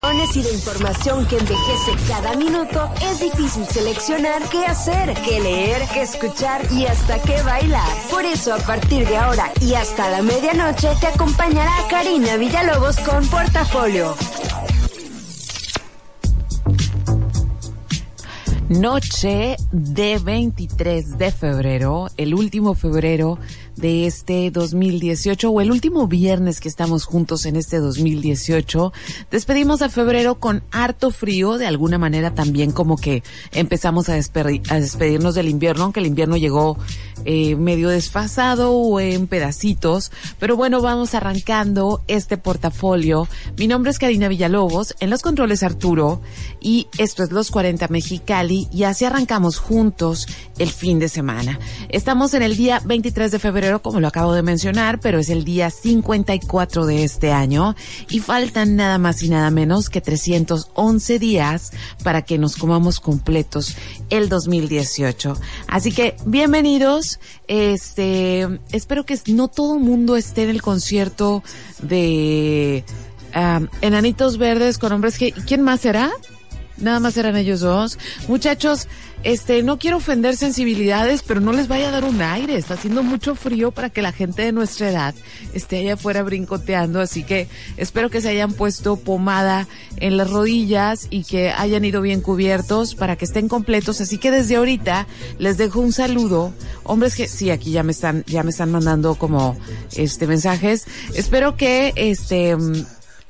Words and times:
Y 0.00 0.42
de 0.42 0.52
información 0.52 1.26
que 1.26 1.38
envejece 1.38 1.92
cada 2.06 2.36
minuto, 2.36 2.88
es 3.02 3.18
difícil 3.18 3.64
seleccionar 3.66 4.42
qué 4.48 4.64
hacer, 4.64 5.12
qué 5.24 5.40
leer, 5.40 5.82
qué 5.92 6.02
escuchar 6.02 6.60
y 6.72 6.86
hasta 6.86 7.20
qué 7.22 7.42
bailar. 7.42 7.88
Por 8.08 8.24
eso, 8.24 8.54
a 8.54 8.58
partir 8.58 9.08
de 9.08 9.16
ahora 9.16 9.50
y 9.60 9.74
hasta 9.74 10.08
la 10.10 10.22
medianoche, 10.22 10.88
te 11.00 11.08
acompañará 11.08 11.72
Karina 11.90 12.36
Villalobos 12.36 12.96
con 13.00 13.26
Portafolio. 13.26 14.14
Noche 18.68 19.56
de 19.72 20.18
23 20.18 21.18
de 21.18 21.32
febrero, 21.32 22.08
el 22.16 22.34
último 22.34 22.74
febrero 22.74 23.38
de 23.78 24.06
este 24.06 24.50
2018 24.50 25.50
o 25.50 25.60
el 25.60 25.70
último 25.70 26.06
viernes 26.08 26.60
que 26.60 26.68
estamos 26.68 27.04
juntos 27.04 27.46
en 27.46 27.56
este 27.56 27.78
2018. 27.78 28.92
Despedimos 29.30 29.82
a 29.82 29.88
febrero 29.88 30.36
con 30.36 30.62
harto 30.70 31.10
frío, 31.10 31.58
de 31.58 31.66
alguna 31.66 31.98
manera 31.98 32.34
también 32.34 32.72
como 32.72 32.96
que 32.96 33.22
empezamos 33.52 34.08
a, 34.08 34.14
despedirnos 34.14 35.34
del 35.34 35.48
invierno, 35.48 35.84
aunque 35.84 36.00
el 36.00 36.06
invierno 36.06 36.36
llegó 36.36 36.76
eh, 37.24 37.56
medio 37.56 37.88
desfasado 37.88 38.72
o 38.72 39.00
en 39.00 39.26
pedacitos. 39.26 40.10
Pero 40.38 40.56
bueno, 40.56 40.80
vamos 40.80 41.14
arrancando 41.14 42.02
este 42.08 42.36
portafolio. 42.36 43.28
Mi 43.56 43.68
nombre 43.68 43.90
es 43.90 43.98
Karina 43.98 44.28
Villalobos, 44.28 44.94
en 45.00 45.10
los 45.10 45.22
controles 45.22 45.62
Arturo 45.62 46.20
y 46.60 46.88
esto 46.98 47.22
es 47.22 47.30
Los 47.30 47.50
40 47.50 47.88
Mexicali 47.88 48.68
y 48.72 48.84
así 48.84 49.04
arrancamos 49.04 49.58
juntos 49.58 50.26
el 50.58 50.70
fin 50.70 50.98
de 50.98 51.08
semana. 51.08 51.58
Estamos 51.88 52.34
en 52.34 52.42
el 52.42 52.56
día 52.56 52.80
23 52.84 53.30
de 53.30 53.38
febrero, 53.38 53.67
como 53.80 54.00
lo 54.00 54.08
acabo 54.08 54.32
de 54.32 54.42
mencionar, 54.42 55.00
pero 55.00 55.18
es 55.18 55.28
el 55.28 55.44
día 55.44 55.70
54 55.70 56.86
de 56.86 57.04
este 57.04 57.32
año 57.32 57.76
y 58.08 58.20
faltan 58.20 58.76
nada 58.76 58.98
más 58.98 59.22
y 59.22 59.28
nada 59.28 59.50
menos 59.50 59.90
que 59.90 60.00
311 60.00 61.18
días 61.18 61.72
para 62.02 62.22
que 62.22 62.38
nos 62.38 62.56
comamos 62.56 63.00
completos 63.00 63.76
el 64.10 64.28
2018. 64.28 65.36
Así 65.66 65.92
que 65.92 66.16
bienvenidos. 66.24 67.20
Este, 67.46 68.48
espero 68.72 69.04
que 69.04 69.18
no 69.26 69.48
todo 69.48 69.78
mundo 69.78 70.16
esté 70.16 70.44
en 70.44 70.50
el 70.50 70.62
concierto 70.62 71.42
de 71.82 72.84
um, 73.36 73.68
Enanitos 73.82 74.38
Verdes 74.38 74.78
con 74.78 74.92
hombres 74.92 75.18
que, 75.18 75.32
¿quién 75.32 75.62
más 75.62 75.80
será? 75.80 76.10
Nada 76.80 77.00
más 77.00 77.16
eran 77.16 77.36
ellos 77.36 77.60
dos. 77.60 77.98
Muchachos, 78.28 78.88
este, 79.24 79.64
no 79.64 79.78
quiero 79.78 79.96
ofender 79.96 80.36
sensibilidades, 80.36 81.22
pero 81.22 81.40
no 81.40 81.52
les 81.52 81.66
vaya 81.66 81.88
a 81.88 81.90
dar 81.90 82.04
un 82.04 82.22
aire. 82.22 82.56
Está 82.56 82.74
haciendo 82.74 83.02
mucho 83.02 83.34
frío 83.34 83.72
para 83.72 83.90
que 83.90 84.00
la 84.00 84.12
gente 84.12 84.42
de 84.42 84.52
nuestra 84.52 84.90
edad 84.90 85.14
esté 85.54 85.78
allá 85.78 85.94
afuera 85.94 86.22
brincoteando. 86.22 87.00
Así 87.00 87.24
que 87.24 87.48
espero 87.76 88.10
que 88.10 88.20
se 88.20 88.28
hayan 88.28 88.52
puesto 88.52 88.96
pomada 88.96 89.66
en 89.96 90.16
las 90.16 90.30
rodillas 90.30 91.08
y 91.10 91.24
que 91.24 91.50
hayan 91.50 91.84
ido 91.84 92.00
bien 92.00 92.20
cubiertos 92.20 92.94
para 92.94 93.16
que 93.16 93.24
estén 93.24 93.48
completos. 93.48 94.00
Así 94.00 94.18
que 94.18 94.30
desde 94.30 94.56
ahorita 94.56 95.06
les 95.38 95.58
dejo 95.58 95.80
un 95.80 95.92
saludo. 95.92 96.52
Hombres 96.84 97.16
que, 97.16 97.26
sí, 97.26 97.50
aquí 97.50 97.72
ya 97.72 97.82
me 97.82 97.92
están, 97.92 98.24
ya 98.26 98.44
me 98.44 98.50
están 98.50 98.70
mandando 98.70 99.16
como, 99.16 99.56
este, 99.96 100.26
mensajes. 100.28 100.86
Espero 101.14 101.56
que, 101.56 101.92
este, 101.96 102.56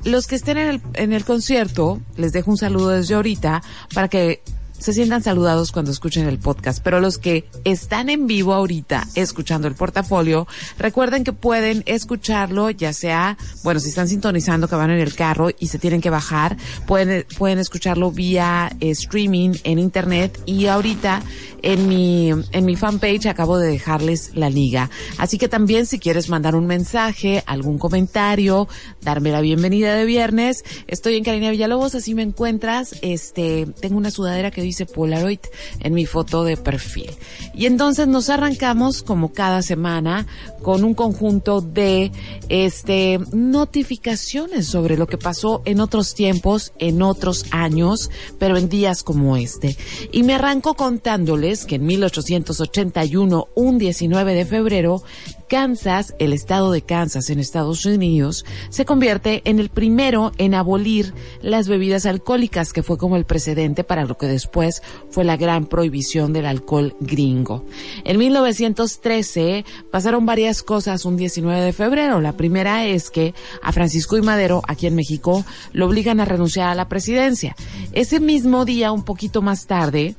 los 0.04 0.26
que 0.26 0.36
estén 0.36 0.59
en 0.59 0.69
el, 0.69 0.82
en 0.94 1.12
el 1.12 1.25
concierto, 1.25 2.00
les 2.16 2.32
dejo 2.32 2.50
un 2.50 2.56
saludo 2.56 2.91
desde 2.91 3.14
ahorita 3.14 3.62
para 3.94 4.09
que 4.09 4.42
se 4.78 4.92
sientan 4.92 5.22
saludados 5.22 5.72
cuando 5.72 5.90
escuchen 5.90 6.26
el 6.26 6.38
podcast, 6.38 6.82
pero 6.82 7.00
los 7.00 7.18
que 7.18 7.48
están 7.64 8.08
en 8.10 8.26
vivo 8.26 8.54
ahorita 8.54 9.06
escuchando 9.14 9.68
el 9.68 9.74
portafolio, 9.74 10.46
recuerden 10.78 11.24
que 11.24 11.32
pueden 11.32 11.82
escucharlo, 11.86 12.70
ya 12.70 12.92
sea, 12.92 13.36
bueno, 13.62 13.80
si 13.80 13.88
están 13.88 14.08
sintonizando 14.08 14.68
que 14.68 14.76
van 14.76 14.90
en 14.90 15.00
el 15.00 15.14
carro 15.14 15.50
y 15.58 15.68
se 15.68 15.78
tienen 15.78 16.00
que 16.00 16.10
bajar, 16.10 16.56
pueden, 16.86 17.26
pueden 17.36 17.58
escucharlo 17.58 18.12
vía 18.12 18.70
eh, 18.80 18.90
streaming 18.90 19.54
en 19.64 19.78
internet 19.78 20.40
y 20.46 20.66
ahorita 20.66 21.22
en 21.62 21.88
mi, 21.88 22.30
en 22.30 22.64
mi 22.64 22.76
fanpage 22.76 23.26
acabo 23.26 23.58
de 23.58 23.68
dejarles 23.68 24.30
la 24.34 24.50
liga. 24.50 24.90
Así 25.18 25.38
que 25.38 25.48
también 25.48 25.86
si 25.86 25.98
quieres 25.98 26.28
mandar 26.28 26.54
un 26.54 26.66
mensaje, 26.66 27.42
algún 27.46 27.78
comentario, 27.78 28.68
darme 29.02 29.30
la 29.30 29.40
bienvenida 29.40 29.94
de 29.94 30.04
viernes, 30.04 30.64
estoy 30.86 31.16
en 31.16 31.24
Karina 31.24 31.50
Villalobos, 31.50 31.94
así 31.94 32.14
me 32.14 32.22
encuentras, 32.22 32.94
este, 33.02 33.66
tengo 33.80 33.96
una 33.96 34.10
sudadera 34.10 34.50
que 34.50 34.62
dice 34.68 34.86
Polaroid 34.86 35.40
en 35.80 35.94
mi 35.94 36.06
foto 36.06 36.44
de 36.44 36.56
perfil. 36.56 37.10
Y 37.54 37.66
entonces 37.66 38.06
nos 38.06 38.28
arrancamos 38.28 39.02
como 39.02 39.32
cada 39.32 39.62
semana 39.62 40.26
con 40.62 40.84
un 40.84 40.94
conjunto 40.94 41.60
de 41.60 42.12
este 42.48 43.18
notificaciones 43.32 44.66
sobre 44.66 44.96
lo 44.96 45.06
que 45.06 45.18
pasó 45.18 45.62
en 45.64 45.80
otros 45.80 46.14
tiempos, 46.14 46.72
en 46.78 47.02
otros 47.02 47.46
años, 47.50 48.10
pero 48.38 48.56
en 48.56 48.68
días 48.68 49.02
como 49.02 49.36
este. 49.36 49.76
Y 50.12 50.22
me 50.22 50.34
arranco 50.34 50.74
contándoles 50.74 51.64
que 51.64 51.76
en 51.76 51.86
1881, 51.86 53.48
un 53.54 53.78
19 53.78 54.34
de 54.34 54.44
febrero, 54.44 55.02
Kansas, 55.48 56.14
el 56.19 56.32
estado 56.32 56.70
de 56.70 56.82
Kansas 56.82 57.31
en 57.31 57.41
Estados 57.41 57.84
Unidos, 57.86 58.44
se 58.69 58.84
convierte 58.84 59.42
en 59.44 59.59
el 59.59 59.70
primero 59.70 60.32
en 60.38 60.54
abolir 60.54 61.14
las 61.42 61.69
bebidas 61.69 62.06
alcohólicas, 62.06 62.72
que 62.72 62.82
fue 62.82 62.98
como 62.98 63.16
el 63.16 63.25
precedente 63.25 63.82
para 63.82 64.04
lo 64.04 64.16
que 64.19 64.26
después 64.26 64.82
fue 65.10 65.25
la 65.25 65.37
gran 65.37 65.66
prohibición 65.66 66.32
del 66.32 66.47
alcohol 66.47 66.94
gringo. 67.00 67.64
En 68.04 68.19
1913 68.19 69.64
pasaron 69.91 70.26
varias 70.26 70.62
cosas 70.62 71.04
un 71.04 71.16
19 71.16 71.60
de 71.60 71.72
febrero. 71.72 72.20
La 72.20 72.37
primera 72.37 72.87
es 72.87 73.10
que 73.10 73.34
a 73.62 73.72
Francisco 73.72 74.16
y 74.16 74.22
Madero, 74.22 74.62
aquí 74.69 74.87
en 74.87 74.94
México, 74.94 75.44
lo 75.72 75.87
obligan 75.87 76.20
a 76.20 76.25
renunciar 76.25 76.69
a 76.69 76.75
la 76.75 76.88
presidencia. 76.88 77.56
Ese 77.92 78.20
mismo 78.20 78.64
día, 78.64 78.92
un 78.92 79.03
poquito 79.03 79.42
más 79.42 79.66
tarde, 79.66 80.14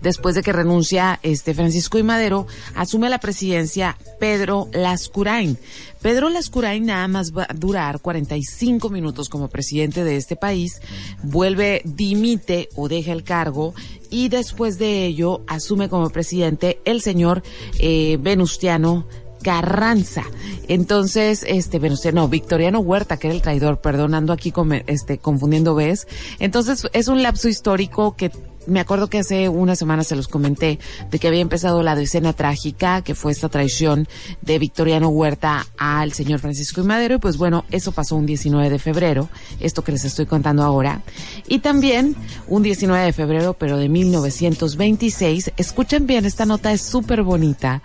después 0.00 0.34
de 0.34 0.42
que 0.42 0.52
renuncia 0.52 1.18
este 1.22 1.54
Francisco 1.54 1.98
y 1.98 2.02
Madero, 2.02 2.46
asume 2.74 3.10
la 3.10 3.18
presidencia 3.18 3.96
Pedro 4.18 4.68
Lascurain. 4.72 5.58
Pedro 6.00 6.28
Lascurain 6.28 6.84
nada 6.84 7.06
más 7.08 7.32
va 7.32 7.46
a 7.48 7.54
durar 7.54 8.00
45 8.00 8.90
minutos 8.90 9.28
como 9.28 9.48
presidente 9.48 10.04
de 10.04 10.16
este 10.16 10.36
país, 10.36 10.80
vuelve, 11.22 11.82
dimite 11.84 12.68
o 12.74 12.88
deja 12.88 13.12
el 13.12 13.22
cargo 13.22 13.74
y 14.10 14.28
después 14.28 14.78
de 14.78 15.06
ello 15.06 15.42
asume 15.46 15.88
como 15.88 16.10
presidente 16.10 16.80
el 16.84 17.00
señor 17.00 17.42
eh, 17.78 18.18
Venustiano 18.20 19.06
Carranza. 19.42 20.24
Entonces, 20.68 21.44
este, 21.46 21.78
Venustiano, 21.78 22.22
no, 22.22 22.28
Victoriano 22.28 22.80
Huerta, 22.80 23.16
que 23.16 23.26
era 23.26 23.34
el 23.34 23.42
traidor, 23.42 23.80
perdonando 23.80 24.32
aquí, 24.32 24.52
este, 24.86 25.18
confundiendo 25.18 25.74
ves. 25.74 26.06
Entonces, 26.38 26.86
es 26.92 27.08
un 27.08 27.22
lapso 27.22 27.48
histórico 27.48 28.16
que 28.16 28.30
me 28.66 28.80
acuerdo 28.80 29.08
que 29.08 29.18
hace 29.18 29.48
una 29.48 29.76
semana 29.76 30.04
se 30.04 30.16
los 30.16 30.28
comenté 30.28 30.78
de 31.10 31.18
que 31.18 31.28
había 31.28 31.40
empezado 31.40 31.82
la 31.82 31.94
decena 31.94 32.32
trágica, 32.32 33.02
que 33.02 33.14
fue 33.14 33.32
esta 33.32 33.48
traición 33.48 34.08
de 34.40 34.58
Victoriano 34.58 35.08
Huerta 35.08 35.66
al 35.76 36.12
señor 36.12 36.40
Francisco 36.40 36.80
y 36.80 36.84
Madero, 36.84 37.16
y 37.16 37.18
pues 37.18 37.36
bueno, 37.36 37.64
eso 37.70 37.92
pasó 37.92 38.16
un 38.16 38.26
19 38.26 38.70
de 38.70 38.78
febrero, 38.78 39.28
esto 39.60 39.82
que 39.82 39.92
les 39.92 40.04
estoy 40.04 40.26
contando 40.26 40.62
ahora. 40.62 41.02
Y 41.48 41.60
también 41.60 42.16
un 42.48 42.62
19 42.62 43.04
de 43.04 43.12
febrero, 43.12 43.54
pero 43.54 43.76
de 43.76 43.88
1926, 43.88 45.52
escuchen 45.56 46.06
bien, 46.06 46.24
esta 46.24 46.46
nota 46.46 46.72
es 46.72 46.82
súper 46.82 47.22
bonita, 47.22 47.82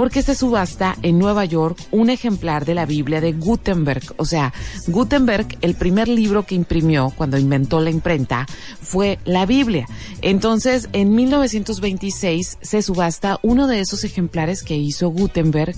porque 0.00 0.22
se 0.22 0.34
subasta 0.34 0.96
en 1.02 1.18
Nueva 1.18 1.44
York 1.44 1.78
un 1.90 2.08
ejemplar 2.08 2.64
de 2.64 2.74
la 2.74 2.86
Biblia 2.86 3.20
de 3.20 3.34
Gutenberg. 3.34 4.14
O 4.16 4.24
sea, 4.24 4.54
Gutenberg, 4.86 5.58
el 5.60 5.74
primer 5.74 6.08
libro 6.08 6.46
que 6.46 6.54
imprimió 6.54 7.12
cuando 7.14 7.36
inventó 7.36 7.82
la 7.82 7.90
imprenta, 7.90 8.46
fue 8.80 9.18
la 9.26 9.44
Biblia. 9.44 9.86
Entonces, 10.22 10.88
en 10.94 11.14
1926 11.14 12.56
se 12.62 12.80
subasta 12.80 13.40
uno 13.42 13.66
de 13.66 13.80
esos 13.80 14.02
ejemplares 14.04 14.62
que 14.62 14.74
hizo 14.74 15.10
Gutenberg 15.10 15.76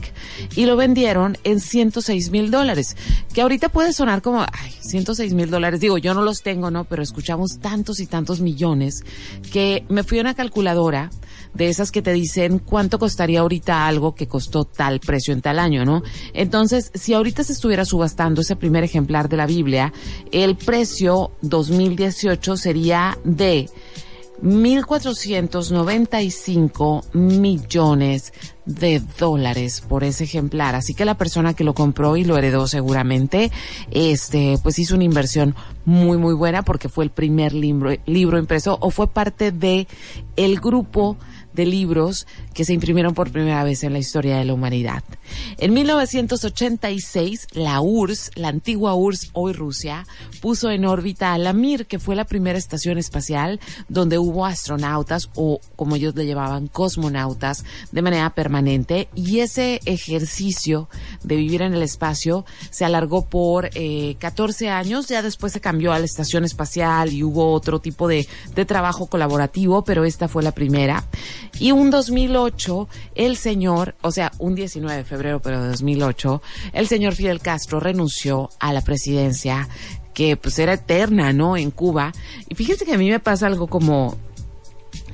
y 0.55 0.67
lo 0.67 0.77
vendieron 0.77 1.37
en 1.43 1.59
106 1.59 2.31
mil 2.31 2.53
dólares, 2.53 2.97
que 3.35 3.43
ahorita 3.43 3.71
puede 3.71 3.93
sonar 3.93 4.23
como, 4.23 4.43
ay, 4.43 4.71
106 4.83 5.35
mil 5.35 5.51
dólares. 5.51 5.81
Digo, 5.81 5.99
yo 5.99 6.15
no 6.15 6.23
los 6.23 6.43
tengo, 6.43 6.71
¿no? 6.71 6.85
Pero 6.85 7.03
escuchamos 7.03 7.59
tantos 7.59 7.99
y 7.99 8.07
tantos 8.07 8.39
millones 8.39 9.03
que 9.53 9.85
me 9.89 10.05
fui 10.05 10.19
a 10.19 10.21
una 10.21 10.35
calculadora 10.35 11.11
de 11.55 11.69
esas 11.69 11.91
que 11.91 12.03
te 12.03 12.13
dicen 12.13 12.59
cuánto 12.59 12.99
costaría 12.99 13.41
ahorita 13.41 13.87
algo 13.87 14.12
que 14.15 14.29
costó 14.29 14.65
tal 14.65 15.01
precio 15.01 15.35
en 15.35 15.43
tal 15.43 15.59
año, 15.59 15.85
¿no? 15.85 16.03
Entonces, 16.35 16.91
si 16.95 17.15
ahorita 17.15 17.45
se 17.45 17.53
estuviera 17.53 17.85
subastando 17.85 18.41
ese 18.41 18.57
primer 18.57 18.85
ejemplar 18.85 19.29
de 19.29 19.37
la 19.37 19.47
Biblia, 19.47 19.93
el 20.31 20.57
precio 20.57 21.33
2018 21.43 22.57
sería 22.57 23.19
de 23.25 23.69
1.495 24.43 27.15
millones 27.15 28.33
de 28.67 29.01
dólares 29.19 29.83
por 29.89 30.05
ese 30.05 30.25
ejemplar. 30.25 30.75
Así 30.75 30.93
que 30.95 31.05
la 31.05 31.17
persona 31.17 31.55
que 31.55 31.63
lo 31.65 31.75
compró 31.75 32.17
y 32.17 32.25
lo 32.25 32.37
heredó 32.37 32.67
seguramente, 32.67 33.53
este, 33.91 34.59
pues 34.63 34.81
hizo 34.81 34.97
una 34.97 35.05
inversión 35.05 35.55
muy, 35.85 36.17
muy 36.19 36.35
buena 36.35 36.63
porque 36.63 36.89
fue 36.89 37.05
el 37.05 37.11
primer 37.11 37.53
libro, 37.53 37.91
libro 38.07 38.39
impreso 38.39 38.79
o 38.81 38.91
fue 38.91 39.09
parte 39.09 39.53
de 39.53 39.87
el 40.37 40.61
grupo 40.61 41.19
de 41.53 41.67
libros 41.67 42.27
que 42.55 42.65
se 42.65 42.73
imprimieron 42.73 43.15
por 43.15 43.31
primera 43.31 43.65
vez 43.65 43.83
en 43.85 43.93
la 43.93 43.99
historia 43.99 44.37
de 44.37 44.45
la 44.45 44.55
humanidad. 44.55 45.03
En 45.59 45.73
1986, 45.73 47.49
la 47.53 47.81
URSS, 47.81 48.31
la 48.35 48.49
antigua 48.49 48.95
URSS, 48.95 49.31
hoy 49.33 49.53
Rusia, 49.53 50.07
puso 50.41 50.71
en 50.71 50.85
órbita 50.85 51.33
a 51.33 51.39
la 51.39 51.53
Mir, 51.53 51.87
que 51.87 51.99
fue 51.99 52.17
la 52.17 52.25
primera 52.25 52.59
estación 52.59 52.99
espacial 52.99 53.61
donde 53.89 54.19
hubo 54.19 54.45
astronautas 54.45 55.31
o, 55.35 55.61
como 55.77 55.97
ellos 55.97 56.15
le 56.15 56.27
llamaban, 56.27 56.69
cosmonautas 56.69 57.65
de 57.91 58.03
manera 58.03 58.31
permanente. 58.31 59.09
Y 59.15 59.41
ese 59.41 59.81
ejercicio 59.85 60.89
de 61.23 61.37
vivir 61.37 61.63
en 61.63 61.75
el 61.75 61.83
espacio 61.83 62.45
se 62.71 62.85
alargó 62.85 63.27
por 63.27 63.71
eh, 63.75 64.17
14 64.19 64.69
años. 64.71 65.09
Ya 65.09 65.23
después 65.23 65.53
se 65.53 65.61
cambió 65.61 65.93
a 65.93 65.99
la 65.99 66.05
estación 66.05 66.45
espacial 66.45 67.13
y 67.13 67.23
hubo 67.23 67.53
otro 67.53 67.81
tipo 67.81 68.09
de, 68.09 68.27
de 68.55 68.65
trabajo 68.65 69.07
colaborativo, 69.07 69.85
pero 69.85 70.05
esta 70.05 70.29
fue 70.29 70.43
la 70.43 70.53
primera. 70.53 71.05
Y 71.59 71.73
un 71.73 71.91
2008, 71.91 72.89
el 73.15 73.37
señor, 73.37 73.95
o 74.03 74.11
sea, 74.11 74.33
un 74.39 74.55
19 74.55 74.99
de 74.99 75.05
febrero, 75.05 75.41
pero 75.41 75.63
de 75.63 75.69
2008, 75.69 76.43
el 76.73 76.89
señor 76.89 77.15
Fidel 77.15 77.41
Castro 77.41 77.79
renunció 77.79 78.51
a 78.59 78.73
la 78.73 78.81
presidencia 78.81 79.69
que 80.15 80.37
pues 80.37 80.59
era 80.59 80.75
eterna, 80.75 81.33
¿no? 81.33 81.57
En 81.57 81.71
Cuba. 81.71 82.13
Y 82.49 82.55
fíjense 82.55 82.85
que 82.85 82.95
a 82.95 82.99
mí 82.99 83.11
me 83.11 83.21
pasa 83.21 83.47
algo 83.47 83.67
como 83.67 84.17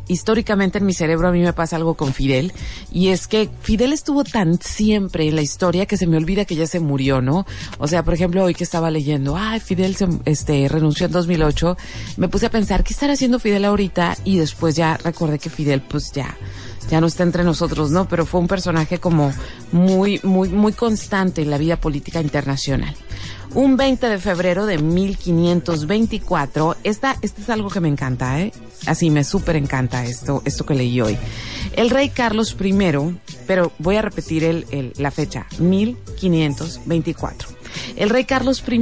históricamente 0.08 0.78
en 0.78 0.86
mi 0.86 0.94
cerebro 0.94 1.28
a 1.28 1.32
mí 1.32 1.40
me 1.40 1.52
pasa 1.52 1.76
algo 1.76 1.94
con 1.94 2.12
Fidel 2.12 2.52
y 2.90 3.08
es 3.08 3.26
que 3.26 3.48
Fidel 3.62 3.92
estuvo 3.92 4.24
tan 4.24 4.60
siempre 4.60 5.28
en 5.28 5.36
la 5.36 5.42
historia 5.42 5.86
que 5.86 5.96
se 5.96 6.06
me 6.06 6.16
olvida 6.16 6.44
que 6.44 6.56
ya 6.56 6.66
se 6.66 6.80
murió, 6.80 7.20
¿no? 7.20 7.46
O 7.78 7.86
sea, 7.86 8.02
por 8.02 8.14
ejemplo, 8.14 8.44
hoy 8.44 8.54
que 8.54 8.64
estaba 8.64 8.90
leyendo, 8.90 9.36
ay, 9.36 9.60
Fidel 9.60 9.96
se, 9.96 10.08
este, 10.24 10.68
renunció 10.68 11.06
en 11.06 11.12
2008, 11.12 11.76
me 12.16 12.28
puse 12.28 12.46
a 12.46 12.50
pensar, 12.50 12.82
¿qué 12.82 12.92
estará 12.92 13.12
haciendo 13.12 13.38
Fidel 13.38 13.64
ahorita? 13.64 14.16
Y 14.24 14.38
después 14.38 14.74
ya 14.74 14.96
recordé 14.96 15.38
que 15.38 15.50
Fidel 15.50 15.82
pues 15.82 16.12
ya 16.12 16.36
ya 16.88 17.00
no 17.00 17.06
está 17.06 17.22
entre 17.22 17.44
nosotros, 17.44 17.90
¿no? 17.90 18.08
Pero 18.08 18.24
fue 18.24 18.40
un 18.40 18.48
personaje 18.48 18.98
como 18.98 19.32
muy, 19.72 20.20
muy, 20.22 20.48
muy 20.48 20.72
constante 20.72 21.42
en 21.42 21.50
la 21.50 21.58
vida 21.58 21.76
política 21.76 22.20
internacional. 22.20 22.94
Un 23.54 23.76
20 23.76 24.08
de 24.08 24.18
febrero 24.18 24.66
de 24.66 24.78
1524, 24.78 26.76
esta, 26.84 27.16
este 27.22 27.40
es 27.42 27.50
algo 27.50 27.70
que 27.70 27.80
me 27.80 27.88
encanta, 27.88 28.40
¿eh? 28.40 28.52
Así 28.86 29.10
me 29.10 29.24
súper 29.24 29.56
encanta 29.56 30.04
esto, 30.04 30.42
esto 30.44 30.66
que 30.66 30.74
leí 30.74 31.00
hoy. 31.00 31.16
El 31.74 31.88
rey 31.90 32.10
Carlos 32.10 32.54
I, 32.60 32.74
pero 33.46 33.72
voy 33.78 33.96
a 33.96 34.02
repetir 34.02 34.44
el, 34.44 34.66
el, 34.70 34.92
la 34.98 35.10
fecha, 35.10 35.46
1524. 35.58 37.48
El 37.96 38.10
rey 38.10 38.24
Carlos 38.24 38.62
I 38.68 38.78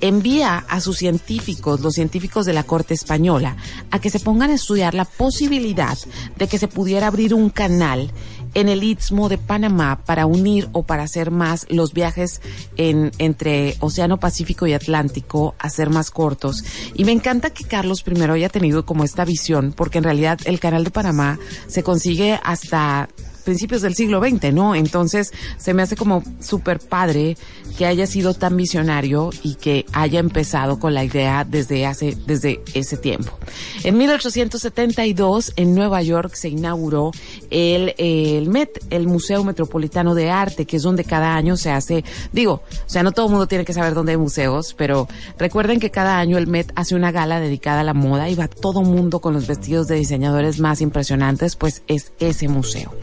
envía 0.00 0.64
a 0.68 0.80
sus 0.80 0.98
científicos, 0.98 1.80
los 1.80 1.94
científicos 1.94 2.46
de 2.46 2.52
la 2.52 2.64
corte 2.64 2.94
española, 2.94 3.56
a 3.90 3.98
que 3.98 4.10
se 4.10 4.20
pongan 4.20 4.50
a 4.50 4.54
estudiar 4.54 4.94
la 4.94 5.04
posibilidad 5.04 5.96
de 6.36 6.48
que 6.48 6.58
se 6.58 6.68
pudiera 6.68 7.06
abrir 7.06 7.34
un 7.34 7.50
canal 7.50 8.10
en 8.54 8.68
el 8.68 8.82
istmo 8.82 9.28
de 9.28 9.38
Panamá 9.38 10.00
para 10.04 10.26
unir 10.26 10.68
o 10.72 10.82
para 10.82 11.02
hacer 11.02 11.30
más 11.30 11.66
los 11.68 11.92
viajes 11.92 12.40
en, 12.76 13.12
entre 13.18 13.76
Océano 13.80 14.18
Pacífico 14.18 14.66
y 14.66 14.72
Atlántico, 14.72 15.54
hacer 15.58 15.90
más 15.90 16.10
cortos. 16.10 16.64
Y 16.94 17.04
me 17.04 17.12
encanta 17.12 17.50
que 17.50 17.64
Carlos 17.64 18.04
I 18.06 18.22
haya 18.22 18.48
tenido 18.48 18.84
como 18.84 19.04
esta 19.04 19.24
visión, 19.24 19.72
porque 19.76 19.98
en 19.98 20.04
realidad 20.04 20.38
el 20.44 20.60
canal 20.60 20.84
de 20.84 20.90
Panamá 20.90 21.38
se 21.66 21.82
consigue 21.82 22.38
hasta 22.42 23.08
principios 23.50 23.82
del 23.82 23.96
siglo 23.96 24.20
XX, 24.20 24.52
¿no? 24.52 24.76
Entonces 24.76 25.32
se 25.56 25.74
me 25.74 25.82
hace 25.82 25.96
como 25.96 26.22
súper 26.38 26.78
padre 26.78 27.36
que 27.76 27.84
haya 27.84 28.06
sido 28.06 28.32
tan 28.32 28.56
visionario 28.56 29.30
y 29.42 29.54
que 29.54 29.86
haya 29.92 30.20
empezado 30.20 30.78
con 30.78 30.94
la 30.94 31.02
idea 31.02 31.44
desde 31.44 31.84
hace, 31.84 32.16
desde 32.26 32.62
ese 32.74 32.96
tiempo. 32.96 33.36
En 33.82 33.98
1872, 33.98 35.54
en 35.56 35.74
Nueva 35.74 36.00
York, 36.00 36.34
se 36.34 36.48
inauguró 36.48 37.10
el, 37.50 37.94
el 37.98 38.48
MET, 38.48 38.84
el 38.90 39.08
Museo 39.08 39.42
Metropolitano 39.42 40.14
de 40.14 40.30
Arte, 40.30 40.64
que 40.64 40.76
es 40.76 40.84
donde 40.84 41.02
cada 41.02 41.34
año 41.34 41.56
se 41.56 41.72
hace, 41.72 42.04
digo, 42.32 42.62
o 42.86 42.88
sea, 42.88 43.02
no 43.02 43.10
todo 43.10 43.26
el 43.26 43.32
mundo 43.32 43.48
tiene 43.48 43.64
que 43.64 43.72
saber 43.72 43.94
dónde 43.94 44.12
hay 44.12 44.18
museos, 44.18 44.74
pero 44.78 45.08
recuerden 45.38 45.80
que 45.80 45.90
cada 45.90 46.18
año 46.18 46.38
el 46.38 46.46
MET 46.46 46.70
hace 46.76 46.94
una 46.94 47.10
gala 47.10 47.40
dedicada 47.40 47.80
a 47.80 47.84
la 47.84 47.94
moda 47.94 48.28
y 48.28 48.36
va 48.36 48.46
todo 48.46 48.82
mundo 48.82 49.20
con 49.20 49.34
los 49.34 49.48
vestidos 49.48 49.88
de 49.88 49.96
diseñadores 49.96 50.60
más 50.60 50.80
impresionantes, 50.80 51.56
pues 51.56 51.82
es 51.88 52.12
ese 52.20 52.46
museo. 52.46 52.94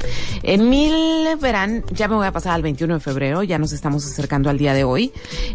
Mil 0.43 0.93
verán, 1.39 1.83
ya 1.91 2.07
me 2.07 2.15
voy 2.15 2.27
a 2.27 2.31
pasar 2.31 2.53
al 2.53 2.61
21 2.61 2.95
de 2.95 2.99
febrero, 2.99 3.43
ya 3.43 3.57
nos 3.57 3.71
estamos 3.71 4.05
acercando 4.05 4.49
al 4.49 4.57
día 4.57 4.73
de 4.73 4.83
hoy. 4.83 5.11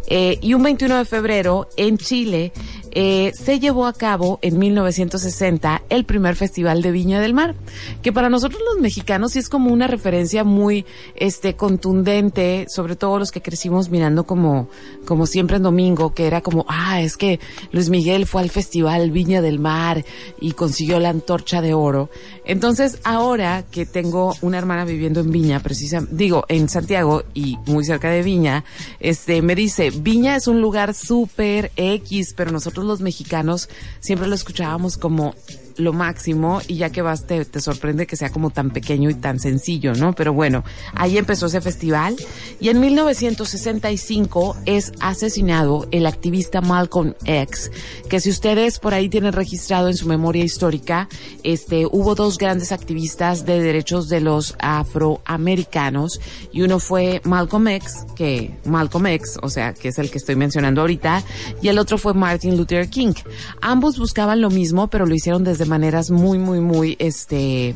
Eh, 0.06 0.38
y 0.40 0.54
un 0.54 0.62
21 0.62 0.98
de 0.98 1.04
febrero 1.04 1.68
en 1.76 1.98
Chile 1.98 2.52
eh, 2.94 3.32
se 3.34 3.58
llevó 3.58 3.86
a 3.86 3.92
cabo 3.92 4.38
en 4.42 4.58
1960 4.58 5.82
el 5.88 6.04
primer 6.04 6.36
festival 6.36 6.82
de 6.82 6.90
Viña 6.90 7.20
del 7.20 7.34
Mar, 7.34 7.54
que 8.02 8.12
para 8.12 8.28
nosotros 8.28 8.60
los 8.72 8.80
mexicanos 8.80 9.32
sí 9.32 9.38
es 9.38 9.48
como 9.48 9.72
una 9.72 9.86
referencia 9.86 10.44
muy 10.44 10.84
este 11.14 11.56
contundente, 11.56 12.66
sobre 12.68 12.96
todo 12.96 13.18
los 13.18 13.32
que 13.32 13.42
crecimos 13.42 13.90
mirando 13.90 14.24
como 14.24 14.68
como 15.04 15.26
siempre 15.26 15.56
en 15.56 15.62
domingo, 15.62 16.14
que 16.14 16.26
era 16.26 16.40
como, 16.40 16.64
ah, 16.68 17.00
es 17.00 17.16
que 17.16 17.40
Luis 17.72 17.88
Miguel 17.88 18.26
fue 18.26 18.42
al 18.42 18.50
festival 18.50 19.10
Viña 19.10 19.42
del 19.42 19.58
Mar 19.58 20.04
y 20.40 20.52
consiguió 20.52 21.00
la 21.00 21.08
antorcha 21.08 21.60
de 21.60 21.74
oro. 21.74 22.10
Entonces, 22.44 22.98
ahora 23.04 23.64
que 23.70 23.86
tengo 23.86 24.34
una 24.42 24.58
hermana 24.58 24.84
viviendo 24.84 25.20
en 25.20 25.30
Viña, 25.30 25.60
precisamente, 25.60 26.14
digo, 26.14 26.44
en 26.48 26.68
Santiago 26.68 27.24
y 27.34 27.58
muy 27.66 27.84
cerca 27.84 28.10
de 28.10 28.22
Viña, 28.22 28.64
este 29.00 29.42
me 29.42 29.54
dice, 29.54 29.90
Viña 29.90 30.36
es 30.36 30.46
un 30.46 30.60
lugar 30.60 30.94
súper 30.94 31.72
X, 31.76 32.34
pero 32.36 32.50
nosotros 32.52 32.81
los 32.86 33.00
mexicanos 33.00 33.68
siempre 34.00 34.28
lo 34.28 34.34
escuchábamos 34.34 34.96
como 34.96 35.34
lo 35.76 35.92
máximo 35.92 36.60
y 36.68 36.76
ya 36.76 36.90
que 36.90 37.02
vas 37.02 37.26
te, 37.26 37.44
te, 37.44 37.60
sorprende 37.60 38.06
que 38.06 38.16
sea 38.16 38.30
como 38.30 38.50
tan 38.50 38.70
pequeño 38.70 39.10
y 39.10 39.14
tan 39.14 39.38
sencillo, 39.38 39.94
¿no? 39.94 40.14
Pero 40.14 40.32
bueno, 40.32 40.64
ahí 40.94 41.18
empezó 41.18 41.46
ese 41.46 41.60
festival 41.60 42.16
y 42.60 42.68
en 42.68 42.80
1965 42.80 44.56
es 44.66 44.92
asesinado 45.00 45.86
el 45.90 46.06
activista 46.06 46.60
Malcolm 46.60 47.14
X, 47.24 47.70
que 48.08 48.20
si 48.20 48.30
ustedes 48.30 48.78
por 48.78 48.94
ahí 48.94 49.08
tienen 49.08 49.32
registrado 49.32 49.88
en 49.88 49.96
su 49.96 50.06
memoria 50.06 50.44
histórica, 50.44 51.08
este, 51.42 51.86
hubo 51.86 52.14
dos 52.14 52.38
grandes 52.38 52.72
activistas 52.72 53.44
de 53.46 53.60
derechos 53.60 54.08
de 54.08 54.20
los 54.20 54.54
afroamericanos 54.58 56.20
y 56.52 56.62
uno 56.62 56.78
fue 56.78 57.20
Malcolm 57.24 57.68
X, 57.68 58.06
que 58.16 58.58
Malcolm 58.64 59.06
X, 59.06 59.38
o 59.42 59.48
sea, 59.48 59.74
que 59.74 59.88
es 59.88 59.98
el 59.98 60.10
que 60.10 60.18
estoy 60.18 60.36
mencionando 60.36 60.80
ahorita, 60.80 61.22
y 61.60 61.68
el 61.68 61.78
otro 61.78 61.98
fue 61.98 62.14
Martin 62.14 62.56
Luther 62.56 62.88
King. 62.88 63.14
Ambos 63.60 63.98
buscaban 63.98 64.40
lo 64.40 64.50
mismo, 64.50 64.88
pero 64.88 65.06
lo 65.06 65.14
hicieron 65.14 65.44
desde 65.44 65.61
de 65.62 65.68
maneras 65.68 66.10
muy, 66.10 66.38
muy, 66.38 66.60
muy, 66.60 66.96
este, 66.98 67.74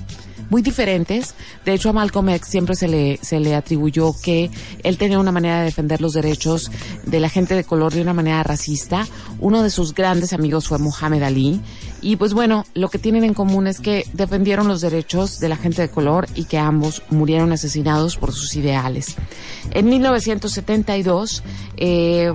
muy 0.50 0.62
diferentes. 0.62 1.34
De 1.64 1.72
hecho, 1.72 1.90
a 1.90 1.92
Malcolm 1.92 2.28
X 2.30 2.48
siempre 2.48 2.74
se 2.74 2.88
le, 2.88 3.18
se 3.22 3.40
le 3.40 3.54
atribuyó 3.54 4.12
que 4.20 4.50
él 4.82 4.98
tenía 4.98 5.18
una 5.18 5.32
manera 5.32 5.60
de 5.60 5.66
defender 5.66 6.00
los 6.00 6.12
derechos 6.12 6.70
de 7.04 7.20
la 7.20 7.28
gente 7.28 7.54
de 7.54 7.64
color 7.64 7.92
de 7.92 8.02
una 8.02 8.12
manera 8.12 8.42
racista. 8.42 9.06
Uno 9.40 9.62
de 9.62 9.70
sus 9.70 9.94
grandes 9.94 10.32
amigos 10.32 10.68
fue 10.68 10.78
Muhammad 10.78 11.22
Ali. 11.22 11.60
Y 12.02 12.16
pues 12.16 12.34
bueno, 12.34 12.64
lo 12.74 12.88
que 12.88 12.98
tienen 12.98 13.24
en 13.24 13.34
común 13.34 13.66
es 13.66 13.80
que 13.80 14.04
defendieron 14.12 14.68
los 14.68 14.80
derechos 14.80 15.38
de 15.38 15.48
la 15.48 15.56
gente 15.56 15.82
de 15.82 15.88
color 15.88 16.28
y 16.34 16.44
que 16.44 16.58
ambos 16.58 17.02
murieron 17.10 17.52
asesinados 17.52 18.16
por 18.16 18.32
sus 18.32 18.54
ideales. 18.56 19.16
En 19.72 19.88
1972, 19.88 21.42
eh, 21.76 22.32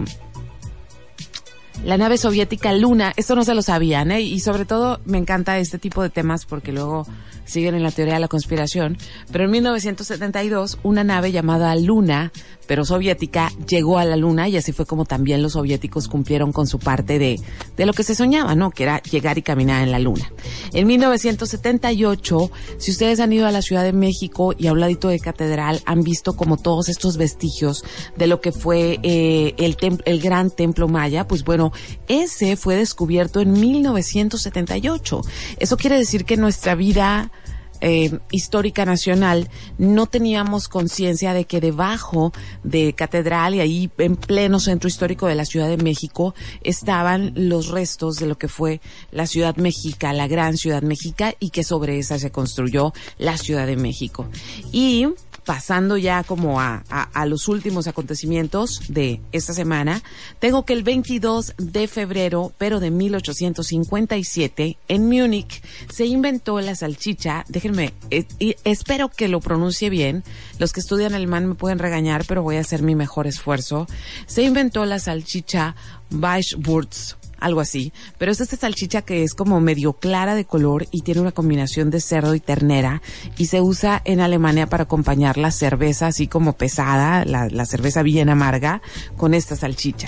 la 1.84 1.98
nave 1.98 2.18
soviética 2.18 2.74
Luna, 2.74 3.12
esto 3.18 3.36
no 3.36 3.44
se 3.44 3.56
lo 3.56 3.62
sabían, 3.62 4.12
¿eh? 4.12 4.22
Y 4.22 4.40
sobre 4.40 4.66
todo 4.66 5.00
me 5.06 5.18
encanta 5.18 5.58
este 5.58 5.80
tipo 5.80 6.04
de 6.04 6.10
temas 6.10 6.46
porque 6.46 6.72
luego 6.72 7.08
siguen 7.46 7.74
en 7.74 7.84
la 7.84 7.92
teoría 7.92 8.16
de 8.16 8.20
la 8.20 8.28
conspiración, 8.28 8.98
pero 9.32 9.46
en 9.46 9.52
1972 9.52 10.78
una 10.84 11.04
nave 11.04 11.32
llamada 11.32 11.76
Luna 11.76 12.32
pero 12.72 12.86
soviética, 12.86 13.52
llegó 13.68 13.98
a 13.98 14.06
la 14.06 14.16
luna 14.16 14.48
y 14.48 14.56
así 14.56 14.72
fue 14.72 14.86
como 14.86 15.04
también 15.04 15.42
los 15.42 15.52
soviéticos 15.52 16.08
cumplieron 16.08 16.54
con 16.54 16.68
su 16.68 16.80
parte 16.80 17.20
de, 17.20 17.38
de 17.76 17.86
lo 17.86 17.92
que 17.92 18.04
se 18.04 18.16
soñaba, 18.16 18.56
¿no? 18.56 18.72
Que 18.72 18.84
era 18.84 19.04
llegar 19.04 19.38
y 19.38 19.42
caminar 19.42 19.84
en 19.84 19.92
la 19.92 20.00
luna. 20.00 20.32
En 20.72 20.88
1978, 20.88 22.50
si 22.78 22.92
ustedes 22.92 23.20
han 23.20 23.34
ido 23.34 23.46
a 23.46 23.52
la 23.52 23.62
Ciudad 23.62 23.84
de 23.84 23.92
México 23.92 24.54
y 24.58 24.68
a 24.68 24.72
un 24.72 24.80
ladito 24.80 25.10
de 25.10 25.20
Catedral, 25.20 25.82
han 25.86 26.02
visto 26.02 26.38
como 26.38 26.56
todos 26.56 26.88
estos 26.88 27.18
vestigios 27.18 27.84
de 28.16 28.28
lo 28.28 28.40
que 28.40 28.54
fue 28.54 29.02
eh, 29.04 29.54
el, 29.58 29.76
el 30.06 30.22
gran 30.22 30.50
templo 30.50 30.88
maya, 30.88 31.28
pues 31.28 31.44
bueno, 31.44 31.74
ese 32.08 32.56
fue 32.56 32.78
descubierto 32.78 33.42
en 33.42 33.52
1978. 33.52 35.22
Eso 35.60 35.76
quiere 35.76 35.98
decir 35.98 36.24
que 36.24 36.38
nuestra 36.38 36.76
vida 36.76 37.34
eh, 37.82 38.20
histórica 38.32 38.86
nacional, 38.86 39.50
no 39.78 40.06
teníamos 40.06 40.68
conciencia 40.68 41.34
de 41.34 41.46
que 41.46 41.60
debajo 41.60 42.32
de 42.64 42.94
Catedral 42.94 43.56
y 43.56 43.60
ahí 43.60 43.92
en 43.98 44.16
pleno 44.16 44.60
centro 44.60 44.88
histórico 44.88 45.28
de 45.28 45.36
la 45.36 45.46
Ciudad 45.46 45.68
de 45.68 45.78
México 45.78 46.34
estaban 46.64 47.34
los 47.36 47.70
restos 47.70 48.16
de 48.16 48.28
lo 48.28 48.38
que 48.38 48.48
fue 48.48 48.82
la 49.12 49.28
Ciudad 49.28 49.56
México, 49.56 50.08
la 50.14 50.28
gran 50.28 50.58
Ciudad 50.58 50.82
México, 50.82 51.26
y 51.40 51.50
que 51.50 51.64
sobre 51.64 52.00
esa 52.00 52.20
se 52.20 52.32
construyó 52.32 52.94
la 53.18 53.38
Ciudad 53.38 53.66
de 53.66 53.78
México. 53.78 54.28
Y 54.72 55.08
pasando 55.52 55.98
ya 55.98 56.24
como 56.24 56.62
a, 56.62 56.82
los 57.26 57.50
últimos 57.50 57.86
acontecimientos 57.88 58.84
de 58.88 59.20
esta 59.34 59.54
semana, 59.54 60.02
tengo 60.40 60.64
que 60.64 60.72
el 60.72 60.82
22 60.82 61.56
de 61.58 61.90
febrero, 61.90 62.54
pero 62.58 62.80
de 62.80 62.90
1857, 62.90 64.78
en 64.88 65.10
Múnich, 65.10 65.62
se 65.92 66.06
inventó 66.06 66.62
la 66.62 66.74
salchicha. 66.74 67.44
Déjenme, 67.50 67.94
eh, 68.12 68.26
espero 68.64 69.10
que 69.10 69.28
lo 69.28 69.42
pronuncie 69.42 69.90
bien. 69.90 70.24
Los 70.58 70.72
que 70.72 70.80
estudian 70.80 71.16
alemán 71.16 71.48
me 71.48 71.56
pueden 71.56 71.80
regañar, 71.80 72.24
pero 72.30 72.44
voy 72.44 72.56
a 72.56 72.62
hacer 72.62 72.82
mi 72.82 72.96
mejor 72.96 73.28
esfuerzo. 73.28 73.88
Se 74.28 74.44
inventó 74.44 74.86
la 74.86 75.00
salchicha 75.00 75.76
Weisswurst 76.12 77.21
algo 77.42 77.60
así. 77.60 77.92
Pero 78.18 78.32
es 78.32 78.40
esta 78.40 78.56
salchicha 78.56 79.02
que 79.02 79.24
es 79.24 79.34
como 79.34 79.60
medio 79.60 79.94
clara 79.94 80.36
de 80.36 80.46
color 80.46 80.88
y 80.92 81.02
tiene 81.02 81.20
una 81.20 81.34
combinación 81.34 81.90
de 81.90 82.00
cerdo 82.00 82.34
y 82.36 82.40
ternera 82.40 83.02
y 83.38 83.48
se 83.48 83.60
usa 83.60 84.02
en 84.06 84.22
Alemania 84.22 84.68
para 84.68 84.84
acompañar 84.84 85.38
la 85.38 85.52
cerveza 85.52 86.08
así 86.08 86.28
como 86.28 86.54
pesada, 86.54 87.26
la, 87.26 87.66
cerveza 87.66 88.04
bien 88.04 88.30
amarga, 88.30 88.82
con 89.18 89.34
esta 89.34 89.56
salchicha. 89.56 90.08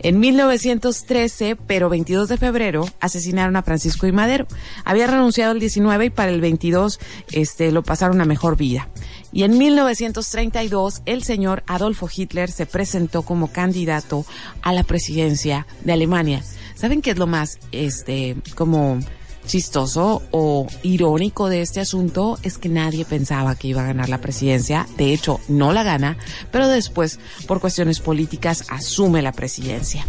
En 0.00 0.20
1913, 0.20 1.56
pero 1.56 1.88
22 1.88 2.28
de 2.28 2.36
febrero, 2.36 2.88
asesinaron 3.00 3.56
a 3.56 3.62
Francisco 3.62 4.06
y 4.06 4.12
Madero. 4.12 4.46
Había 4.84 5.06
renunciado 5.06 5.52
el 5.52 5.60
19 5.60 6.06
y 6.06 6.10
para 6.10 6.30
el 6.30 6.40
22 6.40 6.98
este, 7.32 7.72
lo 7.72 7.82
pasaron 7.82 8.20
a 8.20 8.24
mejor 8.24 8.56
vida. 8.56 8.88
Y 9.32 9.44
en 9.44 9.56
1932 9.56 11.02
el 11.06 11.22
señor 11.22 11.62
Adolfo 11.66 12.08
Hitler 12.14 12.50
se 12.50 12.66
presentó 12.66 13.22
como 13.22 13.48
candidato 13.48 14.26
a 14.60 14.72
la 14.72 14.82
presidencia 14.82 15.66
de 15.84 15.92
Alemania. 15.92 16.42
¿Saben 16.82 17.00
qué 17.00 17.12
es 17.12 17.16
lo 17.16 17.28
más, 17.28 17.60
este, 17.70 18.34
como 18.56 18.98
chistoso 19.46 20.20
o 20.32 20.66
irónico 20.82 21.48
de 21.48 21.62
este 21.62 21.78
asunto? 21.78 22.40
Es 22.42 22.58
que 22.58 22.68
nadie 22.68 23.04
pensaba 23.04 23.54
que 23.54 23.68
iba 23.68 23.82
a 23.82 23.86
ganar 23.86 24.08
la 24.08 24.20
presidencia. 24.20 24.88
De 24.96 25.12
hecho, 25.12 25.38
no 25.46 25.72
la 25.72 25.84
gana, 25.84 26.16
pero 26.50 26.66
después, 26.66 27.20
por 27.46 27.60
cuestiones 27.60 28.00
políticas, 28.00 28.64
asume 28.68 29.22
la 29.22 29.30
presidencia. 29.30 30.04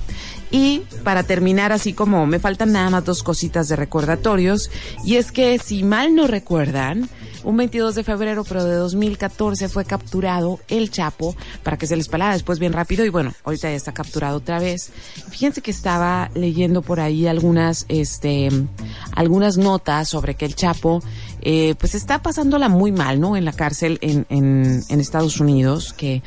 Y 0.54 0.84
para 1.04 1.24
terminar, 1.24 1.72
así 1.72 1.94
como 1.94 2.28
me 2.28 2.38
faltan 2.38 2.74
nada 2.74 2.92
más 2.92 3.04
dos 3.04 3.24
cositas 3.24 3.68
de 3.70 3.76
recordatorios, 3.76 4.70
y 5.04 5.16
es 5.16 5.32
que 5.32 5.58
si 5.58 5.82
mal 5.82 6.14
no 6.14 6.28
recuerdan, 6.28 7.10
un 7.44 7.58
22 7.58 7.96
de 7.96 8.04
febrero, 8.04 8.44
pero 8.44 8.64
de 8.64 8.76
2014 8.76 9.68
fue 9.68 9.84
capturado 9.84 10.60
el 10.68 10.92
Chapo 10.92 11.36
para 11.64 11.78
que 11.78 11.88
se 11.88 11.96
les 11.96 12.08
palara 12.08 12.34
después 12.34 12.60
bien 12.60 12.72
rápido 12.72 13.04
y 13.04 13.10
bueno, 13.10 13.34
ahorita 13.44 13.68
ya 13.72 13.76
está 13.76 13.96
capturado 13.96 14.38
otra 14.38 14.60
vez. 14.60 14.92
Fíjense 15.32 15.64
que 15.64 15.72
estaba 15.72 16.30
leyendo 16.36 16.84
por 16.84 17.00
ahí 17.00 17.26
algunas, 17.26 17.88
este, 17.90 18.50
algunas 19.16 19.58
notas 19.58 20.08
sobre 20.08 20.36
que 20.36 20.46
el 20.46 20.54
Chapo 20.56 21.02
eh, 21.42 21.74
pues 21.80 21.96
está 21.96 22.22
pasándola 22.22 22.70
muy 22.70 22.92
mal, 22.92 23.20
¿no? 23.20 23.36
En 23.36 23.44
la 23.44 23.54
cárcel 23.54 23.98
en, 24.02 24.28
en, 24.30 24.84
en 24.88 25.00
Estados 25.00 25.40
Unidos, 25.40 25.94
que 25.94 26.22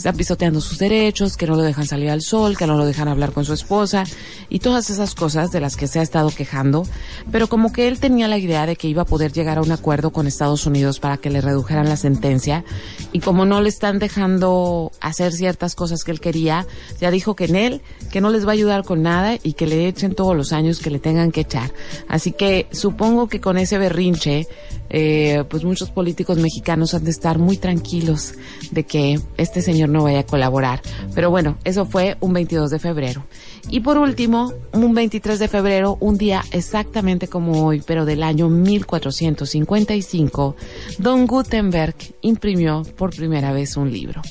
están 0.00 0.16
pisoteando 0.16 0.62
sus 0.62 0.78
derechos, 0.78 1.36
que 1.36 1.46
no 1.46 1.56
lo 1.56 1.62
dejan 1.62 1.86
salir 1.86 2.08
al 2.08 2.22
sol, 2.22 2.56
que 2.56 2.66
no 2.66 2.78
lo 2.78 2.86
dejan 2.86 3.06
hablar 3.06 3.32
con 3.32 3.44
su 3.44 3.52
esposa 3.52 4.04
y 4.48 4.60
todas 4.60 4.88
esas 4.88 5.14
cosas 5.14 5.50
de 5.50 5.60
las 5.60 5.76
que 5.76 5.86
se 5.86 5.98
ha 5.98 6.02
estado 6.02 6.30
quejando, 6.30 6.86
pero 7.30 7.48
como 7.48 7.70
que 7.70 7.86
él 7.86 8.00
tenía 8.00 8.26
la 8.26 8.38
idea 8.38 8.64
de 8.64 8.76
que 8.76 8.88
iba 8.88 9.02
a 9.02 9.04
poder 9.04 9.30
llegar 9.30 9.58
a 9.58 9.60
un 9.60 9.72
acuerdo 9.72 10.10
con 10.10 10.26
Estados 10.26 10.64
Unidos 10.64 11.00
para 11.00 11.18
que 11.18 11.28
le 11.28 11.42
redujeran 11.42 11.86
la 11.86 11.98
sentencia 11.98 12.64
y 13.12 13.20
como 13.20 13.44
no 13.44 13.60
le 13.60 13.68
están 13.68 13.98
dejando 13.98 14.90
hacer 15.02 15.32
ciertas 15.32 15.74
cosas 15.74 16.02
que 16.02 16.12
él 16.12 16.20
quería, 16.20 16.66
ya 16.98 17.10
dijo 17.10 17.36
que 17.36 17.44
en 17.44 17.56
él, 17.56 17.82
que 18.10 18.22
no 18.22 18.30
les 18.30 18.46
va 18.46 18.50
a 18.50 18.54
ayudar 18.54 18.84
con 18.84 19.02
nada 19.02 19.36
y 19.42 19.52
que 19.52 19.66
le 19.66 19.86
echen 19.86 20.14
todos 20.14 20.34
los 20.34 20.54
años 20.54 20.78
que 20.78 20.88
le 20.88 20.98
tengan 20.98 21.30
que 21.30 21.42
echar. 21.42 21.74
Así 22.08 22.32
que 22.32 22.68
supongo 22.72 23.28
que 23.28 23.42
con 23.42 23.58
ese 23.58 23.76
berrinche, 23.76 24.48
eh, 24.88 25.44
pues 25.50 25.62
muchos 25.62 25.90
políticos 25.90 26.38
mexicanos 26.38 26.94
han 26.94 27.04
de 27.04 27.10
estar 27.10 27.38
muy 27.38 27.58
tranquilos 27.58 28.32
de 28.70 28.84
que 28.84 29.20
este 29.36 29.60
señor 29.60 29.89
no 29.90 30.04
vaya 30.04 30.20
a 30.20 30.26
colaborar. 30.26 30.80
Pero 31.14 31.30
bueno, 31.30 31.58
eso 31.64 31.86
fue 31.86 32.16
un 32.20 32.32
22 32.32 32.70
de 32.70 32.78
febrero. 32.78 33.24
Y 33.68 33.80
por 33.80 33.98
último, 33.98 34.52
un 34.72 34.94
23 34.94 35.38
de 35.38 35.48
febrero, 35.48 35.98
un 36.00 36.16
día 36.16 36.42
exactamente 36.50 37.28
como 37.28 37.66
hoy, 37.66 37.82
pero 37.86 38.04
del 38.04 38.22
año 38.22 38.48
1455, 38.48 40.56
Don 40.98 41.26
Gutenberg 41.26 41.94
imprimió 42.22 42.82
por 42.96 43.14
primera 43.14 43.52
vez 43.52 43.76
un 43.76 43.92
libro. 43.92 44.22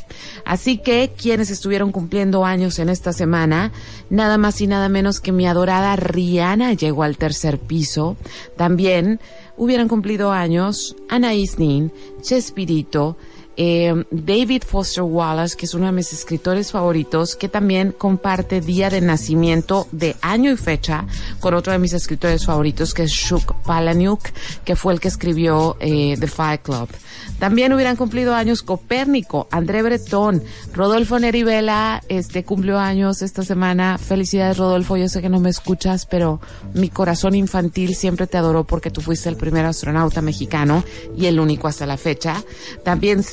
Así 0.45 0.79
que 0.79 1.11
quienes 1.15 1.51
estuvieron 1.51 1.91
cumpliendo 1.91 2.43
años 2.43 2.79
en 2.79 2.89
esta 2.89 3.13
semana, 3.13 3.71
nada 4.09 4.37
más 4.37 4.59
y 4.61 4.67
nada 4.67 4.89
menos 4.89 5.19
que 5.19 5.31
mi 5.31 5.47
adorada 5.47 5.95
Rihanna 5.95 6.73
llegó 6.73 7.03
al 7.03 7.17
tercer 7.17 7.59
piso. 7.59 8.17
También 8.57 9.19
hubieran 9.57 9.87
cumplido 9.87 10.31
años 10.31 10.95
Anaïs 11.09 11.59
Nin, 11.59 11.91
Chespirito, 12.21 13.17
eh, 13.61 14.05
David 14.09 14.63
Foster 14.65 15.03
Wallace, 15.03 15.57
que 15.57 15.65
es 15.65 15.73
uno 15.73 15.87
de 15.87 15.91
mis 15.91 16.13
escritores 16.13 16.71
favoritos, 16.71 17.35
que 17.35 17.49
también 17.49 17.91
comparte 17.91 18.61
día 18.61 18.89
de 18.89 19.01
nacimiento 19.01 19.85
de 19.91 20.15
año 20.21 20.49
y 20.49 20.55
fecha 20.55 21.05
con 21.41 21.53
otro 21.53 21.73
de 21.73 21.79
mis 21.79 21.91
escritores 21.91 22.45
favoritos, 22.45 22.93
que 22.93 23.03
es 23.03 23.11
Shuk 23.11 23.53
Palahniuk, 23.63 24.21
que 24.63 24.77
fue 24.77 24.93
el 24.93 25.01
que 25.01 25.09
escribió 25.09 25.75
eh, 25.81 26.15
The 26.17 26.27
Fight 26.27 26.61
Club. 26.61 26.87
También 27.37 27.73
hubieran 27.73 27.95
cumplido 27.95 28.33
años 28.33 28.63
Copérnico, 28.63 29.47
André 29.51 29.81
Breton, 29.81 30.41
Rodolfo 30.73 31.19
Nerivela, 31.19 32.01
este 32.09 32.43
cumplió 32.43 32.79
años 32.79 33.21
esta 33.21 33.43
semana. 33.43 33.97
Felicidades 33.97 34.57
Rodolfo, 34.57 34.97
yo 34.97 35.07
sé 35.09 35.21
que 35.21 35.29
no 35.29 35.39
me 35.39 35.49
escuchas, 35.49 36.05
pero 36.05 36.39
mi 36.73 36.89
corazón 36.89 37.35
infantil 37.35 37.95
siempre 37.95 38.27
te 38.27 38.37
adoró 38.37 38.65
porque 38.65 38.91
tú 38.91 39.01
fuiste 39.01 39.29
el 39.29 39.37
primer 39.37 39.65
astronauta 39.65 40.21
mexicano 40.21 40.83
y 41.17 41.27
el 41.27 41.39
único 41.39 41.67
hasta 41.67 41.85
la 41.85 41.97
fecha. 41.97 42.43
También 42.83 43.23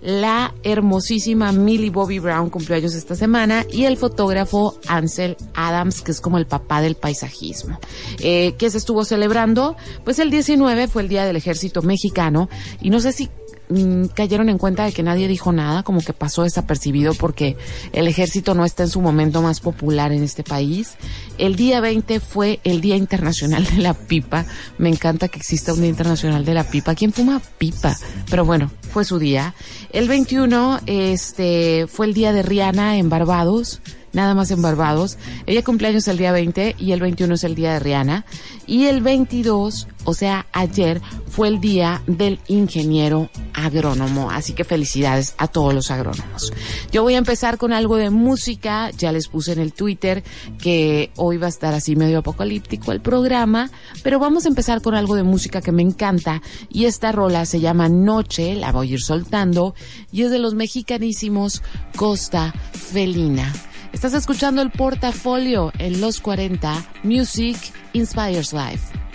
La 0.00 0.54
hermosísima 0.62 1.52
Millie 1.52 1.90
Bobby 1.90 2.18
Brown 2.18 2.48
cumplió 2.48 2.76
años 2.76 2.94
esta 2.94 3.14
semana 3.14 3.66
y 3.70 3.84
el 3.84 3.98
fotógrafo 3.98 4.78
Ansel 4.86 5.36
Adams, 5.54 6.00
que 6.00 6.12
es 6.12 6.20
como 6.22 6.38
el 6.38 6.46
papá 6.46 6.80
del 6.80 6.94
paisajismo. 6.94 7.78
Eh, 8.20 8.54
¿Qué 8.56 8.70
se 8.70 8.78
estuvo 8.78 9.04
celebrando? 9.04 9.76
Pues 10.04 10.18
el 10.18 10.30
19 10.30 10.88
fue 10.88 11.02
el 11.02 11.08
Día 11.08 11.26
del 11.26 11.36
Ejército 11.36 11.82
Mexicano 11.82 12.48
y 12.80 12.88
no 12.88 13.00
sé 13.00 13.12
si 13.12 13.28
mm, 13.68 14.06
cayeron 14.14 14.48
en 14.48 14.58
cuenta 14.58 14.84
de 14.84 14.92
que 14.92 15.02
nadie 15.02 15.28
dijo 15.28 15.52
nada, 15.52 15.82
como 15.82 16.00
que 16.00 16.12
pasó 16.12 16.42
desapercibido 16.42 17.14
porque 17.14 17.56
el 17.92 18.08
ejército 18.08 18.54
no 18.54 18.64
está 18.64 18.84
en 18.84 18.88
su 18.88 19.00
momento 19.00 19.42
más 19.42 19.60
popular 19.60 20.12
en 20.12 20.22
este 20.22 20.42
país. 20.44 20.94
El 21.38 21.56
día 21.56 21.80
20 21.80 22.20
fue 22.20 22.60
el 22.64 22.80
Día 22.80 22.96
Internacional 22.96 23.64
de 23.64 23.78
la 23.78 23.94
Pipa. 23.94 24.46
Me 24.78 24.88
encanta 24.88 25.28
que 25.28 25.38
exista 25.38 25.72
un 25.72 25.80
Día 25.80 25.90
Internacional 25.90 26.44
de 26.44 26.54
la 26.54 26.64
Pipa. 26.64 26.94
¿Quién 26.94 27.12
fuma 27.12 27.40
pipa? 27.58 27.96
Pero 28.30 28.44
bueno, 28.44 28.70
fue 28.90 29.04
su 29.04 29.18
día. 29.18 29.54
El 29.92 30.08
21 30.08 30.80
este 30.86 31.86
fue 31.86 32.06
el 32.06 32.14
día 32.14 32.32
de 32.32 32.42
Rihanna 32.42 32.98
en 32.98 33.08
Barbados 33.08 33.80
nada 34.12 34.34
más 34.34 34.50
en 34.50 34.62
Barbados. 34.62 35.18
Ella 35.46 35.62
cumpleaños 35.62 36.08
el 36.08 36.18
día 36.18 36.32
20 36.32 36.76
y 36.78 36.92
el 36.92 37.00
21 37.00 37.34
es 37.34 37.44
el 37.44 37.54
día 37.54 37.72
de 37.72 37.80
Rihanna. 37.80 38.24
Y 38.66 38.86
el 38.86 39.00
22, 39.00 39.88
o 40.04 40.14
sea, 40.14 40.46
ayer, 40.52 41.00
fue 41.28 41.48
el 41.48 41.60
día 41.60 42.02
del 42.06 42.38
ingeniero 42.48 43.30
agrónomo. 43.54 44.30
Así 44.30 44.52
que 44.52 44.64
felicidades 44.64 45.34
a 45.38 45.48
todos 45.48 45.72
los 45.72 45.90
agrónomos. 45.90 46.52
Yo 46.92 47.02
voy 47.02 47.14
a 47.14 47.18
empezar 47.18 47.58
con 47.58 47.72
algo 47.72 47.96
de 47.96 48.10
música. 48.10 48.90
Ya 48.90 49.12
les 49.12 49.28
puse 49.28 49.52
en 49.52 49.60
el 49.60 49.72
Twitter 49.72 50.22
que 50.58 51.10
hoy 51.16 51.36
va 51.36 51.46
a 51.46 51.50
estar 51.50 51.74
así 51.74 51.96
medio 51.96 52.18
apocalíptico 52.18 52.92
el 52.92 53.00
programa. 53.00 53.70
Pero 54.02 54.18
vamos 54.18 54.44
a 54.44 54.48
empezar 54.48 54.82
con 54.82 54.94
algo 54.94 55.14
de 55.14 55.22
música 55.22 55.60
que 55.60 55.72
me 55.72 55.82
encanta. 55.82 56.42
Y 56.68 56.84
esta 56.84 57.12
rola 57.12 57.46
se 57.46 57.60
llama 57.60 57.88
Noche, 57.88 58.54
la 58.54 58.72
voy 58.72 58.90
a 58.90 58.92
ir 58.94 59.00
soltando. 59.00 59.74
Y 60.12 60.22
es 60.22 60.30
de 60.30 60.38
los 60.38 60.54
mexicanísimos 60.54 61.62
Costa 61.96 62.52
Felina. 62.72 63.52
Estás 63.92 64.12
escuchando 64.12 64.60
el 64.60 64.70
portafolio 64.70 65.72
en 65.78 66.00
los 66.00 66.20
40 66.20 66.84
Music 67.04 67.56
Inspires 67.94 68.52
Life. 68.52 69.07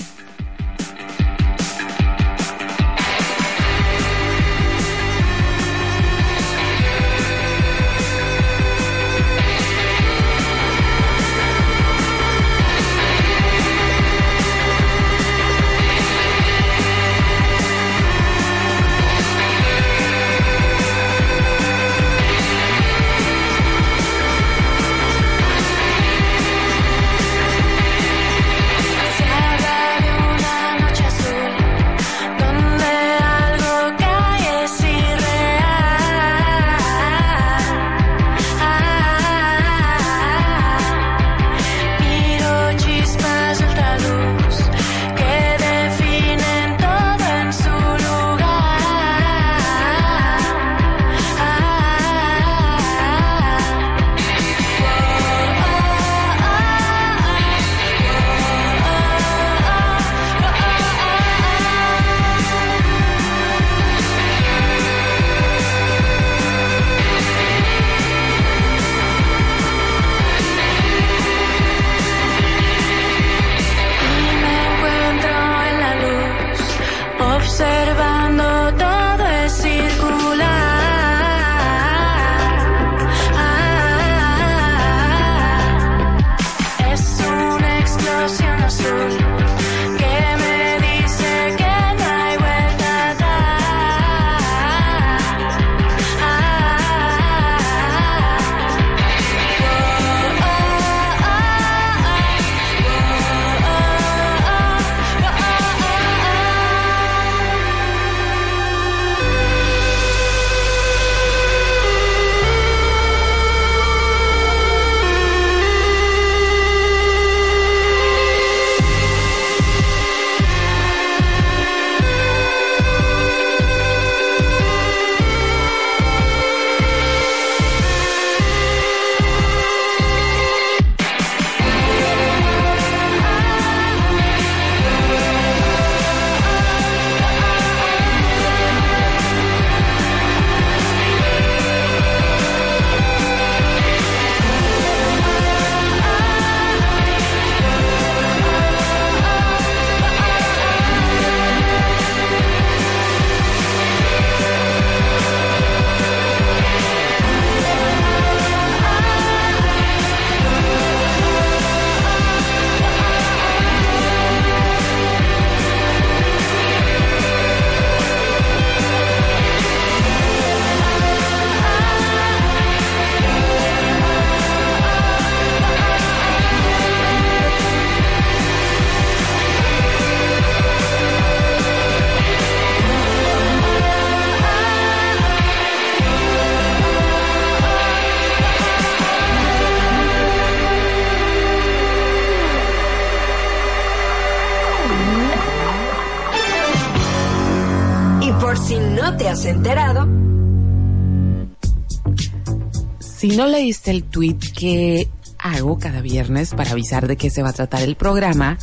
No 203.35 203.47
leíste 203.47 203.91
el 203.91 204.03
tweet 204.03 204.39
que 204.55 205.09
hago 205.43 205.77
cada 205.77 206.01
viernes 206.01 206.51
para 206.55 206.71
avisar 206.71 207.07
de 207.07 207.17
qué 207.17 207.29
se 207.29 207.43
va 207.43 207.49
a 207.49 207.53
tratar 207.53 207.81
el 207.81 207.95
programa, 207.95 208.57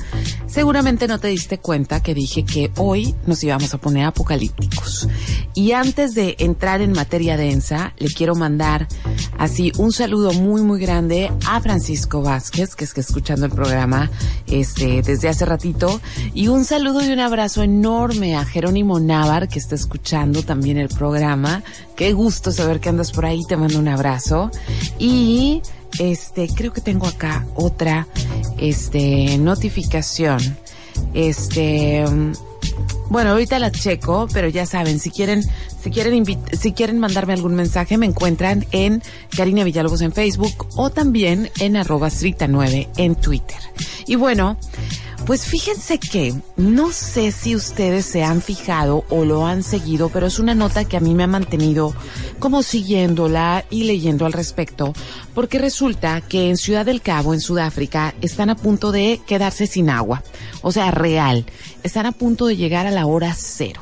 seguramente 0.46 1.06
no 1.08 1.18
te 1.18 1.28
diste 1.28 1.58
cuenta 1.58 2.02
que 2.02 2.14
dije 2.14 2.44
que 2.44 2.70
hoy 2.76 3.14
nos 3.26 3.44
íbamos 3.44 3.74
a 3.74 3.78
poner 3.78 4.06
apocalípticos. 4.06 5.06
Y 5.54 5.72
antes 5.72 6.14
de 6.14 6.36
entrar 6.38 6.80
en 6.80 6.92
materia 6.92 7.36
densa, 7.36 7.92
le 7.98 8.08
quiero 8.08 8.34
mandar 8.34 8.88
así 9.40 9.72
un 9.78 9.90
saludo 9.90 10.32
muy 10.32 10.62
muy 10.62 10.78
grande 10.78 11.32
a 11.48 11.60
Francisco 11.60 12.22
Vázquez, 12.22 12.76
que 12.76 12.84
es 12.84 12.94
que 12.94 13.00
escuchando 13.00 13.46
el 13.46 13.52
programa 13.52 14.08
este 14.46 15.02
desde 15.02 15.28
hace 15.28 15.44
ratito, 15.44 16.00
y 16.34 16.46
un 16.46 16.64
saludo 16.64 17.02
y 17.02 17.10
un 17.10 17.18
abrazo 17.18 17.64
enorme 17.64 18.36
a 18.36 18.44
Jerónimo 18.44 19.00
Navar, 19.00 19.48
que 19.48 19.58
está 19.58 19.74
escuchando 19.74 20.42
también 20.42 20.76
el 20.76 20.88
programa. 20.88 21.64
Qué 21.96 22.12
gusto 22.12 22.52
saber 22.52 22.78
que 22.78 22.90
andas 22.90 23.10
por 23.12 23.26
ahí, 23.26 23.42
te 23.48 23.56
mando 23.56 23.78
un 23.78 23.88
abrazo. 23.88 24.50
Y 24.98 25.62
este, 25.98 26.48
creo 26.48 26.72
que 26.72 26.80
tengo 26.80 27.06
acá 27.06 27.46
otra, 27.54 28.06
este, 28.58 29.38
notificación. 29.38 30.40
Este, 31.14 32.04
bueno, 33.08 33.30
ahorita 33.30 33.58
la 33.58 33.72
checo, 33.72 34.28
pero 34.32 34.48
ya 34.48 34.66
saben, 34.66 35.00
si 35.00 35.10
quieren, 35.10 35.42
si 35.82 35.90
quieren 35.90 36.24
si 36.52 36.72
quieren 36.72 36.98
mandarme 36.98 37.32
algún 37.32 37.54
mensaje, 37.54 37.98
me 37.98 38.06
encuentran 38.06 38.66
en 38.70 39.02
Karina 39.36 39.64
Villalobos 39.64 40.00
en 40.00 40.12
Facebook 40.12 40.68
o 40.76 40.90
también 40.90 41.50
en 41.58 41.76
arroba 41.76 42.08
9 42.48 42.88
en 42.96 43.14
Twitter. 43.16 43.58
Y 44.06 44.16
bueno, 44.16 44.56
pues 45.26 45.46
fíjense 45.46 45.98
que 45.98 46.34
no 46.56 46.92
sé 46.92 47.32
si 47.32 47.54
ustedes 47.54 48.06
se 48.06 48.24
han 48.24 48.42
fijado 48.42 49.04
o 49.10 49.24
lo 49.24 49.46
han 49.46 49.62
seguido, 49.62 50.08
pero 50.08 50.26
es 50.26 50.38
una 50.38 50.54
nota 50.54 50.84
que 50.84 50.96
a 50.96 51.00
mí 51.00 51.14
me 51.14 51.24
ha 51.24 51.28
mantenido 51.28 51.94
como 52.38 52.62
siguiéndola 52.62 53.64
y 53.70 53.84
leyendo 53.84 54.26
al 54.26 54.32
respecto, 54.32 54.92
porque 55.34 55.58
resulta 55.58 56.20
que 56.20 56.48
en 56.48 56.56
Ciudad 56.56 56.86
del 56.86 57.02
Cabo, 57.02 57.34
en 57.34 57.40
Sudáfrica, 57.40 58.14
están 58.20 58.50
a 58.50 58.56
punto 58.56 58.92
de 58.92 59.20
quedarse 59.26 59.66
sin 59.66 59.90
agua. 59.90 60.22
O 60.62 60.72
sea, 60.72 60.90
real. 60.90 61.46
Están 61.82 62.06
a 62.06 62.12
punto 62.12 62.46
de 62.46 62.56
llegar 62.56 62.86
a 62.86 62.90
la 62.90 63.06
hora 63.06 63.34
cero. 63.34 63.80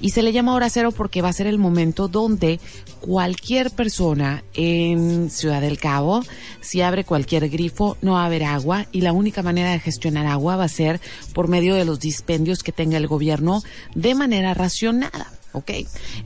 Y 0.00 0.10
se 0.10 0.22
le 0.22 0.32
llama 0.32 0.54
hora 0.54 0.70
cero 0.70 0.92
porque 0.92 1.22
va 1.22 1.28
a 1.28 1.32
ser 1.32 1.46
el 1.46 1.58
momento 1.58 2.08
donde 2.08 2.60
cualquier 3.00 3.70
persona 3.70 4.44
en 4.54 5.30
Ciudad 5.30 5.60
del 5.60 5.78
Cabo, 5.78 6.22
si 6.60 6.82
abre 6.82 7.04
cualquier 7.04 7.48
grifo, 7.48 7.96
no 8.02 8.12
va 8.12 8.22
a 8.22 8.26
haber 8.26 8.44
agua 8.44 8.86
y 8.92 9.00
la 9.00 9.12
única 9.12 9.42
manera 9.42 9.72
de 9.72 9.80
gestionar 9.80 10.26
agua 10.26 10.56
va 10.56 10.64
a 10.64 10.68
ser 10.68 11.00
por 11.32 11.48
medio 11.48 11.74
de 11.74 11.84
los 11.84 12.00
dispendios 12.00 12.62
que 12.62 12.72
tenga 12.72 12.96
el 12.96 13.06
gobierno 13.06 13.62
de 13.94 14.14
manera 14.14 14.54
racionada. 14.54 15.30
¿Ok? 15.54 15.70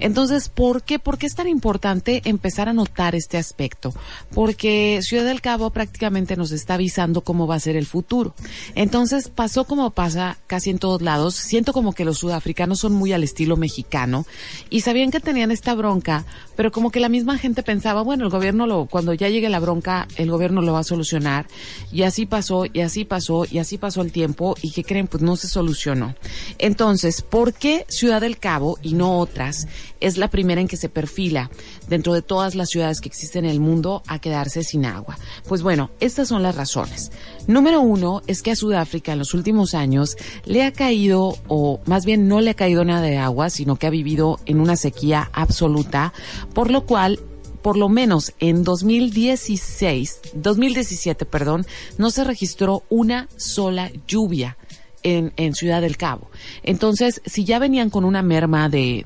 Entonces, 0.01 0.49
¿por 0.49 0.83
qué? 0.83 0.99
¿Por 0.99 1.19
qué 1.19 1.27
es 1.27 1.35
tan 1.35 1.47
importante 1.47 2.23
empezar 2.25 2.69
a 2.69 2.73
notar 2.73 3.15
este 3.15 3.39
aspecto? 3.39 3.95
Porque 4.35 5.01
Ciudad 5.03 5.25
del 5.25 5.41
Cabo 5.41 5.71
prácticamente 5.71 6.37
nos 6.37 6.51
está 6.51 6.75
avisando 6.75 7.21
cómo 7.21 7.47
va 7.47 7.55
a 7.55 7.61
ser 7.61 7.77
el 7.77 7.87
futuro. 7.87 8.35
Entonces, 8.75 9.29
pasó 9.29 9.65
como 9.65 9.91
pasa 9.91 10.39
casi 10.47 10.71
en 10.71 10.79
todos 10.79 11.03
lados. 11.03 11.35
Siento 11.35 11.73
como 11.73 11.93
que 11.93 12.05
los 12.05 12.19
sudafricanos 12.19 12.81
son 12.81 12.93
muy 12.93 13.13
al 13.13 13.23
estilo 13.23 13.57
mexicano 13.57 14.27
y 14.71 14.81
sabían 14.81 15.11
que 15.11 15.21
tenían 15.21 15.51
esta 15.51 15.75
bronca, 15.75 16.25
pero 16.57 16.73
como 16.73 16.91
que 16.91 17.01
la 17.01 17.09
misma 17.09 17.39
gente 17.39 17.63
pensaba, 17.63 18.03
bueno, 18.03 18.25
el 18.25 18.31
gobierno 18.31 18.67
lo, 18.67 18.87
cuando 18.87 19.13
ya 19.15 19.29
llegue 19.29 19.49
la 19.49 19.61
bronca, 19.61 20.09
el 20.17 20.31
gobierno 20.31 20.63
lo 20.63 20.73
va 20.73 20.81
a 20.81 20.85
solucionar. 20.85 21.47
Y 21.93 22.03
así 22.03 22.27
pasó, 22.27 22.65
y 22.67 22.81
así 22.81 23.05
pasó, 23.05 23.45
y 23.51 23.59
así 23.59 23.79
pasó 23.79 24.03
el 24.03 24.13
tiempo, 24.13 24.57
y 24.63 24.73
que 24.73 24.85
creen, 24.85 25.07
pues 25.07 25.23
no 25.23 25.37
se 25.37 25.49
solucionó. 25.49 26.15
Entonces, 26.59 27.23
¿por 27.23 27.55
qué 27.55 27.85
Ciudad 27.89 28.21
del 28.21 28.39
Cabo 28.39 28.79
y 28.83 28.95
no 28.95 29.18
otras, 29.19 29.69
es 30.01 30.17
la 30.17 30.29
primera 30.29 30.61
en 30.61 30.69
que 30.69 30.77
se 30.77 30.89
perfila 30.89 31.51
dentro 31.89 32.15
de 32.15 32.23
todas 32.23 32.55
las 32.55 32.71
ciudades 32.71 33.01
que 33.01 33.09
existen 33.09 33.45
en 33.45 33.51
el 33.51 33.61
mundo 33.61 34.03
a 34.07 34.19
quedarse 34.19 34.65
sin 34.65 34.87
agua. 34.87 35.19
Pues 35.47 35.63
bueno, 35.63 35.91
estas 36.01 36.29
son 36.29 36.43
las 36.43 36.57
razones. 36.57 37.11
Número 37.47 37.81
uno 37.81 38.23
es 38.27 38.43
que 38.43 38.51
a 38.51 38.57
Sudáfrica 38.57 39.13
en 39.13 39.19
los 39.19 39.35
últimos 39.35 39.75
años 39.75 40.17
le 40.45 40.63
ha 40.65 40.73
caído, 40.73 41.37
o 41.49 41.81
más 41.87 42.05
bien 42.05 42.29
no 42.29 42.41
le 42.41 42.51
ha 42.51 42.55
caído 42.55 42.85
nada 42.85 43.03
de 43.03 43.19
agua, 43.19 43.51
sino 43.51 43.77
que 43.77 43.87
ha 43.87 43.91
vivido 43.91 44.39
en 44.47 44.61
una 44.61 44.77
sequía 44.77 45.31
absoluta, 45.33 46.13
por 46.55 46.71
lo 46.71 46.87
cual 46.87 47.21
por 47.63 47.77
lo 47.77 47.89
menos 47.89 48.33
en 48.39 48.63
2016, 48.63 50.21
2017, 50.35 51.27
perdón, 51.27 51.67
no 51.99 52.11
se 52.11 52.25
registró 52.25 52.85
una 52.89 53.29
sola 53.37 53.91
lluvia 54.07 54.57
en, 55.03 55.55
Ciudad 55.55 55.81
del 55.81 55.97
Cabo. 55.97 56.31
Entonces, 56.63 57.23
si 57.25 57.45
ya 57.45 57.59
venían 57.59 57.91
con 57.91 58.05
una 58.05 58.23
merma 58.23 58.69
de, 58.69 59.03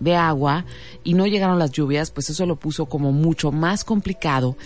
de 0.00 0.16
agua 0.16 0.64
y 1.02 1.14
no 1.14 1.26
llegaron 1.26 1.58
las 1.58 1.70
lluvias, 1.70 2.10
pues 2.10 2.30
eso 2.30 2.46
lo 2.46 2.56
puso 2.56 2.86
como 2.86 3.12
mucho 3.12 3.52
más 3.52 3.84
complicado 3.84 4.56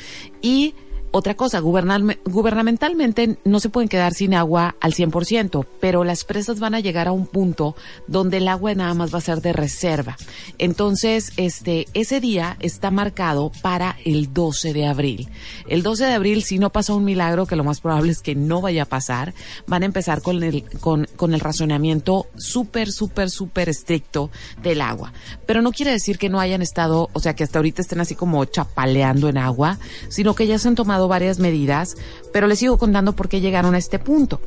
y 0.43 0.75
otra 1.11 1.35
cosa, 1.35 1.61
gubernamentalmente 1.61 3.39
no 3.45 3.61
se 3.61 3.71
pueden 3.71 3.89
quedar 3.89 4.13
sin 4.13 4.35
agua 4.35 4.77
al 4.81 4.93
100%, 4.93 5.67
pero 5.81 6.05
las 6.05 6.25
presas 6.25 6.61
van 6.61 6.75
a 6.75 6.81
llegar 6.81 7.09
a 7.09 7.13
un 7.13 7.27
punto 7.27 7.75
donde 8.07 8.39
el 8.39 8.49
agua 8.49 8.75
nada 8.75 8.93
más 8.95 9.13
va 9.13 9.19
a 9.19 9.23
ser 9.23 9.41
de 9.41 9.53
reserva. 9.53 10.17
Entonces, 10.59 11.33
este, 11.37 11.87
ese 11.95 12.21
día 12.21 12.57
está 12.61 12.91
marcado 12.91 13.51
para 13.63 13.97
el 14.05 14.35
12 14.35 14.73
de 14.73 14.87
abril. 14.87 15.29
El 15.67 15.83
12 15.83 16.05
de 16.05 16.13
abril, 16.13 16.43
si 16.43 16.59
no 16.59 16.71
pasa 16.71 16.95
un 16.95 17.05
milagro, 17.05 17.47
que 17.47 17.57
lo 17.57 17.65
más 17.65 17.81
probable 17.81 18.13
es 18.13 18.21
que 18.21 18.35
no 18.35 18.61
vaya 18.61 18.83
a 18.83 18.87
pasar, 18.87 19.33
van 19.67 19.85
a 19.85 19.87
empezar 19.87 20.21
con 20.21 20.43
el, 20.43 20.65
con, 20.81 21.07
con 21.17 21.33
el 21.33 21.41
razonamiento 21.41 22.27
súper, 22.37 22.93
súper, 22.93 23.31
súper 23.31 23.69
estricto 23.69 24.31
del 24.63 24.83
agua. 24.83 25.13
Pero 25.47 25.63
no 25.63 25.73
quiere 25.73 25.93
decir 25.93 26.19
que 26.19 26.29
no 26.29 26.41
hayan 26.41 26.61
estado, 26.61 27.09
o 27.13 27.21
sea, 27.21 27.35
que 27.35 27.45
hasta 27.45 27.59
ahorita 27.59 27.81
estén 27.81 28.01
así 28.01 28.15
como 28.15 28.45
chapaleando 28.45 29.29
en 29.29 29.39
agua, 29.39 29.79
sino 30.09 30.35
que 30.35 30.47
ya 30.47 30.59
se 30.59 30.69
han 30.69 30.75
tomado 30.75 30.98
varias 31.07 31.39
medidas, 31.39 31.97
pero 32.33 32.49
les 32.49 32.59
sigo 32.59 32.79
contando 32.79 33.13
por 33.13 33.29
qué 33.29 33.41
llegaron 33.41 33.75
a 33.75 33.79
este 33.79 33.99
punto. 34.01 34.41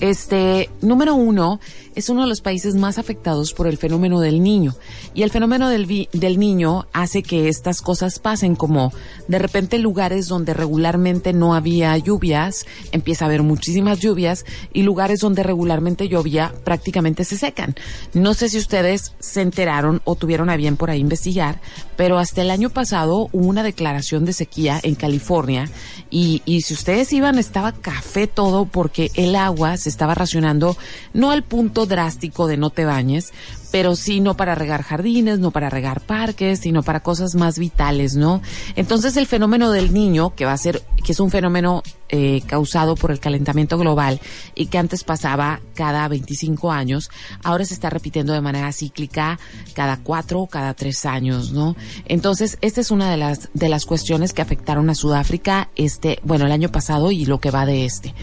Este, 0.00 0.68
número 0.82 1.14
uno, 1.14 1.58
es 1.94 2.10
uno 2.10 2.22
de 2.22 2.28
los 2.28 2.42
países 2.42 2.74
más 2.74 2.98
afectados 2.98 3.54
por 3.54 3.66
el 3.66 3.78
fenómeno 3.78 4.20
del 4.20 4.42
niño. 4.42 4.76
Y 5.14 5.22
el 5.22 5.30
fenómeno 5.30 5.70
del, 5.70 6.08
del 6.12 6.38
niño 6.38 6.86
hace 6.92 7.22
que 7.22 7.48
estas 7.48 7.80
cosas 7.80 8.18
pasen, 8.18 8.54
como 8.54 8.92
de 9.28 9.38
repente 9.38 9.78
lugares 9.78 10.28
donde 10.28 10.52
regularmente 10.52 11.32
no 11.32 11.54
había 11.54 11.96
lluvias, 11.96 12.66
empieza 12.92 13.24
a 13.24 13.28
haber 13.28 13.42
muchísimas 13.42 14.00
lluvias, 14.00 14.44
y 14.72 14.82
lugares 14.82 15.20
donde 15.20 15.42
regularmente 15.42 16.08
llovía 16.08 16.52
prácticamente 16.64 17.24
se 17.24 17.38
secan. 17.38 17.74
No 18.12 18.34
sé 18.34 18.50
si 18.50 18.58
ustedes 18.58 19.14
se 19.18 19.40
enteraron 19.40 20.02
o 20.04 20.16
tuvieron 20.16 20.50
a 20.50 20.56
bien 20.56 20.76
por 20.76 20.90
ahí 20.90 21.00
investigar, 21.00 21.60
pero 21.96 22.18
hasta 22.18 22.42
el 22.42 22.50
año 22.50 22.68
pasado 22.68 23.28
hubo 23.32 23.46
una 23.46 23.62
declaración 23.62 24.26
de 24.26 24.34
sequía 24.34 24.78
en 24.82 24.96
California, 24.96 25.70
y, 26.10 26.42
y 26.44 26.60
si 26.60 26.74
ustedes 26.74 27.12
iban 27.12 27.38
estaba 27.38 27.72
café 27.72 28.26
todo 28.26 28.66
porque 28.66 29.10
el 29.14 29.34
agua 29.34 29.76
estaba 29.88 30.14
racionando, 30.14 30.76
no 31.12 31.30
al 31.30 31.42
punto 31.42 31.86
drástico 31.86 32.46
de 32.46 32.56
no 32.56 32.70
te 32.70 32.84
bañes, 32.84 33.32
pero 33.70 33.96
sí 33.96 34.20
no 34.20 34.36
para 34.36 34.54
regar 34.54 34.82
jardines, 34.82 35.38
no 35.38 35.50
para 35.50 35.70
regar 35.70 36.00
parques, 36.00 36.60
sino 36.60 36.82
para 36.82 37.00
cosas 37.00 37.34
más 37.34 37.58
vitales, 37.58 38.16
¿no? 38.16 38.40
Entonces 38.74 39.16
el 39.16 39.26
fenómeno 39.26 39.70
del 39.70 39.92
niño, 39.92 40.34
que 40.34 40.44
va 40.44 40.52
a 40.52 40.58
ser, 40.58 40.82
que 41.04 41.12
es 41.12 41.20
un 41.20 41.30
fenómeno 41.30 41.82
eh, 42.08 42.42
causado 42.46 42.94
por 42.94 43.10
el 43.10 43.20
calentamiento 43.20 43.76
global 43.78 44.20
y 44.54 44.66
que 44.66 44.78
antes 44.78 45.04
pasaba 45.04 45.60
cada 45.74 46.06
25 46.08 46.70
años, 46.72 47.10
ahora 47.42 47.64
se 47.64 47.74
está 47.74 47.90
repitiendo 47.90 48.32
de 48.32 48.40
manera 48.40 48.72
cíclica 48.72 49.38
cada 49.74 49.98
cuatro 49.98 50.40
o 50.40 50.46
cada 50.46 50.74
tres 50.74 51.04
años, 51.04 51.52
¿no? 51.52 51.76
Entonces 52.06 52.58
esta 52.60 52.80
es 52.80 52.90
una 52.90 53.10
de 53.10 53.16
las 53.16 53.50
de 53.54 53.68
las 53.68 53.86
cuestiones 53.86 54.32
que 54.32 54.42
afectaron 54.42 54.88
a 54.88 54.94
Sudáfrica, 54.94 55.68
este, 55.76 56.20
bueno, 56.22 56.46
el 56.46 56.52
año 56.52 56.70
pasado 56.70 57.10
y 57.10 57.26
lo 57.26 57.40
que 57.40 57.50
va 57.50 57.66
de 57.66 57.84
este. 57.84 58.14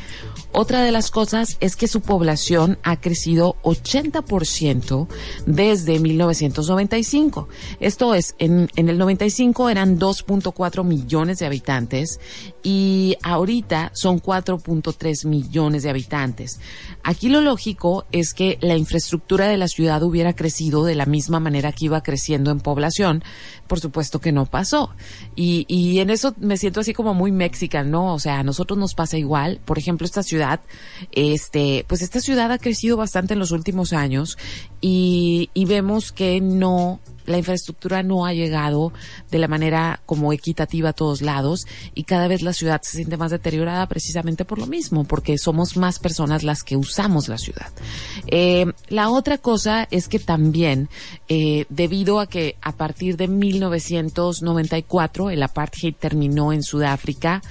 Otra 0.56 0.84
de 0.84 0.92
las 0.92 1.10
cosas 1.10 1.58
es 1.62 1.76
que 1.76 1.88
su 1.88 2.02
población 2.02 2.78
ha 2.84 3.02
crecido 3.02 3.56
80% 3.64 5.08
desde 5.48 6.00
1995. 6.00 7.50
Esto 7.80 8.14
es, 8.14 8.36
en, 8.38 8.70
en 8.76 8.88
el 8.88 9.00
95 9.00 9.72
eran 9.72 9.98
2.4 9.98 10.84
millones 10.84 11.40
de 11.40 11.48
habitantes 11.48 12.20
y 12.64 13.18
ahorita 13.22 13.92
son 13.94 14.22
4.3 14.22 15.26
millones 15.26 15.84
de 15.84 15.90
habitantes. 15.90 16.62
Aquí 17.04 17.28
lo 17.28 17.42
lógico 17.42 18.06
es 18.14 18.34
que 18.34 18.58
la 18.62 18.78
infraestructura 18.78 19.48
de 19.48 19.58
la 19.58 19.68
ciudad 19.68 20.02
hubiera 20.02 20.34
crecido 20.34 20.86
de 20.86 20.96
la 20.96 21.06
misma 21.06 21.42
manera 21.42 21.74
que 21.74 21.86
iba 21.86 22.02
creciendo 22.02 22.52
en 22.52 22.62
población. 22.62 23.24
Por 23.68 23.82
supuesto 23.82 24.20
que 24.20 24.32
no 24.32 24.46
pasó. 24.46 24.92
Y, 25.36 25.66
y 25.68 26.00
en 26.00 26.10
eso 26.10 26.34
me 26.38 26.58
siento 26.58 26.80
así 26.80 26.94
como 26.94 27.14
muy 27.14 27.34
mexicana, 27.34 27.90
¿no? 27.90 28.14
O 28.14 28.20
sea, 28.20 28.40
a 28.40 28.44
nosotros 28.44 28.80
nos 28.80 28.94
pasa 28.94 29.18
igual. 29.18 29.60
Por 29.66 29.78
ejemplo, 29.78 30.06
esta 30.06 30.24
ciudad, 30.24 30.62
este, 31.12 31.86
pues 31.90 32.02
esta 32.02 32.22
ciudad 32.22 32.52
ha 32.52 32.58
crecido 32.58 32.96
bastante 32.96 33.34
en 33.34 33.40
los 33.40 33.52
últimos 33.52 33.92
años 33.92 34.38
y, 34.80 35.50
y 35.54 35.66
vemos 35.66 36.14
que 36.14 36.40
no 36.40 37.02
la 37.26 37.38
infraestructura 37.38 38.04
no 38.04 38.26
ha 38.26 38.34
llegado 38.34 38.94
de 39.32 39.40
la 39.40 39.48
manera 39.48 40.02
como 40.06 40.34
equitativa 40.34 40.90
a 40.90 40.94
todos 40.94 41.22
lados 41.22 41.66
y 41.94 42.04
cada 42.04 42.28
vez 42.28 42.42
la 42.42 42.54
ciudad 42.54 42.82
se 42.82 42.98
siente 42.98 43.18
más 43.18 43.32
deteriorada 43.32 43.88
precisamente 43.88 44.46
por 44.46 44.60
lo 44.60 44.68
mismo, 44.68 45.04
porque 45.04 45.38
somos 45.38 45.78
más 45.78 46.00
personas 46.00 46.44
las 46.44 46.64
que 46.64 46.78
usamos 46.78 47.28
la 47.28 47.38
ciudad. 47.38 47.68
Eh, 48.28 48.66
la 48.90 49.10
otra 49.10 49.38
cosa 49.38 49.88
es 49.92 50.08
que 50.08 50.20
también, 50.20 50.90
eh, 51.28 51.66
debido 51.70 52.20
a 52.20 52.28
que 52.28 52.58
a 52.62 52.74
partir 52.74 53.18
de 53.18 53.28
1994 53.28 55.30
el 55.30 55.44
apartheid 55.44 55.96
terminó 55.96 56.54
en 56.54 56.64
Sudáfrica, 56.64 57.42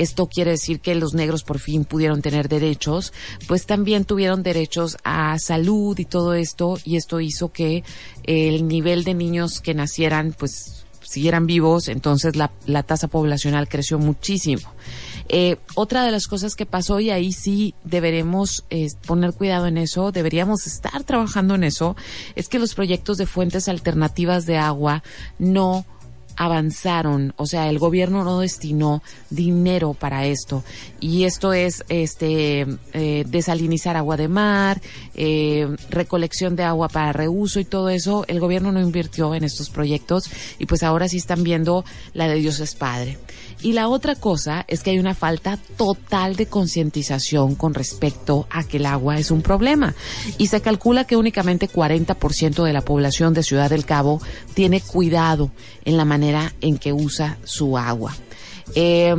esto 0.00 0.28
quiere 0.28 0.52
decir 0.52 0.80
que 0.80 0.94
los 0.94 1.12
negros 1.12 1.42
por 1.42 1.58
fin 1.58 1.84
pudieron 1.84 2.22
tener 2.22 2.48
derechos, 2.48 3.12
pues 3.46 3.66
también 3.66 4.06
tuvieron 4.06 4.42
derechos 4.42 4.96
a 5.04 5.38
salud 5.38 5.98
y 5.98 6.06
todo 6.06 6.32
esto, 6.32 6.78
y 6.84 6.96
esto 6.96 7.20
hizo 7.20 7.52
que 7.52 7.84
el 8.22 8.66
nivel 8.66 9.04
de 9.04 9.12
niños 9.12 9.60
que 9.60 9.74
nacieran, 9.74 10.34
pues 10.38 10.86
siguieran 11.02 11.46
vivos, 11.46 11.88
entonces 11.88 12.34
la, 12.36 12.82
tasa 12.82 13.08
poblacional 13.08 13.68
creció 13.68 13.98
muchísimo. 13.98 14.72
Eh, 15.28 15.56
otra 15.74 16.02
de 16.04 16.12
las 16.12 16.26
cosas 16.26 16.54
que 16.54 16.64
pasó, 16.64 16.98
y 16.98 17.10
ahí 17.10 17.32
sí 17.32 17.74
deberemos 17.84 18.64
eh, 18.70 18.88
poner 19.06 19.34
cuidado 19.34 19.66
en 19.66 19.76
eso, 19.76 20.12
deberíamos 20.12 20.66
estar 20.66 21.04
trabajando 21.04 21.56
en 21.56 21.64
eso, 21.64 21.94
es 22.36 22.48
que 22.48 22.58
los 22.58 22.74
proyectos 22.74 23.18
de 23.18 23.26
fuentes 23.26 23.68
alternativas 23.68 24.46
de 24.46 24.56
agua 24.56 25.02
no 25.38 25.84
avanzaron, 26.40 27.34
o 27.36 27.44
sea, 27.44 27.68
el 27.68 27.78
gobierno 27.78 28.24
no 28.24 28.40
destinó 28.40 29.02
dinero 29.28 29.92
para 29.92 30.24
esto. 30.24 30.64
Y 30.98 31.24
esto 31.24 31.52
es 31.52 31.84
este 31.90 32.66
eh, 32.94 33.24
desalinizar 33.28 33.98
agua 33.98 34.16
de 34.16 34.28
mar, 34.28 34.80
eh, 35.14 35.68
recolección 35.90 36.56
de 36.56 36.62
agua 36.64 36.88
para 36.88 37.12
reuso 37.12 37.60
y 37.60 37.66
todo 37.66 37.90
eso. 37.90 38.24
El 38.26 38.40
gobierno 38.40 38.72
no 38.72 38.80
invirtió 38.80 39.34
en 39.34 39.44
estos 39.44 39.68
proyectos 39.68 40.30
y 40.58 40.64
pues 40.64 40.82
ahora 40.82 41.08
sí 41.08 41.18
están 41.18 41.42
viendo 41.44 41.84
la 42.14 42.26
de 42.26 42.36
Dios 42.36 42.58
es 42.60 42.74
Padre. 42.74 43.18
Y 43.62 43.72
la 43.72 43.88
otra 43.88 44.14
cosa 44.14 44.64
es 44.68 44.82
que 44.82 44.90
hay 44.90 44.98
una 44.98 45.14
falta 45.14 45.58
total 45.76 46.36
de 46.36 46.46
concientización 46.46 47.54
con 47.54 47.74
respecto 47.74 48.46
a 48.50 48.64
que 48.64 48.78
el 48.78 48.86
agua 48.86 49.18
es 49.18 49.30
un 49.30 49.42
problema. 49.42 49.94
Y 50.38 50.46
se 50.46 50.60
calcula 50.60 51.04
que 51.04 51.16
únicamente 51.16 51.68
40% 51.68 52.64
de 52.64 52.72
la 52.72 52.80
población 52.80 53.34
de 53.34 53.42
Ciudad 53.42 53.70
del 53.70 53.84
Cabo 53.84 54.20
tiene 54.54 54.80
cuidado 54.80 55.50
en 55.84 55.96
la 55.96 56.04
manera 56.04 56.54
en 56.60 56.78
que 56.78 56.92
usa 56.92 57.38
su 57.44 57.76
agua. 57.76 58.14
Eh, 58.74 59.14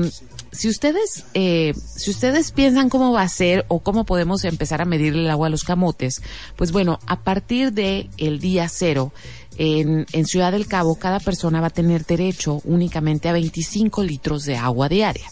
si 0.51 0.67
ustedes, 0.67 1.25
eh, 1.34 1.73
si 1.95 2.12
ustedes 2.12 2.51
piensan 2.51 2.89
cómo 2.89 3.12
va 3.13 3.21
a 3.21 3.30
ser 3.30 3.65
o 3.69 3.80
cómo 3.80 4.06
podemos 4.06 4.43
empezar 4.43 4.82
a 4.82 4.86
medir 4.86 5.13
el 5.13 5.30
agua 5.30 5.47
a 5.47 5.49
los 5.49 5.63
camotes, 5.63 6.21
pues 6.58 6.71
bueno, 6.71 6.99
a 7.08 7.21
partir 7.21 7.71
de 7.71 8.10
el 8.17 8.39
día 8.39 8.67
cero, 8.67 9.13
en, 9.58 10.06
Ciudad 10.26 10.52
del 10.52 10.68
Cabo, 10.68 10.96
cada 10.96 11.20
persona 11.20 11.62
va 11.62 11.68
a 11.68 11.72
tener 11.72 12.06
derecho 12.06 12.62
únicamente 12.64 13.30
a 13.30 13.34
25 13.34 14.04
litros 14.04 14.46
de 14.46 14.58
agua 14.58 14.90
diaria 14.90 15.28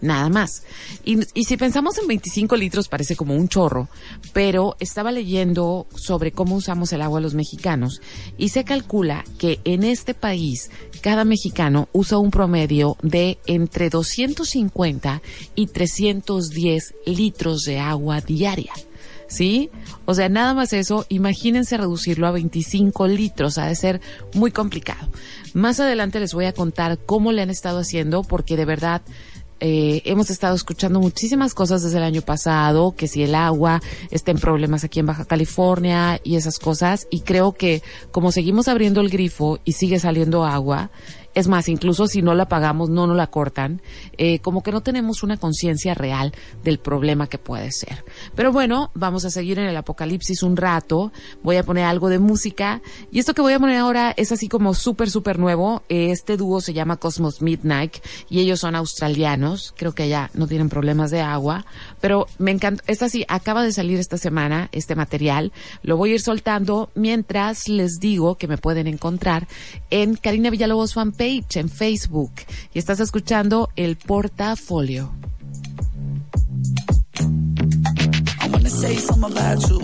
nada 0.00 0.28
más. 0.28 0.64
Y, 1.04 1.20
y, 1.32 1.44
si 1.44 1.56
pensamos 1.56 1.96
en 1.96 2.08
25 2.08 2.56
litros 2.56 2.88
parece 2.88 3.14
como 3.14 3.36
un 3.36 3.48
chorro, 3.48 3.88
pero 4.32 4.74
estaba 4.80 5.12
leyendo 5.12 5.86
sobre 5.94 6.32
cómo 6.32 6.56
usamos 6.56 6.92
el 6.92 7.02
agua 7.02 7.20
los 7.20 7.34
mexicanos 7.34 8.00
y 8.36 8.48
se 8.48 8.64
calcula 8.64 9.24
que 9.38 9.60
en 9.62 9.84
este 9.84 10.12
país 10.14 10.70
cada 11.02 11.24
mexicano 11.24 11.88
usa 11.92 12.18
un 12.18 12.32
promedio 12.32 12.96
de 13.02 13.38
entre 13.46 13.90
250 13.90 15.22
y 15.54 15.68
310 15.68 16.94
litros 17.06 17.62
de 17.62 17.78
agua 17.78 18.20
diaria. 18.20 18.72
¿Sí? 19.32 19.70
O 20.04 20.14
sea, 20.14 20.28
nada 20.28 20.54
más 20.54 20.72
eso, 20.72 21.06
imagínense 21.08 21.76
reducirlo 21.76 22.26
a 22.26 22.32
25 22.32 23.08
litros, 23.08 23.58
ha 23.58 23.66
de 23.66 23.74
ser 23.74 24.00
muy 24.34 24.50
complicado. 24.50 25.08
Más 25.54 25.80
adelante 25.80 26.20
les 26.20 26.34
voy 26.34 26.44
a 26.44 26.52
contar 26.52 26.98
cómo 26.98 27.32
le 27.32 27.42
han 27.42 27.50
estado 27.50 27.78
haciendo, 27.78 28.22
porque 28.22 28.56
de 28.56 28.64
verdad 28.64 29.02
eh, 29.60 30.02
hemos 30.06 30.28
estado 30.28 30.54
escuchando 30.54 31.00
muchísimas 31.00 31.54
cosas 31.54 31.82
desde 31.82 31.98
el 31.98 32.02
año 32.02 32.22
pasado, 32.22 32.94
que 32.96 33.08
si 33.08 33.22
el 33.22 33.34
agua 33.34 33.80
está 34.10 34.32
en 34.32 34.38
problemas 34.38 34.84
aquí 34.84 35.00
en 35.00 35.06
Baja 35.06 35.24
California 35.24 36.20
y 36.24 36.36
esas 36.36 36.58
cosas, 36.58 37.06
y 37.10 37.20
creo 37.20 37.52
que 37.52 37.82
como 38.10 38.32
seguimos 38.32 38.68
abriendo 38.68 39.00
el 39.00 39.08
grifo 39.08 39.60
y 39.64 39.72
sigue 39.72 39.98
saliendo 39.98 40.44
agua, 40.44 40.90
es 41.34 41.48
más, 41.48 41.68
incluso 41.68 42.06
si 42.06 42.22
no 42.22 42.34
la 42.34 42.46
pagamos, 42.48 42.90
no 42.90 43.06
nos 43.06 43.16
la 43.16 43.28
cortan, 43.28 43.80
eh, 44.18 44.40
como 44.40 44.62
que 44.62 44.72
no 44.72 44.82
tenemos 44.82 45.22
una 45.22 45.36
conciencia 45.36 45.94
real 45.94 46.32
del 46.62 46.78
problema 46.78 47.26
que 47.26 47.38
puede 47.38 47.72
ser. 47.72 48.04
Pero 48.34 48.52
bueno, 48.52 48.90
vamos 48.94 49.24
a 49.24 49.30
seguir 49.30 49.58
en 49.58 49.66
el 49.66 49.76
apocalipsis 49.76 50.42
un 50.42 50.56
rato, 50.56 51.12
voy 51.42 51.56
a 51.56 51.62
poner 51.62 51.84
algo 51.84 52.08
de 52.08 52.18
música, 52.18 52.82
y 53.10 53.18
esto 53.18 53.34
que 53.34 53.42
voy 53.42 53.54
a 53.54 53.58
poner 53.58 53.78
ahora 53.78 54.12
es 54.16 54.32
así 54.32 54.48
como 54.48 54.74
súper, 54.74 55.10
súper 55.10 55.38
nuevo, 55.38 55.82
este 55.88 56.36
dúo 56.36 56.60
se 56.60 56.74
llama 56.74 56.98
Cosmos 56.98 57.40
Midnight, 57.40 57.96
y 58.28 58.40
ellos 58.40 58.60
son 58.60 58.74
australianos, 58.74 59.74
creo 59.76 59.92
que 59.92 60.04
allá 60.04 60.30
no 60.34 60.46
tienen 60.46 60.68
problemas 60.68 61.10
de 61.10 61.22
agua, 61.22 61.64
pero 62.00 62.26
me 62.38 62.50
encanta, 62.50 62.82
esta 62.86 63.08
sí, 63.08 63.24
acaba 63.28 63.62
de 63.62 63.72
salir 63.72 63.98
esta 63.98 64.18
semana, 64.18 64.68
este 64.72 64.94
material, 64.94 65.52
lo 65.82 65.96
voy 65.96 66.10
a 66.10 66.14
ir 66.14 66.20
soltando 66.20 66.90
mientras 66.94 67.68
les 67.68 68.00
digo 68.00 68.36
que 68.36 68.48
me 68.48 68.58
pueden 68.58 68.86
encontrar 68.86 69.48
en 69.90 70.16
Karina 70.16 70.50
Villalobos 70.50 70.94
fanpage 70.94 71.21
en 71.22 71.68
Facebook 71.68 72.32
y 72.74 72.80
estás 72.80 72.98
escuchando 72.98 73.68
el 73.76 73.96
portafolio. 73.96 75.12
I 78.40 78.48
wanna 78.48 78.68
say 78.68 78.96
something 78.96 79.30
about 79.30 79.62
you. 79.68 79.78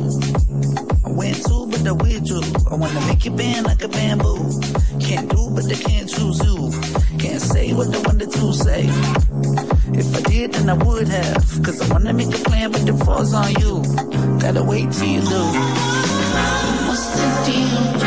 I 1.07 1.13
went 1.13 1.37
to, 1.47 1.67
but 1.71 1.87
I 1.87 1.93
withdrew. 1.93 2.43
I 2.69 2.75
wanna 2.75 3.01
make 3.07 3.25
you 3.25 3.31
bend 3.31 3.67
like 3.67 3.85
a 3.85 3.89
bamboo. 3.89 4.61
Can't 4.99 5.31
do, 5.31 5.51
but 5.51 5.67
I 5.67 5.77
can't 5.77 6.09
choose 6.09 6.43
you. 6.43 6.73
Can't 7.21 7.41
say 7.41 7.73
what 7.73 7.95
I 7.95 7.99
wanted 8.01 8.33
to 8.33 8.53
say. 8.53 8.89
If 9.95 10.17
I 10.17 10.21
did, 10.23 10.55
then 10.55 10.69
I 10.69 10.75
would 10.75 11.07
have. 11.07 11.63
Cause 11.63 11.81
I 11.81 11.93
wanna 11.93 12.15
make 12.15 12.35
a 12.35 12.43
plan, 12.51 12.73
but 12.73 12.83
it 12.83 12.97
falls 13.05 13.33
on 13.33 13.53
you. 13.61 13.85
Gotta 14.41 14.65
wait 14.65 14.91
till 14.91 15.07
you 15.07 15.21
do. 15.21 15.43
What's 16.89 17.07
the 17.15 17.29
deal? 17.47 17.98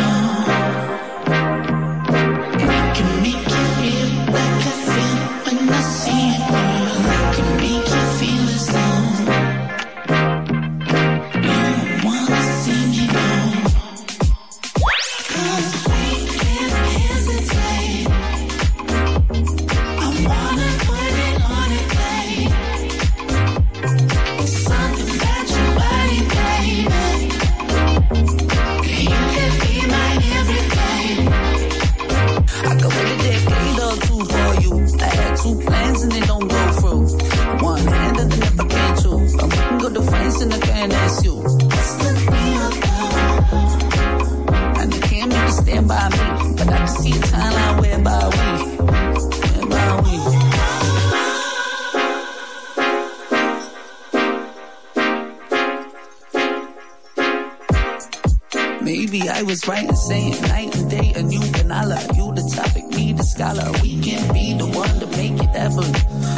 Was 59.44 59.68
right 59.68 59.88
in 59.88 59.96
saying 59.96 60.42
night 60.44 60.76
and 60.76 60.90
day 60.90 61.14
and 61.16 61.26
a 61.26 61.30
new 61.30 61.40
vanilla. 61.40 62.00
You 62.16 62.34
the 62.34 62.44
topic, 62.56 62.86
me 62.90 63.14
the 63.14 63.24
scholar. 63.24 63.72
We 63.82 64.00
can 64.02 64.34
be 64.34 64.54
the 64.54 64.68
one 64.68 65.00
to 65.00 65.08
make 65.18 65.42
it 65.42 65.50
ever. 65.56 65.88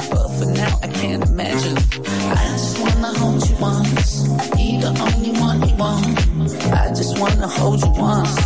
But 0.09 0.27
for 0.37 0.45
now, 0.45 0.79
I 0.81 0.87
can't 0.87 1.23
imagine. 1.27 1.77
I 1.77 2.43
just 2.53 2.79
wanna 2.79 3.13
hold 3.19 3.49
you 3.49 3.55
once. 3.57 4.27
Be 4.55 4.79
the 4.79 4.91
only 5.07 5.31
one 5.39 5.67
you 5.67 5.75
want. 5.75 6.17
I 6.71 6.89
just 6.89 7.19
wanna 7.19 7.47
hold 7.47 7.81
you 7.81 7.91
once. 7.91 8.39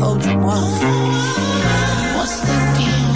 Hold 0.00 0.24
you 0.24 0.38
once. 0.38 1.22
baby 2.46 3.11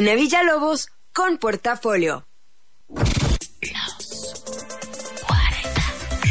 Karina 0.00 0.14
Villalobos 0.14 0.88
con 1.12 1.36
portafolio. 1.36 2.24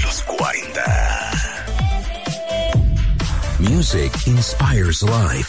Los 0.02 0.24
40. 0.24 0.82
Music 3.60 4.12
inspires 4.26 5.04
life. 5.04 5.49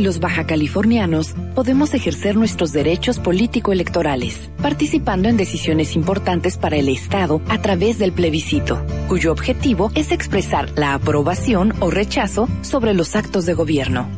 Los 0.00 0.18
baja 0.18 0.46
californianos 0.46 1.34
podemos 1.54 1.92
ejercer 1.92 2.34
nuestros 2.34 2.72
derechos 2.72 3.18
político-electorales, 3.18 4.50
participando 4.62 5.28
en 5.28 5.36
decisiones 5.36 5.94
importantes 5.94 6.56
para 6.56 6.76
el 6.76 6.88
Estado 6.88 7.42
a 7.50 7.60
través 7.60 7.98
del 7.98 8.12
plebiscito, 8.12 8.82
cuyo 9.08 9.30
objetivo 9.30 9.92
es 9.94 10.10
expresar 10.10 10.70
la 10.74 10.94
aprobación 10.94 11.74
o 11.80 11.90
rechazo 11.90 12.48
sobre 12.62 12.94
los 12.94 13.14
actos 13.14 13.44
de 13.44 13.52
gobierno. 13.52 14.08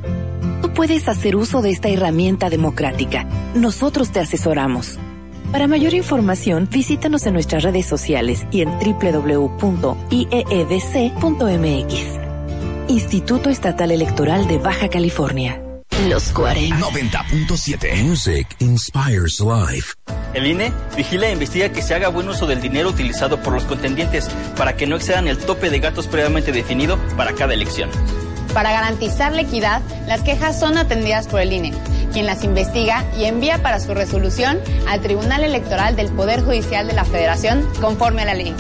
Tú 0.63 0.73
puedes 0.73 1.09
hacer 1.09 1.35
uso 1.35 1.63
de 1.63 1.71
esta 1.71 1.89
herramienta 1.89 2.49
democrática. 2.49 3.27
Nosotros 3.57 4.13
te 4.13 4.21
asesoramos. 4.21 5.01
Para 5.51 5.67
mayor 5.67 5.95
información, 5.95 6.69
visítanos 6.71 7.27
en 7.27 7.33
nuestras 7.33 7.65
redes 7.65 7.87
sociales 7.87 8.47
y 8.53 8.61
en 8.61 8.69
www.iedc.mx. 8.79 9.73
Instituto 12.87 13.51
Estatal 13.51 13.91
Electoral 13.91 14.47
de 14.47 14.59
Baja 14.59 14.89
California. 14.89 15.62
Los 16.09 16.33
40. 16.33 16.77
90.7. 16.79 18.03
Music 18.03 18.57
inspires 18.59 19.39
life. 19.41 19.95
El 20.35 20.47
INE 20.47 20.73
vigila 20.97 21.29
e 21.29 21.33
investiga 21.33 21.69
que 21.69 21.81
se 21.81 21.95
haga 21.95 22.09
buen 22.09 22.29
uso 22.29 22.47
del 22.47 22.61
dinero 22.61 22.89
utilizado 22.89 23.41
por 23.41 23.53
los 23.53 23.65
contendientes 23.65 24.29
para 24.57 24.75
que 24.77 24.87
no 24.87 24.97
excedan 24.97 25.29
el 25.29 25.39
tope 25.39 25.71
de 25.71 25.79
gastos 25.79 26.09
previamente 26.09 26.51
definido 26.51 26.99
para 27.17 27.35
cada 27.35 27.55
elección. 27.55 27.89
Para 28.53 28.73
garantizar 28.73 29.33
la 29.33 29.43
equidad, 29.43 29.81
las 30.09 30.23
quejas 30.23 30.59
son 30.59 30.77
atendidas 30.77 31.29
por 31.29 31.41
el 31.41 31.53
INE, 31.53 31.73
quien 32.13 32.27
las 32.27 32.43
investiga 32.43 33.05
y 33.17 33.27
envía 33.27 33.63
para 33.63 33.79
su 33.79 33.95
resolución 33.95 34.59
al 34.89 35.01
Tribunal 35.03 35.45
Electoral 35.45 35.95
del 35.95 36.11
Poder 36.11 36.43
Judicial 36.43 36.89
de 36.89 36.95
la 36.95 37.05
Federación 37.05 37.65
conforme 37.81 38.23
a 38.23 38.27
la 38.27 38.35
ley. 38.35 38.55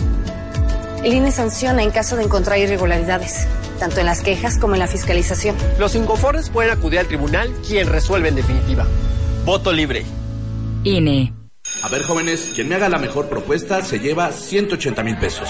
El 1.02 1.12
INE 1.12 1.33
sanciona 1.33 1.83
en 1.83 1.90
caso 1.90 2.16
de 2.16 2.22
encontrar 2.22 2.59
irregularidades, 2.59 3.48
tanto 3.83 3.99
en 3.99 4.07
las 4.07 4.23
quejas 4.23 4.59
como 4.59 4.75
en 4.75 4.79
la 4.79 4.87
fiscalización. 4.87 5.57
Los 5.77 5.97
inconformes 5.97 6.51
pueden 6.51 6.71
acudir 6.71 7.01
al 7.01 7.09
tribunal, 7.09 7.53
quien 7.66 7.88
resuelve 7.88 8.29
en 8.29 8.37
definitiva. 8.37 8.87
Voto 9.45 9.73
libre. 9.73 10.07
INE. 10.85 11.33
A 11.83 11.88
ver, 11.88 12.05
jóvenes, 12.05 12.53
quien 12.55 12.68
me 12.68 12.77
haga 12.77 12.88
la 12.88 12.99
mejor 12.99 13.29
propuesta 13.29 13.83
se 13.83 13.99
lleva 13.99 14.31
180 14.31 15.03
mil 15.03 15.18
pesos. 15.18 15.49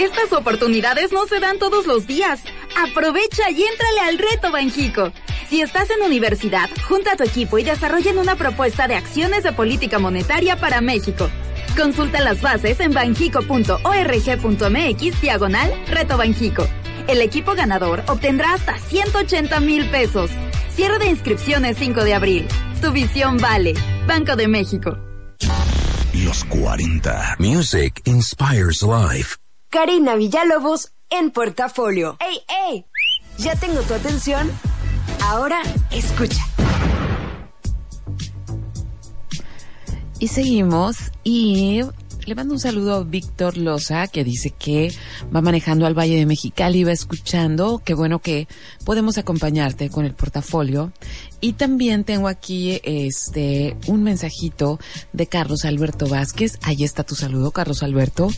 Estas 0.00 0.32
oportunidades 0.32 1.12
no 1.12 1.28
se 1.28 1.38
dan 1.38 1.60
todos 1.60 1.86
los 1.86 2.08
días. 2.08 2.40
Aprovecha 2.76 3.48
y 3.52 3.62
éntrale 3.62 4.00
al 4.00 4.18
reto 4.18 4.50
Banjico. 4.50 5.12
Si 5.48 5.60
estás 5.60 5.88
en 5.90 6.02
universidad, 6.02 6.68
junta 6.88 7.12
a 7.12 7.16
tu 7.16 7.22
equipo 7.22 7.58
y 7.58 7.62
desarrollen 7.62 8.18
una 8.18 8.34
propuesta 8.34 8.88
de 8.88 8.96
acciones 8.96 9.44
de 9.44 9.52
política 9.52 10.00
monetaria 10.00 10.56
para 10.56 10.80
México. 10.80 11.30
Consulta 11.76 12.20
las 12.20 12.42
bases 12.42 12.80
en 12.80 12.92
banjico.org.mx 12.92 15.20
diagonal 15.20 15.84
Reto 15.86 16.16
Banjico. 16.16 16.66
El 17.06 17.20
equipo 17.20 17.54
ganador 17.54 18.02
obtendrá 18.08 18.54
hasta 18.54 18.78
180 18.78 19.60
mil 19.60 19.90
pesos. 19.90 20.30
Cierre 20.70 20.98
de 20.98 21.06
inscripciones 21.06 21.76
5 21.78 22.02
de 22.02 22.14
abril. 22.14 22.48
Tu 22.80 22.92
visión 22.92 23.36
vale. 23.36 23.74
Banco 24.06 24.36
de 24.36 24.48
México. 24.48 24.96
Los 26.14 26.44
40. 26.44 27.36
Music 27.38 28.00
inspires 28.06 28.82
life. 28.82 29.36
Karina 29.68 30.14
Villalobos 30.14 30.92
en 31.10 31.30
portafolio. 31.30 32.16
¡Ey, 32.20 32.40
ey! 32.70 32.86
¿Ya 33.36 33.54
tengo 33.54 33.82
tu 33.82 33.92
atención? 33.92 34.50
Ahora 35.22 35.60
escucha. 35.90 36.42
Y 40.18 40.28
seguimos 40.28 40.96
y 41.22 41.82
le 42.26 42.34
mando 42.34 42.54
un 42.54 42.60
saludo 42.60 42.94
a 42.94 43.04
Víctor 43.04 43.58
Loza 43.58 44.06
que 44.06 44.24
dice 44.24 44.50
que 44.50 44.92
va 45.34 45.42
manejando 45.42 45.86
al 45.86 45.98
Valle 45.98 46.16
de 46.16 46.26
Mexicali 46.26 46.84
va 46.84 46.92
escuchando. 46.92 47.82
Qué 47.84 47.94
bueno 47.94 48.18
que 48.20 48.48
podemos 48.84 49.18
acompañarte 49.18 49.90
con 49.90 50.04
el 50.06 50.14
portafolio. 50.14 50.92
Y 51.44 51.52
también 51.52 52.04
tengo 52.04 52.28
aquí 52.28 52.80
este 52.84 53.76
un 53.86 54.02
mensajito 54.02 54.80
de 55.12 55.26
Carlos 55.26 55.66
Alberto 55.66 56.08
Vázquez. 56.08 56.58
Ahí 56.62 56.84
está 56.84 57.02
tu 57.02 57.14
saludo, 57.14 57.50
Carlos 57.50 57.82
Alberto. 57.82 58.28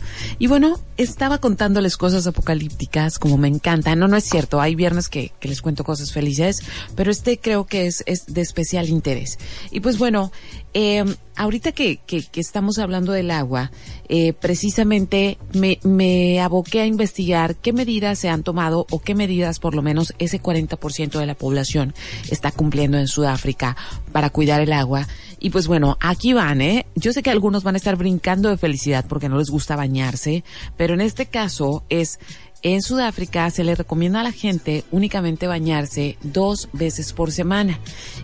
Y 0.40 0.48
bueno, 0.48 0.80
estaba 0.96 1.38
contándoles 1.38 1.96
cosas 1.96 2.26
apocalípticas 2.26 3.20
como 3.20 3.38
me 3.38 3.46
encanta. 3.46 3.94
No, 3.94 4.08
no 4.08 4.16
es 4.16 4.24
cierto. 4.24 4.60
Hay 4.60 4.74
viernes 4.74 5.08
que, 5.08 5.30
les 5.40 5.62
cuento 5.62 5.84
cosas 5.84 6.10
felices, 6.10 6.64
pero 6.96 7.12
este 7.12 7.38
creo 7.38 7.64
que 7.64 7.86
es, 7.86 8.02
es 8.06 8.26
de 8.26 8.40
especial 8.40 8.88
interés. 8.88 9.38
Y 9.70 9.78
pues 9.78 9.98
bueno, 9.98 10.32
eh, 10.74 11.04
ahorita 11.36 11.72
que, 11.72 11.98
que, 11.98 12.22
que, 12.22 12.40
estamos 12.40 12.78
hablando 12.78 13.12
del 13.12 13.30
agua, 13.30 13.70
eh, 14.08 14.32
precisamente 14.32 15.38
me, 15.52 15.78
me 15.84 16.40
aboqué 16.40 16.80
a 16.80 16.86
investigar 16.86 17.56
qué 17.56 17.72
medidas 17.72 18.18
se 18.18 18.28
han 18.28 18.42
tomado 18.42 18.86
o 18.90 18.98
qué 19.00 19.14
medidas 19.14 19.58
por 19.58 19.74
lo 19.74 19.82
menos 19.82 20.12
ese 20.18 20.42
40% 20.42 21.18
de 21.18 21.26
la 21.26 21.34
población 21.34 21.94
está 22.30 22.50
cumpliendo 22.50 22.95
en 22.98 23.08
Sudáfrica 23.08 23.76
para 24.12 24.30
cuidar 24.30 24.60
el 24.60 24.72
agua. 24.72 25.06
Y 25.38 25.50
pues 25.50 25.66
bueno, 25.66 25.98
aquí 26.00 26.32
van, 26.32 26.60
¿eh? 26.60 26.86
Yo 26.94 27.12
sé 27.12 27.22
que 27.22 27.30
algunos 27.30 27.62
van 27.62 27.74
a 27.74 27.78
estar 27.78 27.96
brincando 27.96 28.48
de 28.48 28.56
felicidad 28.56 29.04
porque 29.08 29.28
no 29.28 29.38
les 29.38 29.50
gusta 29.50 29.76
bañarse, 29.76 30.44
pero 30.76 30.94
en 30.94 31.00
este 31.00 31.26
caso 31.26 31.84
es 31.88 32.18
en 32.62 32.82
Sudáfrica 32.82 33.48
se 33.50 33.64
le 33.64 33.74
recomienda 33.74 34.20
a 34.20 34.24
la 34.24 34.32
gente 34.32 34.84
únicamente 34.90 35.46
bañarse 35.46 36.16
dos 36.22 36.68
veces 36.72 37.12
por 37.12 37.30
semana 37.30 37.78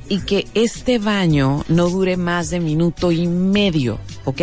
y 0.08 0.20
que 0.20 0.48
este 0.54 0.98
baño 0.98 1.64
no 1.68 1.88
dure 1.88 2.16
más 2.16 2.50
de 2.50 2.58
minuto 2.58 3.12
y 3.12 3.28
medio, 3.28 4.00
¿ok? 4.24 4.40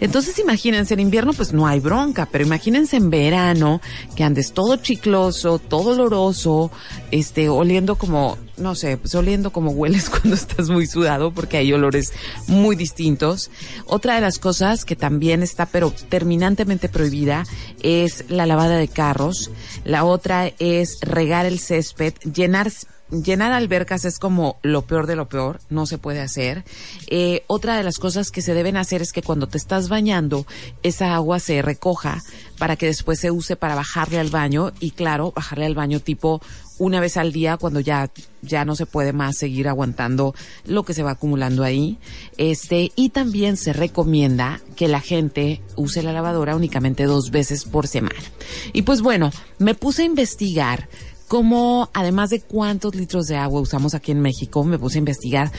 Entonces 0.00 0.38
imagínense, 0.38 0.94
en 0.94 1.00
invierno 1.00 1.32
pues 1.32 1.52
no 1.52 1.66
hay 1.66 1.80
bronca, 1.80 2.28
pero 2.30 2.44
imagínense 2.44 2.96
en 2.96 3.10
verano 3.10 3.80
que 4.14 4.22
andes 4.22 4.52
todo 4.52 4.76
chicloso, 4.76 5.58
todo 5.58 5.90
oloroso, 5.90 6.70
este, 7.10 7.48
oliendo 7.48 7.96
como, 7.96 8.38
no 8.56 8.74
sé, 8.74 8.96
pues 8.96 9.14
oliendo 9.14 9.52
como 9.52 9.70
hueles 9.70 10.10
cuando 10.10 10.34
estás 10.34 10.68
muy 10.68 10.86
sudado 10.86 11.32
porque 11.32 11.56
hay 11.56 11.72
olores 11.72 12.12
muy 12.46 12.76
distintos. 12.76 13.50
Otra 13.86 14.14
de 14.14 14.20
las 14.20 14.38
cosas 14.38 14.84
que 14.84 14.96
también 14.96 15.42
está 15.42 15.66
pero 15.66 15.92
terminantemente 16.08 16.88
prohibida 16.88 17.44
es 17.82 18.24
la 18.28 18.46
lavada 18.46 18.76
de 18.76 18.88
carros. 18.88 19.50
La 19.84 20.04
otra 20.04 20.52
es 20.58 20.98
regar 21.00 21.46
el 21.46 21.58
césped, 21.58 22.14
llenar 22.32 22.70
llenar 23.12 23.52
albercas 23.52 24.04
es 24.04 24.18
como 24.18 24.58
lo 24.62 24.82
peor 24.82 25.06
de 25.06 25.16
lo 25.16 25.28
peor, 25.28 25.60
no 25.68 25.86
se 25.86 25.98
puede 25.98 26.20
hacer. 26.20 26.64
Eh, 27.08 27.44
otra 27.46 27.76
de 27.76 27.82
las 27.82 27.98
cosas 27.98 28.30
que 28.30 28.42
se 28.42 28.54
deben 28.54 28.76
hacer 28.76 29.02
es 29.02 29.12
que 29.12 29.22
cuando 29.22 29.46
te 29.46 29.58
estás 29.58 29.88
bañando, 29.88 30.46
esa 30.82 31.14
agua 31.14 31.38
se 31.38 31.60
recoja 31.62 32.22
para 32.58 32.76
que 32.76 32.86
después 32.86 33.20
se 33.20 33.30
use 33.30 33.56
para 33.56 33.74
bajarle 33.74 34.18
al 34.18 34.30
baño 34.30 34.72
y 34.80 34.92
claro, 34.92 35.32
bajarle 35.34 35.66
al 35.66 35.74
baño 35.74 36.00
tipo 36.00 36.40
una 36.78 37.00
vez 37.00 37.16
al 37.16 37.32
día 37.32 37.58
cuando 37.58 37.80
ya 37.80 38.10
ya 38.40 38.64
no 38.64 38.74
se 38.74 38.86
puede 38.86 39.12
más 39.12 39.36
seguir 39.36 39.68
aguantando 39.68 40.34
lo 40.64 40.82
que 40.82 40.94
se 40.94 41.04
va 41.04 41.12
acumulando 41.12 41.62
ahí. 41.62 41.98
Este, 42.38 42.90
y 42.96 43.10
también 43.10 43.56
se 43.56 43.72
recomienda 43.72 44.60
que 44.74 44.88
la 44.88 45.00
gente 45.00 45.62
use 45.76 46.02
la 46.02 46.12
lavadora 46.12 46.56
únicamente 46.56 47.04
dos 47.04 47.30
veces 47.30 47.64
por 47.64 47.86
semana. 47.86 48.18
Y 48.72 48.82
pues 48.82 49.00
bueno, 49.00 49.30
me 49.58 49.74
puse 49.74 50.02
a 50.02 50.06
investigar 50.06 50.88
cómo, 51.32 51.88
además 51.94 52.28
de 52.28 52.42
cuántos 52.42 52.94
litros 52.94 53.26
de 53.26 53.38
agua 53.38 53.62
usamos 53.62 53.94
aquí 53.94 54.12
en 54.12 54.20
México, 54.20 54.62
me 54.64 54.78
puse 54.78 54.98
a 54.98 55.00
investigar 55.00 55.50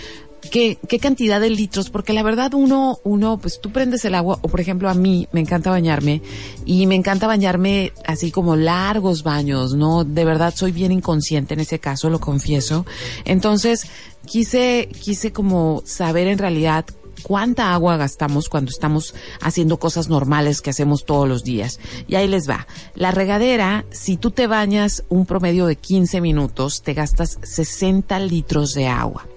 qué, 0.52 0.78
qué 0.88 1.00
cantidad 1.00 1.42
de 1.42 1.50
litros, 1.50 1.90
porque 1.90 2.14
la 2.14 2.22
verdad 2.22 2.54
uno, 2.54 3.00
uno, 3.04 3.40
pues 3.40 3.60
tú 3.60 3.72
prendes 3.72 4.06
el 4.06 4.14
agua, 4.14 4.38
o 4.44 4.50
por 4.50 4.62
ejemplo 4.62 4.88
a 4.88 4.94
mí 4.94 5.28
me 5.32 5.40
encanta 5.40 5.72
bañarme, 5.72 6.22
y 6.64 6.86
me 6.86 6.94
encanta 6.94 7.26
bañarme 7.26 7.92
así 8.06 8.30
como 8.30 8.56
largos 8.56 9.24
baños, 9.24 9.74
¿no? 9.74 10.04
De 10.04 10.26
verdad 10.26 10.54
soy 10.56 10.72
bien 10.72 10.92
inconsciente 10.92 11.56
en 11.56 11.62
ese 11.62 11.80
caso, 11.80 12.12
lo 12.12 12.20
confieso. 12.20 12.86
Entonces, 13.26 13.88
quise, 14.28 14.90
quise 15.02 15.32
como 15.32 15.82
saber 15.86 16.28
en 16.28 16.38
realidad 16.38 16.86
cuánta 17.22 17.74
agua 17.74 17.98
gastamos 17.98 18.50
cuando 18.50 18.70
estamos 18.70 19.14
haciendo 19.42 19.78
cosas 19.78 20.10
normales 20.10 20.62
que 20.62 20.70
hacemos 20.70 21.06
todos 21.06 21.28
los 21.28 21.44
días. 21.44 21.80
Y 22.08 22.16
ahí 22.16 22.28
les 22.28 22.50
va. 22.50 22.68
La 22.96 23.12
regadera, 23.12 23.86
si 23.92 24.18
tú 24.18 24.32
te 24.32 24.48
bañas 24.48 25.04
un 25.10 25.26
promedio 25.26 25.66
de 25.66 25.76
15 25.76 26.22
minutos, 26.22 26.82
te 26.82 26.94
gastas 26.94 27.38
60 27.44 28.20
litros 28.20 28.74
de 28.74 28.88
agua. 28.88 29.28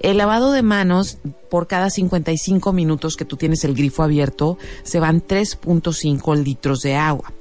El 0.00 0.18
lavado 0.18 0.52
de 0.52 0.62
manos, 0.62 1.18
por 1.50 1.66
cada 1.66 1.90
55 1.90 2.72
minutos 2.72 3.16
que 3.16 3.24
tú 3.24 3.36
tienes 3.36 3.64
el 3.64 3.74
grifo 3.74 4.02
abierto, 4.02 4.58
se 4.82 5.00
van 5.00 5.22
3.5 5.22 6.36
litros 6.42 6.80
de 6.80 6.96
agua. 6.96 7.32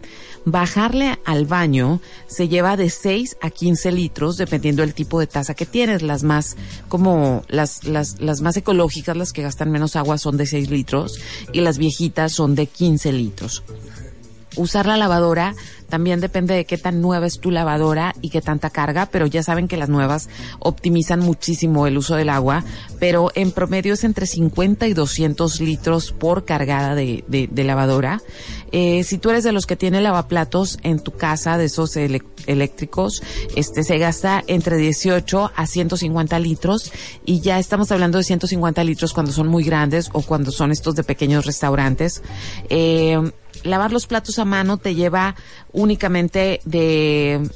Bajarle 0.49 1.19
al 1.25 1.45
baño 1.45 1.99
se 2.27 2.47
lleva 2.47 2.77
de 2.77 2.89
6 2.89 3.35
a 3.41 3.49
15 3.49 3.91
litros 3.91 4.37
dependiendo 4.37 4.81
del 4.81 4.93
tipo 4.93 5.19
de 5.19 5.27
taza 5.27 5.55
que 5.55 5.65
tienes. 5.65 6.01
Las 6.01 6.23
más, 6.23 6.55
como 6.87 7.43
las, 7.49 7.83
las, 7.83 8.21
las 8.21 8.39
más 8.39 8.55
ecológicas, 8.55 9.17
las 9.17 9.33
que 9.33 9.41
gastan 9.41 9.71
menos 9.71 9.97
agua 9.97 10.17
son 10.17 10.37
de 10.37 10.45
6 10.45 10.69
litros 10.69 11.19
y 11.51 11.59
las 11.59 11.77
viejitas 11.77 12.31
son 12.31 12.55
de 12.55 12.67
15 12.67 13.11
litros. 13.11 13.61
Usar 14.57 14.85
la 14.85 14.97
lavadora 14.97 15.55
también 15.89 16.19
depende 16.19 16.53
de 16.53 16.65
qué 16.65 16.77
tan 16.77 17.01
nueva 17.01 17.27
es 17.27 17.39
tu 17.39 17.49
lavadora 17.49 18.13
y 18.21 18.29
qué 18.29 18.41
tanta 18.41 18.69
carga, 18.69 19.05
pero 19.05 19.25
ya 19.25 19.41
saben 19.41 19.67
que 19.67 19.77
las 19.77 19.89
nuevas 19.89 20.27
optimizan 20.59 21.19
muchísimo 21.21 21.87
el 21.87 21.97
uso 21.97 22.15
del 22.15 22.29
agua, 22.29 22.63
pero 22.99 23.31
en 23.35 23.51
promedio 23.51 23.93
es 23.93 24.03
entre 24.03 24.27
50 24.27 24.87
y 24.87 24.93
200 24.93 25.61
litros 25.61 26.11
por 26.11 26.45
cargada 26.45 26.95
de, 26.95 27.23
de, 27.27 27.63
lavadora. 27.63 28.21
Eh, 28.71 29.03
si 29.03 29.17
tú 29.17 29.29
eres 29.29 29.43
de 29.43 29.53
los 29.53 29.65
que 29.65 29.77
tiene 29.77 30.01
lavaplatos 30.01 30.77
en 30.83 30.99
tu 30.99 31.11
casa, 31.11 31.57
de 31.57 31.65
esos 31.65 31.95
eléctricos, 31.95 33.23
este 33.55 33.83
se 33.83 33.97
gasta 33.97 34.43
entre 34.47 34.77
18 34.77 35.51
a 35.55 35.65
150 35.67 36.39
litros 36.39 36.91
y 37.25 37.39
ya 37.39 37.59
estamos 37.59 37.91
hablando 37.91 38.17
de 38.17 38.25
150 38.25 38.83
litros 38.83 39.13
cuando 39.13 39.31
son 39.31 39.47
muy 39.47 39.63
grandes 39.63 40.09
o 40.11 40.21
cuando 40.21 40.51
son 40.51 40.71
estos 40.71 40.95
de 40.95 41.03
pequeños 41.03 41.45
restaurantes. 41.45 42.21
Eh, 42.69 43.31
lavar 43.63 43.91
los 43.91 44.07
platos 44.07 44.39
a 44.39 44.45
mano 44.45 44.77
te 44.77 44.95
lleva 44.95 45.35
únicamente 45.71 46.61
de 46.65 47.49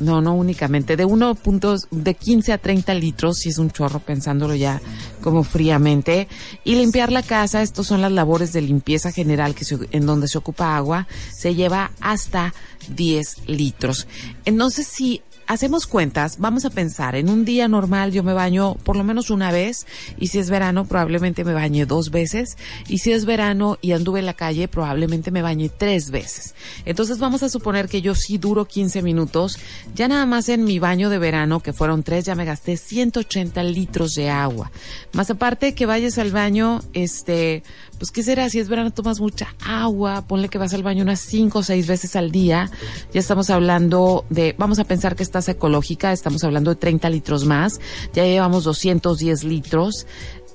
no, 0.00 0.20
no 0.20 0.34
únicamente, 0.34 0.96
de 0.96 1.04
uno 1.04 1.34
puntos, 1.34 1.88
de 1.90 2.14
15 2.14 2.52
a 2.52 2.58
30 2.58 2.94
litros, 2.94 3.38
si 3.38 3.48
es 3.48 3.58
un 3.58 3.70
chorro 3.70 3.98
pensándolo 4.00 4.54
ya 4.54 4.80
como 5.20 5.42
fríamente. 5.42 6.28
Y 6.64 6.76
limpiar 6.76 7.10
la 7.10 7.22
casa, 7.22 7.62
estos 7.62 7.86
son 7.86 8.00
las 8.00 8.12
labores 8.12 8.52
de 8.52 8.62
limpieza 8.62 9.12
general 9.12 9.54
que 9.54 9.66
en 9.90 10.06
donde 10.06 10.28
se 10.28 10.38
ocupa 10.38 10.76
agua, 10.76 11.06
se 11.36 11.54
lleva 11.54 11.90
hasta 12.00 12.54
10 12.90 13.48
litros. 13.48 14.06
Entonces, 14.44 14.86
si 14.86 15.22
hacemos 15.48 15.86
cuentas, 15.86 16.36
vamos 16.38 16.66
a 16.66 16.70
pensar, 16.70 17.16
en 17.16 17.30
un 17.30 17.46
día 17.46 17.68
normal 17.68 18.12
yo 18.12 18.22
me 18.22 18.34
baño 18.34 18.74
por 18.84 18.96
lo 18.96 19.02
menos 19.02 19.30
una 19.30 19.50
vez 19.50 19.86
y 20.18 20.28
si 20.28 20.38
es 20.38 20.50
verano 20.50 20.84
probablemente 20.84 21.42
me 21.42 21.54
bañe 21.54 21.86
dos 21.86 22.10
veces 22.10 22.58
y 22.86 22.98
si 22.98 23.12
es 23.12 23.24
verano 23.24 23.78
y 23.80 23.92
anduve 23.92 24.20
en 24.20 24.26
la 24.26 24.34
calle 24.34 24.68
probablemente 24.68 25.30
me 25.30 25.40
bañe 25.40 25.70
tres 25.70 26.10
veces. 26.10 26.54
Entonces 26.84 27.18
vamos 27.18 27.42
a 27.42 27.48
suponer 27.48 27.88
que 27.88 28.02
yo 28.02 28.14
sí 28.14 28.36
duro 28.36 28.66
15 28.66 29.00
minutos, 29.00 29.58
ya 29.94 30.06
nada 30.06 30.26
más 30.26 30.50
en 30.50 30.64
mi 30.64 30.78
baño 30.78 31.08
de 31.08 31.18
verano 31.18 31.60
que 31.60 31.72
fueron 31.72 32.02
tres 32.02 32.26
ya 32.26 32.34
me 32.34 32.44
gasté 32.44 32.76
180 32.76 33.62
litros 33.62 34.14
de 34.14 34.28
agua. 34.28 34.70
Más 35.14 35.30
aparte 35.30 35.74
que 35.74 35.86
vayas 35.86 36.18
al 36.18 36.30
baño, 36.30 36.82
este, 36.92 37.62
pues 37.96 38.10
qué 38.10 38.22
será, 38.22 38.50
si 38.50 38.58
es 38.58 38.68
verano 38.68 38.90
tomas 38.90 39.18
mucha 39.18 39.54
agua, 39.64 40.26
ponle 40.28 40.50
que 40.50 40.58
vas 40.58 40.74
al 40.74 40.82
baño 40.82 41.02
unas 41.02 41.20
cinco 41.20 41.60
o 41.60 41.62
seis 41.62 41.86
veces 41.86 42.16
al 42.16 42.30
día, 42.30 42.70
ya 43.14 43.20
estamos 43.20 43.48
hablando 43.48 44.26
de, 44.28 44.54
vamos 44.58 44.78
a 44.78 44.84
pensar 44.84 45.16
que 45.16 45.22
ecológica, 45.46 46.12
estamos 46.12 46.42
hablando 46.42 46.70
de 46.70 46.76
30 46.76 47.08
litros 47.10 47.44
más, 47.44 47.80
ya 48.14 48.24
llevamos 48.24 48.64
210 48.64 49.44
litros, 49.44 50.06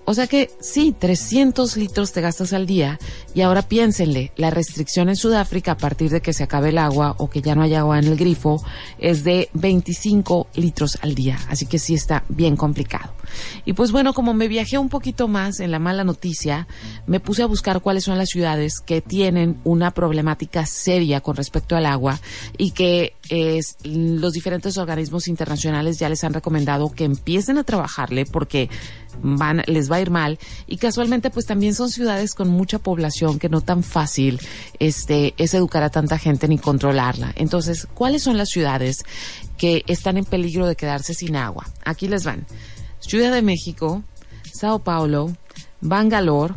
o 0.06 0.14
sea 0.14 0.28
que 0.28 0.51
sí, 0.60 0.95
300 0.97 1.78
litros 1.78 2.12
te 2.12 2.22
gastas 2.22 2.54
al 2.54 2.66
día 2.66 2.99
y 3.34 3.41
ahora 3.41 3.62
piénsenle, 3.62 4.32
la 4.36 4.49
restricción 4.49 5.10
en 5.10 5.16
Sudáfrica 5.16 5.74
a 5.74 5.78
partir 5.78 6.10
de 6.10 6.22
que 6.22 6.34
se 6.34 6.43
acabe 6.43 6.70
el 6.70 6.78
agua 6.78 7.16
o 7.18 7.30
que 7.30 7.41
ya 7.41 7.56
no 7.56 7.62
haya 7.62 7.80
agua 7.80 7.99
en 7.99 8.06
el 8.06 8.18
grifo 8.18 8.64
es 8.99 9.24
de 9.24 9.49
25 9.54 10.47
litros 10.56 10.97
al 11.01 11.16
día, 11.16 11.39
así 11.49 11.66
que 11.66 11.80
sí 11.80 11.93
está 11.93 12.24
bien 12.30 12.56
complicado. 12.56 13.14
Y 13.66 13.74
pues 13.74 13.91
bueno, 13.91 14.14
como 14.14 14.34
me 14.34 14.47
viajé 14.47 14.78
un 14.78 14.89
poquito 14.89 15.28
más 15.28 15.60
en 15.60 15.72
la 15.72 15.80
mala 15.80 16.04
noticia, 16.04 16.68
me 17.08 17.20
puse 17.20 17.43
a 17.43 17.47
buscar 17.47 17.82
cuáles 17.82 18.04
son 18.04 18.18
las 18.18 18.30
ciudades 18.30 18.80
que 18.80 19.01
tienen 19.01 19.58
una 19.64 19.91
problemática 19.91 20.66
seria 20.66 21.22
con 21.22 21.36
respecto 21.36 21.76
al 21.76 21.86
agua 21.86 22.20
y 22.58 22.72
que 22.72 23.14
los 23.84 24.34
diferentes 24.34 24.78
organismos 24.78 25.28
internacionales 25.28 25.97
ya 25.97 26.10
les 26.10 26.24
han 26.24 26.34
recomendado 26.34 26.91
que 26.91 27.06
empiecen 27.06 27.58
a 27.58 27.64
trabajarle 27.64 28.26
porque 28.26 28.70
van, 29.22 29.64
les 29.68 29.91
va 29.91 29.97
a 29.97 30.01
ir 30.01 30.09
mal. 30.09 30.39
Y 30.68 30.78
casualmente, 30.78 31.30
pues 31.30 31.45
también 31.45 31.74
son 31.74 31.89
ciudades 31.89 32.34
con 32.34 32.49
mucha 32.49 32.80
población 32.80 33.39
que 33.39 33.49
no 33.49 33.61
tan 33.61 33.84
fácil 33.84 34.39
este, 34.80 35.34
es 35.38 35.53
educar 35.53 35.84
a 35.84 35.89
tanta 35.89 36.18
gente 36.18 36.47
ni 36.47 36.57
controlarla. 36.57 37.34
Entonces, 37.36 37.88
¿cuáles 37.93 38.24
son 38.24 38.38
las 38.38 38.49
ciudades 38.49 39.03
que 39.57 39.84
están 39.88 40.18
en 40.18 40.26
peligro 40.26 40.68
de 40.68 40.76
quedarse 40.76 41.14
sin 41.14 41.36
agua? 41.36 41.68
Aquí 41.86 42.07
les 42.07 42.24
van. 42.24 42.45
Ciudad 42.99 43.34
de 43.34 43.41
México, 43.41 44.03
Sao 44.53 44.80
Paulo, 44.80 45.36
Bangalore, 45.82 46.55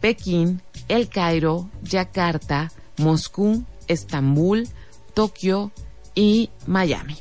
Pekín, 0.00 0.62
El 0.86 1.08
Cairo, 1.08 1.68
Yakarta, 1.82 2.70
Moscú, 2.98 3.64
Estambul, 3.88 4.68
Tokio 5.14 5.72
y 6.14 6.50
Miami. 6.66 7.16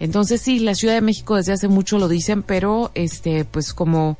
Entonces 0.00 0.40
sí, 0.40 0.58
la 0.58 0.74
Ciudad 0.74 0.94
de 0.94 1.00
México 1.00 1.36
desde 1.36 1.52
hace 1.52 1.68
mucho 1.68 1.98
lo 1.98 2.08
dicen, 2.08 2.42
pero 2.42 2.90
este, 2.94 3.44
pues 3.44 3.72
como 3.72 4.18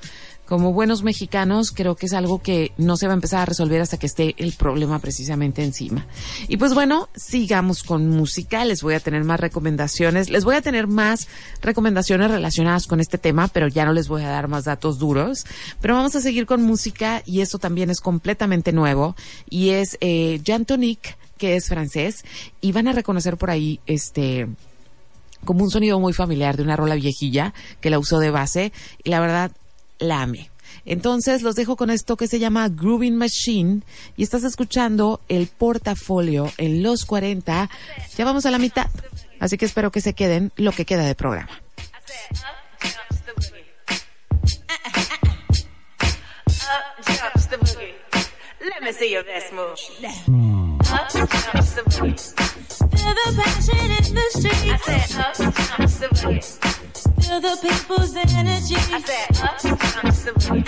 como 0.50 0.72
buenos 0.72 1.04
mexicanos, 1.04 1.70
creo 1.70 1.94
que 1.94 2.06
es 2.06 2.12
algo 2.12 2.42
que 2.42 2.72
no 2.76 2.96
se 2.96 3.06
va 3.06 3.12
a 3.12 3.14
empezar 3.14 3.38
a 3.38 3.44
resolver 3.44 3.80
hasta 3.80 3.98
que 3.98 4.06
esté 4.06 4.34
el 4.36 4.52
problema 4.54 4.98
precisamente 4.98 5.62
encima. 5.62 6.08
Y 6.48 6.56
pues 6.56 6.74
bueno, 6.74 7.08
sigamos 7.14 7.84
con 7.84 8.08
música. 8.08 8.64
Les 8.64 8.82
voy 8.82 8.94
a 8.94 9.00
tener 9.00 9.22
más 9.22 9.38
recomendaciones. 9.38 10.28
Les 10.28 10.44
voy 10.44 10.56
a 10.56 10.60
tener 10.60 10.88
más 10.88 11.28
recomendaciones 11.62 12.32
relacionadas 12.32 12.88
con 12.88 12.98
este 12.98 13.16
tema, 13.16 13.46
pero 13.46 13.68
ya 13.68 13.84
no 13.84 13.92
les 13.92 14.08
voy 14.08 14.24
a 14.24 14.28
dar 14.28 14.48
más 14.48 14.64
datos 14.64 14.98
duros. 14.98 15.46
Pero 15.80 15.94
vamos 15.94 16.16
a 16.16 16.20
seguir 16.20 16.46
con 16.46 16.62
música 16.62 17.22
y 17.24 17.42
esto 17.42 17.60
también 17.60 17.88
es 17.88 18.00
completamente 18.00 18.72
nuevo 18.72 19.14
y 19.48 19.68
es 19.68 19.98
eh, 20.00 20.40
Jean 20.42 20.64
Tonic, 20.64 21.16
que 21.38 21.54
es 21.54 21.68
francés, 21.68 22.24
y 22.60 22.72
van 22.72 22.88
a 22.88 22.92
reconocer 22.92 23.36
por 23.36 23.52
ahí 23.52 23.78
este 23.86 24.48
como 25.44 25.64
un 25.64 25.70
sonido 25.70 25.98
muy 26.00 26.12
familiar 26.12 26.56
de 26.56 26.62
una 26.62 26.76
rola 26.76 26.94
viejilla 26.94 27.54
que 27.80 27.90
la 27.90 27.98
usó 27.98 28.18
de 28.18 28.30
base 28.30 28.72
y 29.02 29.10
la 29.10 29.20
verdad 29.20 29.52
la 29.98 30.22
amé. 30.22 30.50
Entonces 30.84 31.42
los 31.42 31.56
dejo 31.56 31.76
con 31.76 31.90
esto 31.90 32.16
que 32.16 32.26
se 32.26 32.38
llama 32.38 32.68
Grooving 32.68 33.16
Machine 33.16 33.82
y 34.16 34.22
estás 34.22 34.44
escuchando 34.44 35.20
el 35.28 35.46
portafolio 35.46 36.50
en 36.56 36.82
los 36.82 37.04
40. 37.04 37.68
Ya 38.16 38.24
vamos 38.24 38.46
a 38.46 38.50
la 38.50 38.58
mitad, 38.58 38.88
así 39.38 39.58
que 39.58 39.66
espero 39.66 39.90
que 39.90 40.00
se 40.00 40.14
queden 40.14 40.52
lo 40.56 40.72
que 40.72 40.84
queda 40.84 41.04
de 41.04 41.14
programa. 41.14 41.50
Let 48.62 48.82
me 48.82 48.92
see 48.92 49.10
your 49.12 49.24
best 49.24 49.52
move. 49.52 49.78
Up 50.92 51.08
jumps 51.08 51.74
the 51.74 51.82
boogie. 51.82 52.49
Feel 53.00 53.14
the 53.14 53.32
passion 53.42 53.90
in 53.90 54.04
the 54.14 54.24
street. 54.30 54.70
I 54.70 54.76
said 54.76 55.10
up 55.20 55.34
jumps 55.36 55.96
the 56.00 56.08
boogie. 56.08 56.44
Feel 57.24 57.40
the 57.40 57.52
people's 57.62 58.14
energy. 58.14 58.76
I 58.76 59.00
said 59.00 59.40
up 59.42 59.56
jumps 59.60 60.20
the 60.24 60.32
boogie. 60.32 60.64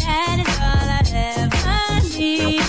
That 0.00 0.38
is 0.40 0.58
all 0.62 0.88
I 0.88 1.00
ever 1.12 2.00
need. 2.16 2.62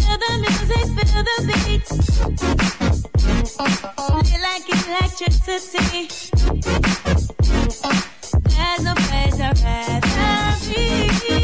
Feel 0.00 0.16
the 0.22 0.30
music, 0.40 0.86
feel 0.96 1.24
the 1.24 1.36
beat. 1.66 1.88
Feel 4.24 4.42
like 4.48 4.66
electricity. 4.88 6.02
There's 8.48 8.82
no 8.82 8.92
place 8.94 9.38
I'd 9.40 9.58
rather 9.60 10.56
be. 10.72 11.43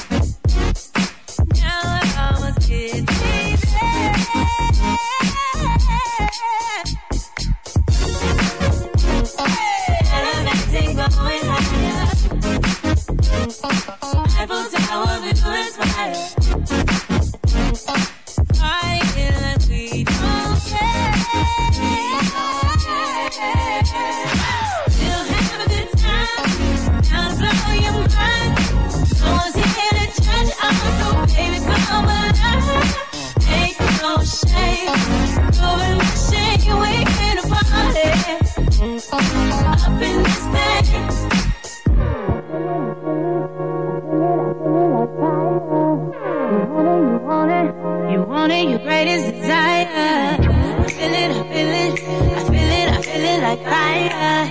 you 48.63 48.69
your 48.69 48.79
greatest 48.79 49.31
desire. 49.33 49.87
I 49.87 50.87
feel 50.87 51.13
it, 51.13 51.31
I 51.31 51.43
feel 51.49 51.71
it, 51.81 51.93
I 51.93 52.43
feel 52.43 52.71
it, 52.79 52.89
I 52.89 53.01
feel 53.01 53.25
it 53.25 53.41
like 53.41 53.61
fire. 53.63 54.45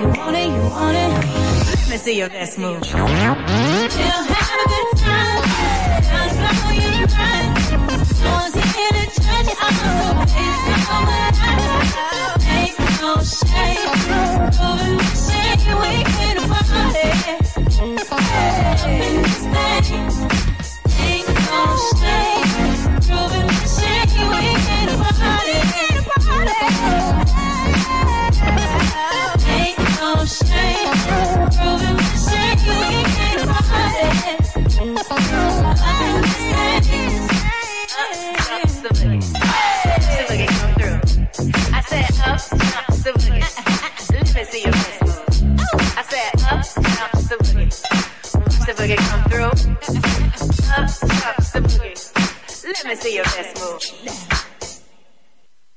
You 0.00 0.08
want 0.18 0.36
it, 0.36 0.48
you 0.48 0.62
want 0.70 0.96
it. 0.96 1.10
Let 1.78 1.88
me 1.90 1.96
see 1.96 2.18
your 2.18 2.28
best 2.28 2.58
move. 2.58 2.82
Chill, 2.82 3.06
have 3.06 3.38
a 3.38 3.44
good 4.68 4.98
time. 4.98 5.42
Slow, 6.32 6.70
you 6.74 7.06
right. 7.06 7.48
No 8.22 8.30
one's 8.40 8.56
here 8.74 8.94
to 8.98 9.04
judge 9.20 9.46
you. 9.46 9.56
Oh, 9.62 10.26
it's 10.26 10.86
all 10.90 11.06
Ain't 12.58 12.76
no 13.00 13.12
shame. 13.22 13.86
Moving 14.58 14.96
the 14.98 15.06
shame, 15.22 15.62
we 15.78 15.92
in 16.26 16.36
a 16.38 16.46
party. 16.48 17.21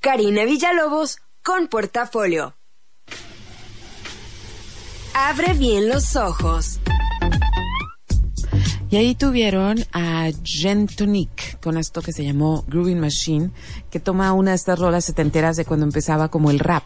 Karina 0.05 0.45
Villalobos 0.45 1.17
con 1.43 1.67
portafolio. 1.67 2.55
Abre 5.15 5.53
bien 5.55 5.89
los 5.89 6.15
ojos. 6.15 6.79
Y 8.91 8.97
ahí 8.97 9.15
tuvieron 9.15 9.83
a 9.93 10.29
Gentonic 10.43 11.59
con 11.59 11.79
esto 11.79 12.03
que 12.03 12.11
se 12.11 12.23
llamó 12.23 12.63
Grooving 12.67 12.99
Machine, 12.99 13.49
que 13.95 14.01
toma 14.01 14.33
una 14.33 14.51
de 14.51 14.57
estas 14.57 14.77
rolas 14.77 15.05
setenteras 15.05 15.55
de 15.55 15.63
cuando 15.63 15.85
empezaba 15.85 16.27
como 16.27 16.51
el 16.51 16.59
rap 16.59 16.83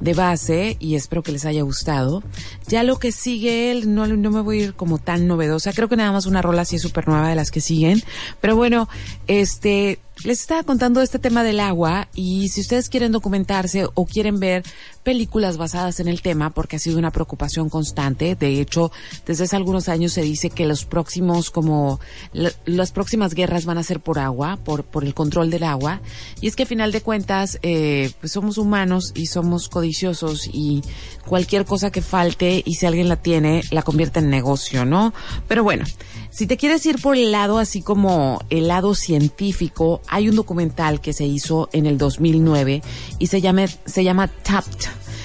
de 0.00 0.14
base 0.14 0.76
y 0.80 0.96
espero 0.96 1.22
que 1.22 1.30
les 1.30 1.44
haya 1.44 1.62
gustado. 1.62 2.24
Ya 2.66 2.82
lo 2.82 2.98
que 2.98 3.12
sigue 3.12 3.70
él, 3.70 3.94
no, 3.94 4.08
no 4.08 4.30
me 4.32 4.40
voy 4.40 4.58
a 4.58 4.64
ir 4.64 4.74
como 4.74 4.98
tan 4.98 5.28
novedosa, 5.28 5.72
creo 5.72 5.88
que 5.88 5.94
nada 5.94 6.10
más 6.10 6.26
una 6.26 6.42
rola 6.42 6.62
así 6.62 6.80
súper 6.80 7.06
nueva 7.06 7.28
de 7.28 7.36
las 7.36 7.52
que 7.52 7.60
siguen, 7.60 8.02
pero 8.40 8.56
bueno, 8.56 8.88
este, 9.28 10.00
les 10.24 10.40
estaba 10.40 10.64
contando 10.64 11.00
este 11.02 11.20
tema 11.20 11.44
del 11.44 11.60
agua 11.60 12.08
y 12.16 12.48
si 12.48 12.62
ustedes 12.62 12.88
quieren 12.88 13.12
documentarse 13.12 13.86
o 13.94 14.06
quieren 14.06 14.40
ver 14.40 14.64
películas 15.04 15.56
basadas 15.56 15.98
en 16.00 16.08
el 16.08 16.20
tema, 16.20 16.50
porque 16.50 16.76
ha 16.76 16.78
sido 16.78 16.98
una 16.98 17.10
preocupación 17.10 17.70
constante, 17.70 18.34
de 18.34 18.60
hecho, 18.60 18.90
desde 19.24 19.44
hace 19.44 19.56
algunos 19.56 19.88
años 19.88 20.12
se 20.12 20.20
dice 20.22 20.50
que 20.50 20.66
los 20.66 20.84
próximos, 20.84 21.50
como 21.50 22.00
la- 22.34 22.52
las 22.66 22.90
próximas 22.92 23.32
guerras 23.34 23.64
van 23.64 23.78
a 23.78 23.82
ser 23.82 24.00
por 24.00 24.18
agua, 24.18 24.58
por, 24.62 24.84
por 24.84 25.04
el 25.04 25.14
control 25.14 25.48
del 25.50 25.62
agua, 25.62 26.00
y 26.40 26.48
es 26.48 26.56
que 26.56 26.62
a 26.64 26.66
final 26.66 26.92
de 26.92 27.00
cuentas, 27.02 27.58
eh, 27.62 28.10
pues 28.20 28.32
somos 28.32 28.58
humanos 28.58 29.12
y 29.14 29.26
somos 29.26 29.68
codiciosos 29.68 30.48
y 30.52 30.82
cualquier 31.26 31.64
cosa 31.64 31.90
que 31.90 32.02
falte 32.02 32.62
y 32.64 32.74
si 32.74 32.86
alguien 32.86 33.08
la 33.08 33.16
tiene, 33.16 33.62
la 33.70 33.82
convierte 33.82 34.20
en 34.20 34.30
negocio, 34.30 34.84
¿no? 34.84 35.12
Pero 35.48 35.62
bueno, 35.62 35.84
si 36.30 36.46
te 36.46 36.56
quieres 36.56 36.86
ir 36.86 37.00
por 37.00 37.16
el 37.16 37.32
lado 37.32 37.58
así 37.58 37.82
como 37.82 38.42
el 38.50 38.68
lado 38.68 38.94
científico, 38.94 40.00
hay 40.08 40.28
un 40.28 40.36
documental 40.36 41.00
que 41.00 41.12
se 41.12 41.26
hizo 41.26 41.68
en 41.72 41.86
el 41.86 41.98
2009 41.98 42.82
y 43.18 43.26
se 43.26 43.40
llama, 43.40 43.66
se 43.66 44.04
llama 44.04 44.28
TAPT. 44.28 44.84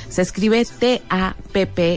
Se 0.09 0.21
escribe 0.21 0.65
T-A-P-P-E-D. 0.65 1.95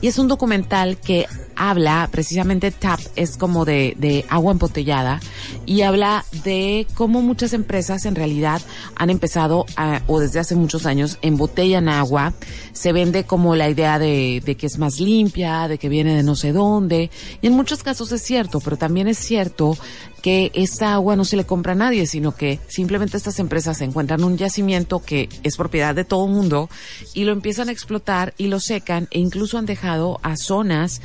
Y 0.00 0.06
es 0.06 0.18
un 0.18 0.28
documental 0.28 0.96
que 0.98 1.26
habla, 1.60 2.08
precisamente 2.10 2.70
TAP 2.70 3.00
es 3.16 3.36
como 3.36 3.66
de, 3.66 3.94
de 3.98 4.24
agua 4.30 4.52
embotellada, 4.52 5.20
y 5.66 5.82
habla 5.82 6.24
de 6.42 6.86
cómo 6.94 7.20
muchas 7.20 7.52
empresas 7.52 8.06
en 8.06 8.14
realidad 8.14 8.62
han 8.96 9.10
empezado 9.10 9.66
a, 9.76 10.00
o 10.06 10.20
desde 10.20 10.40
hace 10.40 10.56
muchos 10.56 10.86
años, 10.86 11.18
embotellan 11.20 11.90
agua, 11.90 12.32
se 12.72 12.92
vende 12.92 13.24
como 13.24 13.56
la 13.56 13.68
idea 13.68 13.98
de, 13.98 14.42
que 14.58 14.66
es 14.66 14.78
más 14.78 15.00
limpia, 15.00 15.68
de 15.68 15.76
que 15.76 15.90
viene 15.90 16.16
de 16.16 16.22
no 16.22 16.34
sé 16.34 16.52
dónde, 16.52 17.10
y 17.42 17.46
en 17.46 17.52
muchos 17.52 17.82
casos 17.82 18.10
es 18.12 18.22
cierto, 18.22 18.60
pero 18.60 18.78
también 18.78 19.06
es 19.06 19.18
cierto 19.18 19.76
que 20.22 20.50
esta 20.54 20.94
agua 20.94 21.16
no 21.16 21.24
se 21.24 21.36
le 21.36 21.44
compra 21.44 21.72
a 21.72 21.76
nadie, 21.76 22.06
sino 22.06 22.34
que 22.34 22.58
simplemente 22.68 23.16
estas 23.16 23.38
empresas 23.38 23.80
encuentran 23.80 24.22
un 24.22 24.36
yacimiento 24.36 25.00
que 25.00 25.28
es 25.42 25.56
propiedad 25.56 25.94
de 25.94 26.04
todo 26.04 26.26
el 26.26 26.32
mundo 26.32 26.68
y 27.14 27.24
lo 27.24 27.32
empiezan 27.32 27.68
a 27.68 27.72
explotar 27.72 28.34
y 28.36 28.48
lo 28.48 28.60
secan 28.60 29.08
e 29.10 29.18
incluso 29.18 29.58
han 29.58 29.66
dejado 29.66 30.20
a 30.22 30.36
zonas 30.36 31.00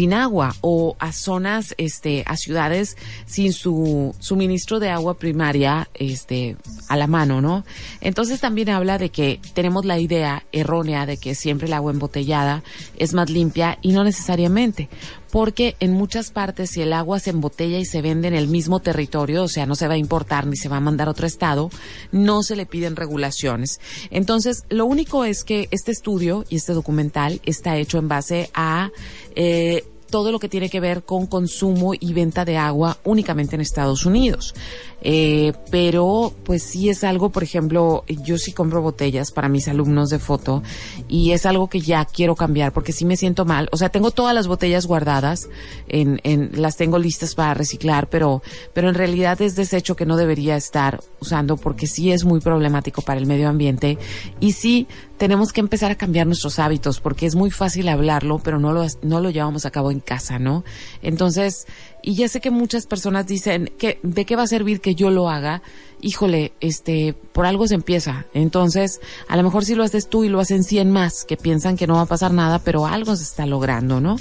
sin 0.00 0.14
agua 0.14 0.54
o 0.62 0.96
a 0.98 1.12
zonas, 1.12 1.74
este, 1.76 2.22
a 2.24 2.38
ciudades 2.38 2.96
sin 3.26 3.52
su 3.52 4.14
suministro 4.18 4.80
de 4.80 4.88
agua 4.88 5.18
primaria, 5.18 5.90
este, 5.92 6.56
a 6.88 6.96
la 6.96 7.06
mano, 7.06 7.42
¿no? 7.42 7.66
Entonces 8.00 8.40
también 8.40 8.70
habla 8.70 8.96
de 8.96 9.10
que 9.10 9.40
tenemos 9.52 9.84
la 9.84 9.98
idea 9.98 10.46
errónea 10.52 11.04
de 11.04 11.18
que 11.18 11.34
siempre 11.34 11.66
el 11.66 11.74
agua 11.74 11.92
embotellada 11.92 12.62
es 12.96 13.12
más 13.12 13.28
limpia 13.28 13.76
y 13.82 13.92
no 13.92 14.02
necesariamente 14.02 14.88
porque 15.30 15.76
en 15.80 15.92
muchas 15.92 16.30
partes 16.30 16.70
si 16.70 16.82
el 16.82 16.92
agua 16.92 17.20
se 17.20 17.30
embotella 17.30 17.78
y 17.78 17.84
se 17.84 18.02
vende 18.02 18.28
en 18.28 18.34
el 18.34 18.48
mismo 18.48 18.80
territorio, 18.80 19.44
o 19.44 19.48
sea, 19.48 19.66
no 19.66 19.74
se 19.74 19.88
va 19.88 19.94
a 19.94 19.98
importar 19.98 20.46
ni 20.46 20.56
se 20.56 20.68
va 20.68 20.76
a 20.76 20.80
mandar 20.80 21.08
a 21.08 21.12
otro 21.12 21.26
estado, 21.26 21.70
no 22.12 22.42
se 22.42 22.56
le 22.56 22.66
piden 22.66 22.96
regulaciones. 22.96 23.80
Entonces, 24.10 24.64
lo 24.68 24.86
único 24.86 25.24
es 25.24 25.44
que 25.44 25.68
este 25.70 25.92
estudio 25.92 26.44
y 26.48 26.56
este 26.56 26.72
documental 26.72 27.40
está 27.44 27.76
hecho 27.76 27.98
en 27.98 28.08
base 28.08 28.50
a 28.54 28.90
eh, 29.34 29.84
todo 30.10 30.32
lo 30.32 30.40
que 30.40 30.48
tiene 30.48 30.68
que 30.68 30.80
ver 30.80 31.04
con 31.04 31.26
consumo 31.26 31.92
y 31.98 32.12
venta 32.12 32.44
de 32.44 32.58
agua 32.58 32.98
únicamente 33.04 33.54
en 33.54 33.62
Estados 33.62 34.04
Unidos. 34.04 34.54
Eh, 35.02 35.52
pero 35.70 36.32
pues 36.44 36.62
sí 36.62 36.88
es 36.88 37.04
algo, 37.04 37.30
por 37.30 37.42
ejemplo, 37.42 38.04
yo 38.08 38.38
sí 38.38 38.52
compro 38.52 38.82
botellas 38.82 39.30
para 39.30 39.48
mis 39.48 39.68
alumnos 39.68 40.10
de 40.10 40.18
foto 40.18 40.62
y 41.08 41.32
es 41.32 41.46
algo 41.46 41.68
que 41.68 41.80
ya 41.80 42.04
quiero 42.04 42.36
cambiar 42.36 42.72
porque 42.72 42.92
sí 42.92 43.04
me 43.04 43.16
siento 43.16 43.44
mal. 43.44 43.68
O 43.72 43.76
sea, 43.76 43.88
tengo 43.88 44.10
todas 44.10 44.34
las 44.34 44.46
botellas 44.46 44.86
guardadas, 44.86 45.48
en, 45.88 46.20
en, 46.24 46.50
las 46.54 46.76
tengo 46.76 46.98
listas 46.98 47.34
para 47.34 47.54
reciclar, 47.54 48.08
pero, 48.08 48.42
pero 48.74 48.88
en 48.88 48.94
realidad 48.94 49.40
es 49.40 49.56
desecho 49.56 49.96
que 49.96 50.06
no 50.06 50.16
debería 50.16 50.56
estar 50.56 51.00
usando 51.20 51.56
porque 51.56 51.86
sí 51.86 52.12
es 52.12 52.24
muy 52.24 52.40
problemático 52.40 53.02
para 53.02 53.18
el 53.18 53.26
medio 53.26 53.48
ambiente 53.48 53.98
y 54.40 54.52
sí 54.52 54.86
tenemos 55.20 55.52
que 55.52 55.60
empezar 55.60 55.90
a 55.90 55.96
cambiar 55.96 56.26
nuestros 56.26 56.58
hábitos 56.58 56.98
porque 56.98 57.26
es 57.26 57.34
muy 57.34 57.50
fácil 57.50 57.88
hablarlo, 57.88 58.38
pero 58.38 58.58
no 58.58 58.72
lo, 58.72 58.86
no 59.02 59.20
lo 59.20 59.28
llevamos 59.28 59.66
a 59.66 59.70
cabo 59.70 59.90
en 59.90 60.00
casa, 60.00 60.38
¿no? 60.38 60.64
Entonces, 61.02 61.66
y 62.02 62.14
ya 62.14 62.28
sé 62.28 62.40
que 62.40 62.50
muchas 62.50 62.86
personas 62.86 63.26
dicen 63.26 63.70
que 63.78 63.98
de 64.02 64.24
qué 64.24 64.36
va 64.36 64.42
a 64.44 64.46
servir 64.46 64.80
que 64.80 64.94
yo 64.94 65.10
lo 65.10 65.28
haga. 65.28 65.62
Híjole, 66.02 66.52
este, 66.60 67.12
por 67.32 67.44
algo 67.44 67.66
se 67.68 67.74
empieza. 67.74 68.24
Entonces, 68.32 69.00
a 69.28 69.36
lo 69.36 69.42
mejor 69.42 69.64
si 69.66 69.74
lo 69.74 69.84
haces 69.84 70.08
tú 70.08 70.24
y 70.24 70.28
lo 70.30 70.40
hacen 70.40 70.64
100 70.64 70.90
más 70.90 71.24
que 71.24 71.36
piensan 71.36 71.76
que 71.76 71.86
no 71.86 71.94
va 71.96 72.02
a 72.02 72.06
pasar 72.06 72.32
nada, 72.32 72.58
pero 72.60 72.86
algo 72.86 73.14
se 73.16 73.22
está 73.24 73.44
logrando, 73.44 74.00
¿no? 74.00 74.16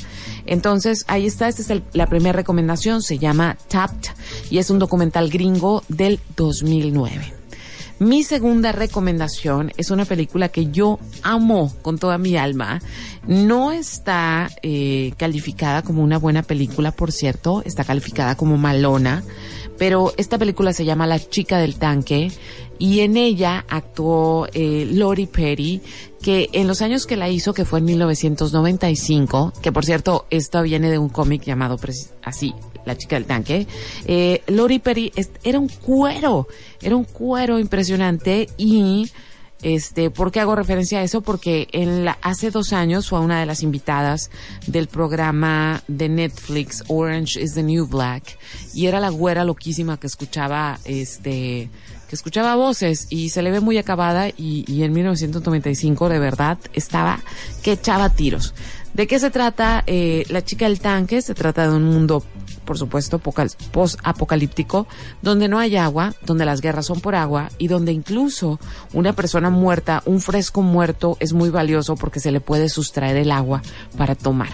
Entonces, 0.46 1.06
ahí 1.08 1.26
está, 1.26 1.48
esta 1.48 1.62
es 1.62 1.70
el- 1.70 1.84
la 1.94 2.08
primera 2.08 2.34
recomendación, 2.34 3.02
se 3.02 3.18
llama 3.18 3.58
Tapped 3.70 4.10
y 4.50 4.58
es 4.58 4.70
un 4.70 4.80
documental 4.80 5.30
gringo 5.30 5.84
del 5.88 6.20
2009. 6.36 7.39
Mi 8.00 8.24
segunda 8.24 8.72
recomendación 8.72 9.74
es 9.76 9.92
una 9.92 10.06
película 10.06 10.48
que 10.48 10.68
yo 10.68 11.00
amo 11.22 11.74
con 11.82 11.98
toda 11.98 12.18
mi 12.18 12.38
alma. 12.38 12.82
No 13.28 13.74
está 13.74 14.50
eh, 14.62 15.12
calificada 15.18 15.82
como 15.82 16.02
una 16.02 16.18
buena 16.18 16.42
película, 16.44 16.94
por 16.94 17.12
cierto, 17.12 17.62
está 17.66 17.84
calificada 17.84 18.36
como 18.36 18.56
malona, 18.56 19.22
pero 19.78 20.14
esta 20.16 20.38
película 20.38 20.72
se 20.72 20.86
llama 20.86 21.08
La 21.08 21.20
chica 21.20 21.58
del 21.58 21.76
tanque 21.76 22.32
y 22.80 23.02
en 23.02 23.18
ella 23.18 23.66
actuó 23.68 24.48
eh, 24.54 24.88
Lori 24.90 25.26
Petty, 25.26 25.82
que 26.22 26.50
en 26.54 26.68
los 26.68 26.82
años 26.82 27.06
que 27.06 27.18
la 27.18 27.30
hizo, 27.30 27.54
que 27.54 27.66
fue 27.66 27.80
en 27.80 27.86
1995, 27.86 29.52
que 29.62 29.74
por 29.74 29.84
cierto, 29.84 30.26
esto 30.30 30.64
viene 30.64 30.90
de 30.90 30.98
un 30.98 31.10
cómic 31.10 31.44
llamado 31.44 31.78
así, 32.24 32.56
La 32.90 32.98
chica 32.98 33.16
del 33.16 33.26
tanque, 33.26 33.68
eh, 34.06 34.42
Lori 34.48 34.82
es- 35.16 35.30
era 35.44 35.60
un 35.60 35.70
cuero, 35.70 36.48
era 36.82 36.96
un 36.96 37.06
cuero 37.06 37.60
impresionante 37.60 38.50
y 38.58 39.10
Este, 39.62 40.10
¿por 40.10 40.32
qué 40.32 40.40
hago 40.40 40.56
referencia 40.56 41.00
a 41.00 41.04
eso? 41.04 41.20
Porque 41.20 41.68
en 41.74 42.08
hace 42.22 42.50
dos 42.50 42.72
años 42.72 43.10
fue 43.10 43.20
una 43.20 43.42
de 43.42 43.46
las 43.46 43.62
invitadas 43.62 44.32
del 44.68 44.88
programa 44.88 45.84
de 45.90 46.08
Netflix 46.08 46.82
Orange 46.88 47.42
is 47.42 47.56
the 47.56 47.64
New 47.64 47.86
Black 47.86 48.38
y 48.74 48.86
era 48.88 49.02
la 49.02 49.10
güera 49.10 49.44
loquísima 49.44 50.00
que 50.00 50.08
escuchaba 50.08 50.80
este 50.86 51.70
que 52.08 52.16
escuchaba 52.16 52.56
voces 52.56 53.08
y 53.10 53.30
se 53.32 53.42
le 53.42 53.52
ve 53.52 53.60
muy 53.60 53.78
acabada 53.78 54.30
y, 54.30 54.64
y 54.66 54.84
en 54.84 54.94
1995 54.94 56.08
de 56.08 56.20
verdad 56.20 56.58
estaba 56.74 57.20
que 57.62 57.74
echaba 57.74 58.10
tiros. 58.12 58.54
¿De 58.94 59.08
qué 59.08 59.20
se 59.20 59.30
trata 59.30 59.84
eh, 59.88 60.24
La 60.30 60.42
chica 60.42 60.66
del 60.70 60.80
tanque? 60.80 61.22
Se 61.22 61.34
trata 61.36 61.68
de 61.70 61.76
un 61.76 61.84
mundo, 61.84 62.24
por 62.70 62.78
supuesto, 62.78 63.18
post-apocalíptico, 63.18 64.86
donde 65.24 65.48
no 65.48 65.58
hay 65.58 65.76
agua, 65.76 66.14
donde 66.24 66.46
las 66.46 66.62
guerras 66.62 66.86
son 66.86 67.02
por 67.02 67.16
agua 67.16 67.50
y 67.58 67.68
donde 67.68 67.92
incluso 67.92 68.60
una 68.94 69.14
persona 69.14 69.50
muerta, 69.50 70.04
un 70.06 70.22
fresco 70.22 70.62
muerto, 70.62 71.18
es 71.20 71.34
muy 71.34 71.50
valioso 71.50 71.96
porque 71.96 72.20
se 72.20 72.32
le 72.32 72.42
puede 72.42 72.70
sustraer 72.70 73.18
el 73.18 73.32
agua 73.32 73.64
para 73.98 74.14
tomar. 74.14 74.50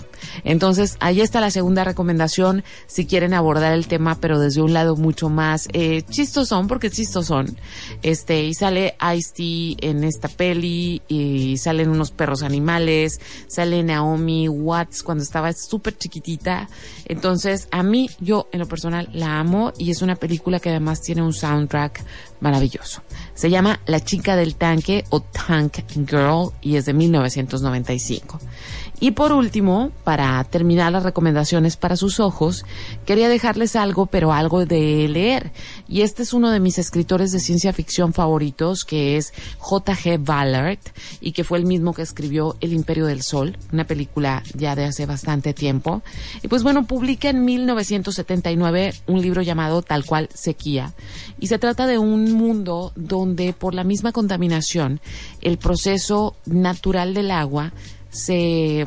Entonces, 0.46 0.96
ahí 1.02 1.20
está 1.20 1.42
la 1.42 1.52
segunda 1.52 1.84
recomendación 1.84 2.64
si 2.88 3.06
quieren 3.06 3.34
abordar 3.34 3.74
el 3.74 3.88
tema, 3.88 4.16
pero 4.22 4.40
desde 4.40 4.62
un 4.62 4.72
lado 4.72 4.96
mucho 4.96 5.28
más 5.28 5.68
eh, 5.74 6.04
chistosón, 6.10 6.70
porque 6.70 6.90
chistosón. 6.90 7.58
Este, 8.02 8.46
y 8.46 8.54
sale 8.54 8.96
Ice-T 9.14 9.86
en 9.86 10.06
esta 10.06 10.30
peli, 10.30 11.02
y 11.10 11.58
salen 11.58 11.90
unos 11.90 12.12
perros 12.12 12.44
animales, 12.44 13.20
sale 13.48 13.84
Naomi 13.84 14.48
Watts 14.48 15.04
cuando 15.04 15.22
estaba 15.22 15.52
súper 15.52 15.98
chiquitita. 15.98 16.70
Entonces, 17.08 17.68
a 17.72 17.84
mí, 17.84 18.05
yo 18.20 18.48
en 18.52 18.60
lo 18.60 18.68
personal 18.68 19.10
la 19.14 19.40
amo 19.40 19.74
y 19.78 19.92
es 19.92 20.02
una 20.02 20.16
película 20.16 20.60
que 20.60 20.70
además 20.70 21.02
tiene 21.02 21.22
un 21.22 21.34
soundtrack 21.34 22.04
maravilloso. 22.46 23.02
Se 23.34 23.50
llama 23.50 23.80
La 23.88 24.00
chica 24.00 24.36
del 24.36 24.56
tanque 24.56 25.04
o 25.10 25.20
Tank 25.20 25.80
Girl 26.08 26.52
y 26.62 26.76
es 26.76 26.86
de 26.86 26.94
1995. 26.94 28.40
Y 29.00 29.12
por 29.12 29.34
último, 29.34 29.92
para 30.06 30.42
terminar 30.46 30.92
las 30.92 31.04
recomendaciones 31.04 31.76
para 31.76 31.98
sus 31.98 32.22
ojos, 32.22 32.64
quería 33.06 33.28
dejarles 33.28 33.76
algo, 33.76 34.06
pero 34.06 34.32
algo 34.32 34.66
de 34.66 35.08
leer. 35.10 35.52
Y 35.88 36.02
este 36.02 36.24
es 36.24 36.32
uno 36.32 36.50
de 36.50 36.62
mis 36.62 36.78
escritores 36.78 37.34
de 37.34 37.42
ciencia 37.42 37.74
ficción 37.74 38.14
favoritos, 38.14 38.86
que 38.86 39.18
es 39.18 39.34
J.G. 39.58 40.24
Ballard, 40.24 40.80
y 41.20 41.34
que 41.34 41.44
fue 41.44 41.58
el 41.58 41.66
mismo 41.66 41.94
que 41.94 42.04
escribió 42.04 42.56
El 42.62 42.72
Imperio 42.72 43.06
del 43.06 43.22
Sol, 43.22 43.58
una 43.74 43.86
película 43.86 44.44
ya 44.54 44.76
de 44.76 44.86
hace 44.86 45.06
bastante 45.06 45.54
tiempo. 45.54 46.02
Y 46.42 46.48
pues 46.48 46.64
bueno, 46.64 46.88
publica 46.88 47.30
en 47.30 47.44
1979 47.44 48.94
un 49.08 49.22
libro 49.22 49.42
llamado 49.42 49.82
tal 49.82 50.06
cual 50.06 50.30
Sequía. 50.34 50.94
Y 51.38 51.48
se 51.48 51.60
trata 51.60 51.86
de 51.86 51.98
un 51.98 52.32
mundo 52.36 52.92
donde 52.96 53.54
por 53.54 53.74
la 53.74 53.84
misma 53.84 54.12
contaminación, 54.12 55.00
el 55.42 55.58
proceso 55.58 56.36
natural 56.46 57.14
del 57.14 57.32
agua 57.32 57.74
se 58.10 58.86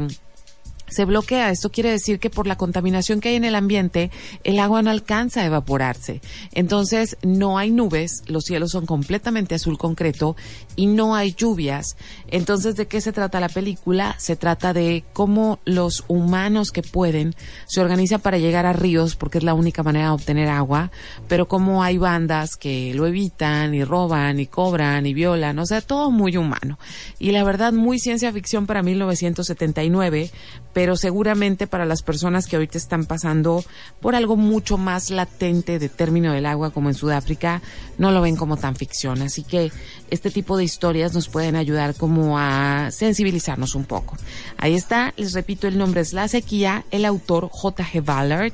se 0.89 1.05
bloquea. 1.05 1.51
Esto 1.51 1.71
quiere 1.71 1.91
decir 1.91 2.19
que 2.19 2.31
por 2.31 2.47
la 2.47 2.57
contaminación 2.57 3.21
que 3.21 3.31
hay 3.31 3.37
en 3.37 3.45
el 3.45 3.55
ambiente, 3.55 4.11
el 4.45 4.59
agua 4.59 4.83
no 4.83 4.91
alcanza 4.91 5.43
a 5.43 5.47
evaporarse. 5.47 6.21
Entonces, 6.53 7.17
no 7.23 7.59
hay 7.59 7.71
nubes, 7.71 8.23
los 8.27 8.45
cielos 8.45 8.73
son 8.73 8.87
completamente 8.87 9.55
azul 9.55 9.79
concreto 9.79 10.37
y 10.77 10.87
no 10.87 11.15
hay 11.15 11.35
lluvias. 11.35 11.97
Entonces, 12.29 12.77
¿de 12.77 12.87
qué 12.87 13.01
se 13.01 13.13
trata 13.13 13.41
la 13.41 13.49
película? 13.49 14.15
Se 14.19 14.37
trata 14.37 14.73
de 14.73 15.05
cómo 15.13 15.59
los 15.65 16.05
humanos 16.09 16.71
que 16.71 16.83
pueden 16.83 17.35
se 17.67 17.81
organizan 17.81 18.21
para 18.21 18.39
llegar 18.39 18.67
a 18.67 18.73
ríos, 18.73 19.17
porque 19.17 19.39
es 19.39 19.45
la 19.45 19.55
única 19.55 19.83
manera 19.83 20.07
de 20.07 20.13
obtener 20.13 20.49
agua, 20.49 20.91
pero 21.29 21.49
cómo 21.49 21.83
hay 21.83 21.99
bandas 21.99 22.57
que 22.57 22.93
lo 22.95 23.07
evitan 23.07 23.75
y 23.75 23.85
roban 23.85 24.41
y 24.41 24.47
cobran 24.47 25.07
y 25.07 25.15
violan, 25.15 25.59
o 25.59 25.67
sea, 25.67 25.81
todo 25.81 26.11
muy 26.11 26.37
humano. 26.37 26.79
Y 27.19 27.33
la 27.33 27.45
verdad, 27.45 27.73
muy 27.73 27.99
ciencia 27.99 28.33
ficción 28.33 28.67
para 28.67 28.83
1979, 28.83 30.31
pero 30.79 30.95
seguramente 30.95 31.67
para 31.67 31.85
las 31.85 32.03
personas 32.03 32.47
que 32.47 32.55
ahorita 32.55 32.79
están 32.79 33.05
pasando 33.05 33.65
por 34.01 34.15
algo 34.15 34.37
mucho 34.37 34.79
más 34.79 35.11
latente 35.11 35.81
de 35.81 35.89
término 35.89 36.33
del 36.33 36.47
agua 36.47 36.71
como 36.71 36.89
en 36.89 36.95
Sudáfrica, 36.95 37.63
no 37.99 38.13
lo 38.13 38.21
ven 38.21 38.37
como 38.37 38.57
tan 38.57 38.77
ficción. 38.77 39.21
Así 39.23 39.43
que 39.43 39.73
este 40.09 40.31
tipo 40.31 40.57
de 40.57 40.63
historias 40.63 41.15
nos 41.15 41.29
pueden 41.29 41.57
ayudar 41.57 41.97
como 41.97 42.39
a 42.39 42.93
sensibilizarnos 42.93 43.75
un 43.75 43.87
poco. 43.87 44.17
Ahí 44.57 44.77
está, 44.77 45.15
les 45.17 45.33
repito, 45.33 45.67
el 45.67 45.79
nombre 45.79 46.01
es 46.01 46.13
La 46.13 46.29
Sequía, 46.29 46.85
el 46.93 47.07
autor 47.07 47.49
J.G. 47.51 48.01
Ballard 48.01 48.53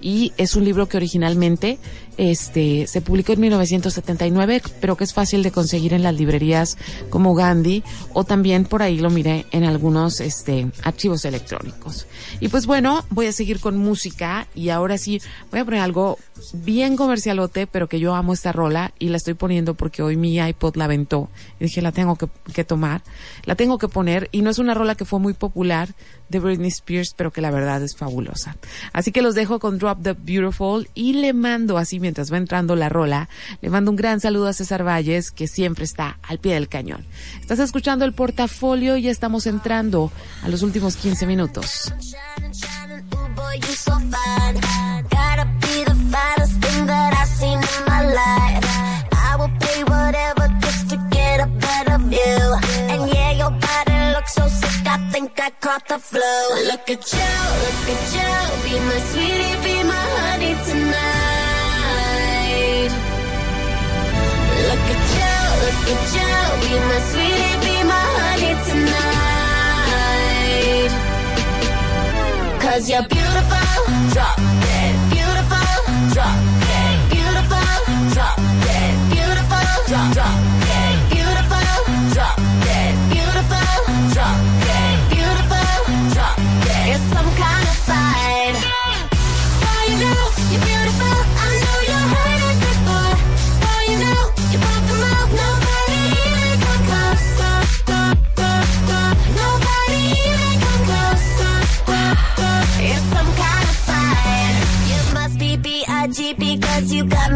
y 0.00 0.32
es 0.36 0.54
un 0.54 0.64
libro 0.64 0.86
que 0.86 0.98
originalmente 0.98 1.80
este 2.16 2.86
se 2.86 3.00
publicó 3.00 3.32
en 3.32 3.40
1979, 3.40 4.62
pero 4.80 4.96
que 4.96 5.04
es 5.04 5.12
fácil 5.12 5.42
de 5.42 5.50
conseguir 5.50 5.92
en 5.92 6.02
las 6.02 6.14
librerías 6.14 6.76
como 7.10 7.34
Gandhi 7.34 7.82
o 8.12 8.24
también 8.24 8.64
por 8.64 8.82
ahí 8.82 8.98
lo 8.98 9.10
miré 9.10 9.46
en 9.50 9.64
algunos 9.64 10.20
este 10.20 10.70
archivos 10.82 11.24
electrónicos. 11.24 12.06
Y 12.40 12.48
pues 12.48 12.66
bueno, 12.66 13.04
voy 13.10 13.26
a 13.26 13.32
seguir 13.32 13.60
con 13.60 13.76
música 13.76 14.46
y 14.54 14.68
ahora 14.68 14.98
sí 14.98 15.20
voy 15.50 15.60
a 15.60 15.64
poner 15.64 15.80
algo 15.80 16.18
bien 16.52 16.96
comercialote, 16.96 17.66
pero 17.66 17.88
que 17.88 18.00
yo 18.00 18.14
amo 18.14 18.32
esta 18.32 18.52
rola 18.52 18.92
y 18.98 19.08
la 19.08 19.16
estoy 19.16 19.34
poniendo 19.34 19.74
porque 19.74 20.02
hoy 20.02 20.16
mi 20.16 20.38
iPod 20.38 20.76
la 20.76 20.84
aventó 20.84 21.28
y 21.60 21.64
dije 21.64 21.82
la 21.82 21.92
tengo 21.92 22.16
que, 22.16 22.28
que 22.52 22.64
tomar, 22.64 23.02
la 23.44 23.54
tengo 23.54 23.78
que 23.78 23.88
poner 23.88 24.28
y 24.32 24.42
no 24.42 24.50
es 24.50 24.58
una 24.58 24.74
rola 24.74 24.94
que 24.94 25.04
fue 25.04 25.20
muy 25.20 25.34
popular 25.34 25.94
de 26.34 26.40
Britney 26.40 26.68
Spears, 26.68 27.14
pero 27.16 27.30
que 27.30 27.40
la 27.40 27.50
verdad 27.50 27.82
es 27.82 27.96
fabulosa. 27.96 28.56
Así 28.92 29.12
que 29.12 29.22
los 29.22 29.34
dejo 29.34 29.60
con 29.60 29.78
Drop 29.78 30.02
the 30.02 30.12
Beautiful 30.12 30.88
y 30.94 31.14
le 31.14 31.32
mando 31.32 31.78
así 31.78 32.00
mientras 32.00 32.32
va 32.32 32.38
entrando 32.38 32.74
la 32.74 32.88
rola, 32.88 33.28
le 33.60 33.70
mando 33.70 33.90
un 33.92 33.96
gran 33.96 34.20
saludo 34.20 34.48
a 34.48 34.52
César 34.52 34.84
Valles, 34.84 35.30
que 35.30 35.46
siempre 35.46 35.84
está 35.84 36.18
al 36.22 36.38
pie 36.38 36.54
del 36.54 36.68
cañón. 36.68 37.04
Estás 37.40 37.60
escuchando 37.60 38.04
el 38.04 38.12
portafolio 38.12 38.96
y 38.96 39.02
ya 39.02 39.10
estamos 39.10 39.46
entrando 39.46 40.10
a 40.42 40.48
los 40.48 40.62
últimos 40.62 40.96
15 40.96 41.26
minutos. 41.26 41.92
Think 55.34 55.46
I 55.46 55.50
caught 55.60 55.86
the 55.88 55.98
flow. 55.98 56.48
Look 56.70 56.90
at 56.90 57.12
you, 57.12 57.32
look 57.64 57.88
at 57.94 58.14
you. 58.14 58.32
Be 58.64 58.72
my 58.88 58.98
sweetie, 59.10 59.56
be 59.64 59.76
my 59.82 60.04
honey 60.24 60.54
tonight. 60.68 61.32
Look 64.68 64.86
at 64.94 65.04
you, 65.16 65.34
look 65.64 65.82
at 65.94 66.04
you. 66.16 66.32
Be 66.62 66.72
my 66.88 66.98
sweetie, 67.10 67.56
be 67.64 67.74
my 67.92 68.04
honey 68.20 68.54
tonight. 68.68 69.32
Cause 72.62 72.84
you're 72.90 73.08
beautiful, 73.08 73.68
drop 74.14 74.36
dead. 74.36 74.94
Beautiful, 75.10 75.68
drop 76.14 76.38
dead. 76.68 76.96
Beautiful, 77.10 77.70
drop 78.14 78.36
dead. 78.66 78.94
Beautiful, 79.10 79.66
drop, 79.88 80.08
drop 80.14 80.63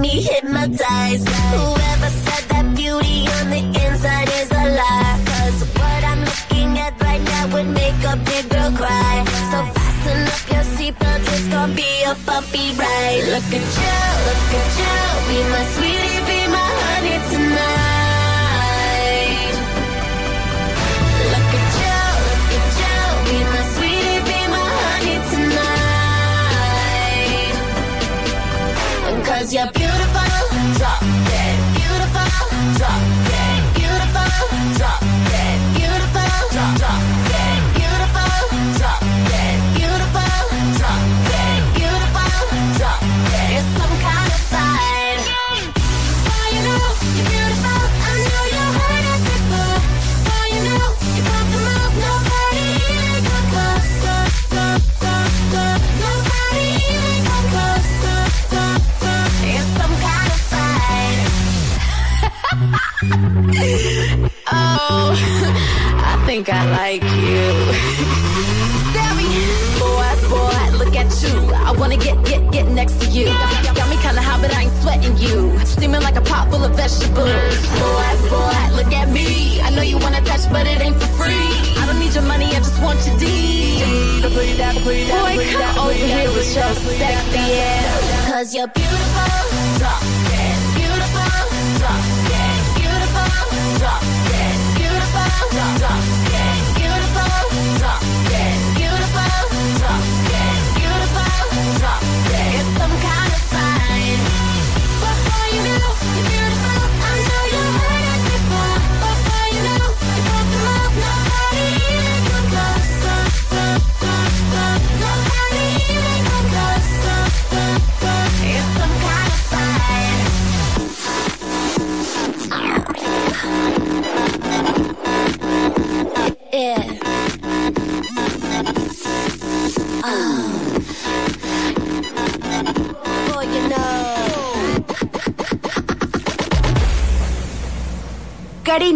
me 0.01 0.23
hypnotized. 0.23 1.29
Whoever 1.29 2.11
said 2.25 2.45
that 2.51 2.67
beauty 2.77 3.27
on 3.39 3.51
the 3.51 3.63
inside 3.85 4.29
is 4.41 4.51
a 4.51 4.65
lie. 4.79 5.17
Cause 5.31 5.59
what 5.79 6.03
I'm 6.11 6.21
looking 6.25 6.79
at 6.79 6.95
right 7.03 7.23
now 7.23 7.45
would 7.55 7.71
make 7.83 8.01
a 8.13 8.17
big 8.31 8.49
girl 8.49 8.73
cry. 8.73 9.25
So 9.51 9.59
fasten 9.77 10.21
up 10.35 10.45
your 10.53 10.65
seatbelt, 10.77 11.23
it's 11.35 11.49
gonna 11.49 11.75
be 11.75 11.91
a 12.05 12.15
bumpy 12.27 12.67
ride. 12.79 13.25
Look 13.35 13.49
at 13.59 13.67
you, 13.81 13.97
look 14.29 14.51
at 14.61 14.69
you. 14.81 14.95
Be 15.29 15.39
my 15.53 15.65
sweetie, 15.75 16.28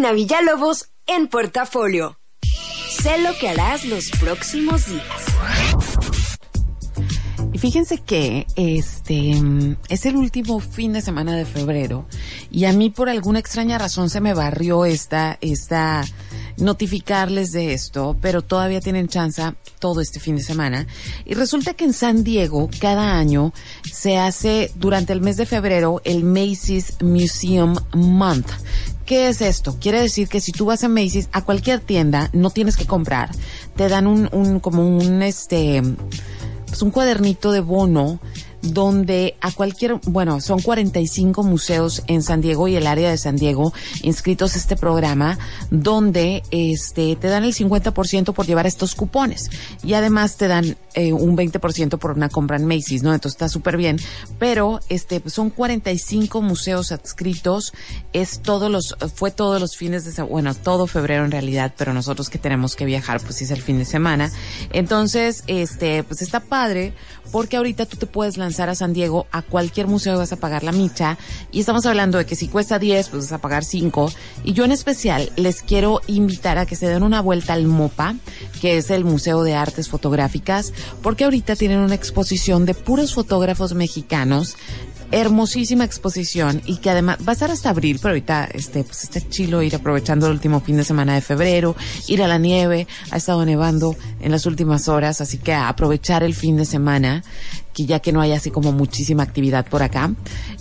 Karina 0.03 0.17
Villalobos 0.17 0.89
en 1.07 1.29
portafolio. 1.29 2.19
Sé 2.91 3.19
lo 3.23 3.39
que 3.39 3.49
harás 3.49 3.85
los 3.85 4.11
próximos 4.11 4.87
días. 4.87 5.07
Y 7.53 7.59
fíjense 7.59 7.99
que 7.99 8.49
este 8.57 9.37
mm, 9.37 9.77
es 9.89 10.05
el 10.07 10.17
último 10.17 10.59
fin 10.59 10.93
de 10.93 11.03
semana 11.03 11.37
de 11.37 11.45
febrero 11.45 12.09
y 12.51 12.65
a 12.65 12.73
mí 12.73 12.91
por 12.91 13.09
alguna 13.09 13.39
extraña 13.39 13.79
razón 13.79 14.11
se 14.11 14.21
me 14.21 14.35
barrió 14.35 14.87
esta 14.87 15.39
esta 15.41 16.03
notificarles 16.57 17.53
de 17.53 17.73
esto, 17.73 18.17
pero 18.21 18.43
todavía 18.43 18.81
tienen 18.81 19.09
chance 19.09 19.43
todo 19.79 20.01
este 20.01 20.21
fin 20.21 20.37
de 20.37 20.43
semana. 20.43 20.87
Y 21.25 21.35
resulta 21.35 21.75
que 21.75 21.85
en 21.85 21.93
San 21.93 22.25
Diego 22.25 22.69
cada 22.81 23.17
año 23.17 23.53
se 23.91 24.19
hace 24.19 24.71
durante 24.75 25.13
el 25.13 25.21
mes 25.21 25.37
de 25.37 25.47
febrero 25.47 26.01
el 26.05 26.25
Macy's 26.25 26.97
Museum 27.01 27.77
Month. 27.95 28.51
¿Qué 29.07 29.29
es 29.29 29.41
esto? 29.41 29.77
Quiere 29.81 30.01
decir 30.01 30.29
que 30.29 30.41
si 30.41 30.53
tú 30.53 30.67
vas 30.67 30.85
a 30.85 30.89
Macy's 30.89 31.29
a 31.33 31.43
cualquier 31.43 31.81
tienda, 31.81 32.31
no 32.33 32.51
tienes 32.51 32.77
que 32.77 32.87
comprar, 32.87 33.31
te 33.77 33.89
dan 33.89 34.07
un, 34.07 34.29
un 34.33 34.61
como 34.61 34.87
un 34.87 35.23
este 35.23 35.83
pues 36.67 36.81
un 36.81 36.91
cuadernito 36.91 37.53
de 37.53 37.61
bono 37.61 38.19
donde 38.63 39.37
a 39.41 39.51
cualquier, 39.53 39.95
bueno, 40.05 40.41
son 40.41 40.61
45 40.61 41.43
museos 41.43 42.03
en 42.07 42.23
San 42.23 42.41
Diego 42.41 42.69
y 42.69 42.77
el 42.77 42.87
área 42.87 43.11
de 43.11 43.19
San 43.19 43.37
Diego 43.37 43.73
inscritos 44.03 44.55
a 44.55 44.59
este 44.59 44.77
programa, 44.77 45.39
donde 45.71 46.43
este 46.51 47.17
te 47.17 47.29
dan 47.29 47.45
el 47.45 47.55
50% 47.55 48.33
por 48.33 48.47
llevar 48.47 48.67
estos 48.67 48.95
cupones 48.95 49.51
y 49.83 49.95
además 49.95 50.37
te 50.37 50.49
dan 50.49 50.77
eh, 50.95 51.13
un 51.13 51.37
20% 51.37 51.99
por 51.99 52.13
una 52.13 52.29
compra 52.29 52.57
en 52.57 52.67
Macy's, 52.67 53.03
¿no? 53.03 53.13
Entonces 53.13 53.35
está 53.35 53.49
súper 53.49 53.77
bien, 53.77 53.99
pero 54.39 54.81
este 54.89 55.23
son 55.29 55.51
45 55.51 56.41
museos 56.41 56.93
adscritos, 56.93 57.73
es 58.13 58.41
todos 58.41 58.71
los, 58.71 58.97
fue 59.15 59.31
todos 59.31 59.61
los 59.61 59.77
fines 59.77 60.05
de, 60.05 60.23
bueno, 60.23 60.55
todo 60.55 60.87
febrero 60.87 61.25
en 61.25 61.33
realidad, 61.33 61.75
pero 61.77 61.93
nosotros 61.93 62.29
que 62.29 62.39
tenemos 62.39 62.77
que 62.77 62.85
viajar, 62.85 63.21
pues 63.21 63.43
es 63.43 63.51
el 63.51 63.61
fin 63.61 63.79
de 63.79 63.85
semana. 63.85 64.31
Entonces, 64.73 65.43
este, 65.47 66.05
pues 66.05 66.23
está 66.23 66.41
padre 66.41 66.93
porque 67.33 67.57
ahorita 67.57 67.87
tú 67.87 67.97
te 67.97 68.07
puedes 68.07 68.37
lanzar 68.37 68.52
a 68.61 68.75
San 68.75 68.93
Diego 68.93 69.27
a 69.33 69.43
cualquier 69.43 69.87
museo 69.87 70.19
vas 70.19 70.33
a 70.33 70.37
pagar 70.37 70.63
la 70.63 70.73
micha. 70.73 71.19
Y 71.51 71.61
estamos 71.61 71.87
hablando 71.87 72.19
de 72.19 72.27
que 72.27 72.37
si 72.37 72.49
cuesta 72.49 72.79
10 72.79 73.09
pues 73.09 73.25
vas 73.25 73.33
a 73.33 73.39
pagar 73.39 73.65
5 73.65 74.13
y 74.45 74.53
yo 74.53 74.65
en 74.65 74.73
especial 74.73 75.31
les 75.37 75.63
quiero 75.63 76.01
invitar 76.07 76.59
a 76.59 76.67
que 76.67 76.77
se 76.77 76.87
den 76.87 77.03
una 77.03 77.21
vuelta 77.21 77.55
al 77.55 77.67
MOPA 77.67 78.17
que 78.61 78.77
es 78.77 78.91
el 78.91 79.05
Museo 79.05 79.43
de 79.43 79.55
Artes 79.55 79.89
Fotográficas 79.89 80.73
porque 81.03 81.25
ahorita 81.25 81.57
tienen 81.57 81.79
una 81.79 81.95
exposición 81.95 82.67
de 82.67 82.75
puros 82.75 83.15
fotógrafos 83.15 83.75
mexicanos. 83.75 84.57
Hermosísima 85.15 85.85
exposición 85.85 86.63
y 86.65 86.79
que 86.79 86.89
además 86.89 87.19
va 87.19 87.33
a 87.33 87.35
estar 87.35 87.51
hasta 87.51 87.69
abril, 87.69 87.99
pero 88.01 88.13
ahorita 88.13 88.49
este 88.55 88.83
pues 88.83 89.05
está 89.05 89.21
chilo 89.29 89.63
ir 89.63 89.75
aprovechando 89.77 90.27
el 90.27 90.33
último 90.33 90.61
fin 90.61 90.79
de 90.79 90.85
semana 90.85 91.15
de 91.15 91.21
febrero, 91.21 91.77
ir 92.09 92.23
a 92.23 92.29
la 92.29 92.39
nieve, 92.39 92.87
ha 93.11 93.19
estado 93.19 93.45
nevando 93.45 93.95
en 94.23 94.33
las 94.33 94.47
últimas 94.47 94.89
horas, 94.89 95.21
así 95.21 95.37
que 95.37 95.53
aprovechar 95.53 96.23
el 96.23 96.35
fin 96.35 96.57
de 96.57 96.65
semana 96.65 97.23
que 97.73 97.87
ya 97.87 98.01
que 98.01 98.13
no 98.13 98.21
hay 98.21 98.33
así 98.33 98.51
como 98.51 98.73
muchísima 98.73 99.23
actividad 99.23 99.67
por 99.67 99.83
acá. 99.83 100.13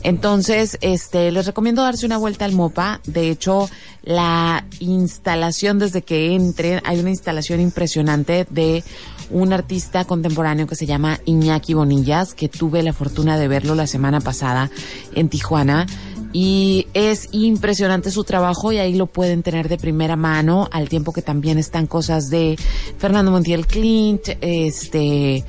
Entonces, 0.03 0.77
este, 0.81 1.31
les 1.31 1.45
recomiendo 1.45 1.83
darse 1.83 2.05
una 2.05 2.17
vuelta 2.17 2.45
al 2.45 2.53
MOPA. 2.53 3.01
De 3.05 3.29
hecho, 3.29 3.69
la 4.03 4.65
instalación 4.79 5.79
desde 5.79 6.01
que 6.01 6.33
entren, 6.33 6.81
hay 6.83 6.99
una 6.99 7.09
instalación 7.09 7.59
impresionante 7.59 8.47
de 8.49 8.83
un 9.29 9.53
artista 9.53 10.05
contemporáneo 10.05 10.67
que 10.67 10.75
se 10.75 10.85
llama 10.85 11.19
Iñaki 11.25 11.73
Bonillas, 11.73 12.33
que 12.33 12.49
tuve 12.49 12.83
la 12.83 12.93
fortuna 12.93 13.37
de 13.37 13.47
verlo 13.47 13.75
la 13.75 13.87
semana 13.87 14.19
pasada 14.19 14.69
en 15.15 15.29
Tijuana. 15.29 15.85
Y 16.33 16.87
es 16.93 17.27
impresionante 17.33 18.09
su 18.09 18.23
trabajo 18.23 18.71
y 18.71 18.77
ahí 18.77 18.95
lo 18.95 19.07
pueden 19.07 19.43
tener 19.43 19.67
de 19.67 19.77
primera 19.77 20.15
mano, 20.15 20.69
al 20.71 20.87
tiempo 20.87 21.11
que 21.11 21.21
también 21.21 21.57
están 21.57 21.87
cosas 21.87 22.29
de 22.29 22.57
Fernando 22.97 23.31
Montiel 23.31 23.67
Clint, 23.67 24.29
este, 24.39 25.43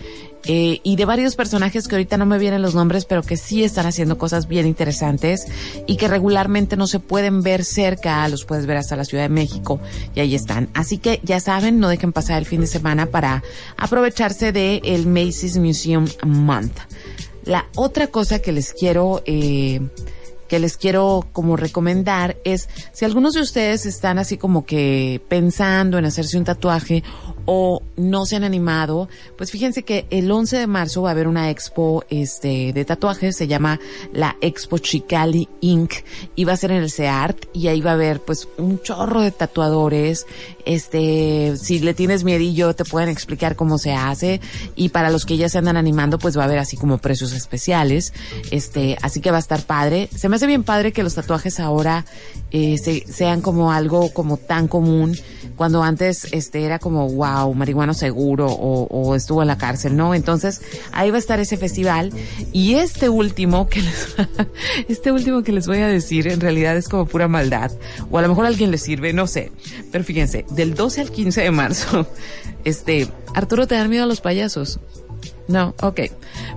eh, 0.46 0.80
y 0.82 0.96
de 0.96 1.04
varios 1.04 1.36
personajes 1.36 1.86
que 1.86 1.94
ahorita 1.94 2.16
no 2.16 2.26
me 2.26 2.38
vienen 2.38 2.62
los 2.62 2.74
nombres, 2.74 3.04
pero 3.04 3.22
que 3.22 3.36
sí 3.36 3.62
están 3.62 3.86
haciendo 3.86 4.18
cosas 4.18 4.48
bien 4.48 4.66
interesantes 4.66 5.46
y 5.86 5.96
que 5.96 6.08
regularmente 6.08 6.76
no 6.76 6.86
se 6.86 7.00
pueden 7.00 7.42
ver 7.42 7.64
cerca, 7.64 8.26
los 8.28 8.44
puedes 8.44 8.66
ver 8.66 8.76
hasta 8.76 8.96
la 8.96 9.04
Ciudad 9.04 9.24
de 9.24 9.28
México 9.28 9.80
y 10.14 10.20
ahí 10.20 10.34
están. 10.34 10.68
Así 10.74 10.98
que 10.98 11.20
ya 11.22 11.40
saben, 11.40 11.78
no 11.78 11.88
dejen 11.88 12.12
pasar 12.12 12.38
el 12.38 12.46
fin 12.46 12.60
de 12.60 12.66
semana 12.66 13.06
para 13.06 13.42
aprovecharse 13.76 14.52
de 14.52 14.80
el 14.84 15.06
Macy's 15.06 15.58
Museum 15.58 16.06
Month. 16.24 16.78
La 17.44 17.66
otra 17.74 18.06
cosa 18.06 18.38
que 18.38 18.52
les 18.52 18.72
quiero 18.72 19.22
eh, 19.26 19.80
que 20.52 20.58
les 20.58 20.76
quiero 20.76 21.26
como 21.32 21.56
recomendar 21.56 22.36
es 22.44 22.68
si 22.92 23.06
algunos 23.06 23.32
de 23.32 23.40
ustedes 23.40 23.86
están 23.86 24.18
así 24.18 24.36
como 24.36 24.66
que 24.66 25.22
pensando 25.26 25.96
en 25.96 26.04
hacerse 26.04 26.36
un 26.36 26.44
tatuaje 26.44 27.02
o 27.46 27.82
no 27.96 28.26
se 28.26 28.36
han 28.36 28.44
animado, 28.44 29.08
pues 29.38 29.50
fíjense 29.50 29.82
que 29.82 30.06
el 30.10 30.30
11 30.30 30.58
de 30.58 30.66
marzo 30.66 31.02
va 31.02 31.08
a 31.08 31.12
haber 31.12 31.26
una 31.26 31.50
expo 31.50 32.04
este 32.10 32.74
de 32.74 32.84
tatuajes, 32.84 33.34
se 33.34 33.46
llama 33.46 33.80
la 34.12 34.36
Expo 34.42 34.76
Chicali 34.78 35.48
Inc. 35.60 35.94
y 36.36 36.44
va 36.44 36.52
a 36.52 36.56
ser 36.56 36.70
en 36.72 36.82
el 36.82 36.90
CEART 36.90 37.46
y 37.54 37.68
ahí 37.68 37.80
va 37.80 37.92
a 37.92 37.94
haber 37.94 38.20
pues 38.20 38.46
un 38.58 38.80
chorro 38.82 39.22
de 39.22 39.30
tatuadores, 39.30 40.26
este, 40.66 41.56
si 41.56 41.80
le 41.80 41.94
tienes 41.94 42.24
miedillo 42.24 42.74
te 42.74 42.84
pueden 42.84 43.08
explicar 43.08 43.56
cómo 43.56 43.78
se 43.78 43.92
hace 43.92 44.40
y 44.76 44.90
para 44.90 45.10
los 45.10 45.24
que 45.24 45.38
ya 45.38 45.48
se 45.48 45.58
andan 45.58 45.78
animando 45.78 46.18
pues 46.18 46.36
va 46.36 46.42
a 46.42 46.44
haber 46.44 46.58
así 46.58 46.76
como 46.76 46.98
precios 46.98 47.32
especiales, 47.32 48.12
este, 48.50 48.98
así 49.00 49.20
que 49.20 49.30
va 49.30 49.38
a 49.38 49.40
estar 49.40 49.62
padre. 49.62 50.08
Se 50.14 50.28
me 50.28 50.36
bien 50.46 50.64
padre 50.64 50.92
que 50.92 51.02
los 51.02 51.14
tatuajes 51.14 51.60
ahora 51.60 52.04
eh, 52.50 52.78
se- 52.78 53.04
sean 53.10 53.40
como 53.40 53.72
algo 53.72 54.12
como 54.12 54.36
tan 54.36 54.68
común 54.68 55.16
cuando 55.56 55.82
antes 55.82 56.28
este 56.32 56.64
era 56.64 56.78
como 56.78 57.08
wow, 57.08 57.52
marihuano 57.54 57.94
seguro 57.94 58.46
o, 58.46 58.84
o 58.90 59.14
estuvo 59.14 59.42
en 59.42 59.48
la 59.48 59.58
cárcel, 59.58 59.96
¿no? 59.96 60.14
Entonces 60.14 60.60
ahí 60.92 61.10
va 61.10 61.16
a 61.16 61.18
estar 61.20 61.40
ese 61.40 61.56
festival 61.56 62.10
y 62.52 62.74
este 62.74 63.08
último 63.08 63.68
que 63.68 63.82
les, 63.82 64.16
este 64.88 65.12
último 65.12 65.42
que 65.42 65.52
les 65.52 65.66
voy 65.66 65.78
a 65.78 65.86
decir 65.88 66.28
en 66.28 66.40
realidad 66.40 66.76
es 66.76 66.88
como 66.88 67.06
pura 67.06 67.28
maldad 67.28 67.70
o 68.10 68.18
a 68.18 68.22
lo 68.22 68.28
mejor 68.28 68.44
a 68.44 68.48
alguien 68.48 68.70
le 68.70 68.78
sirve, 68.78 69.12
no 69.12 69.26
sé. 69.26 69.52
Pero 69.90 70.04
fíjense, 70.04 70.44
del 70.50 70.74
12 70.74 71.00
al 71.02 71.10
15 71.10 71.40
de 71.42 71.50
marzo, 71.50 72.06
este, 72.64 73.08
Arturo, 73.34 73.66
¿te 73.66 73.74
dan 73.74 73.88
miedo 73.90 74.04
a 74.04 74.06
los 74.06 74.20
payasos? 74.20 74.80
No, 75.48 75.74
ok. 75.82 76.00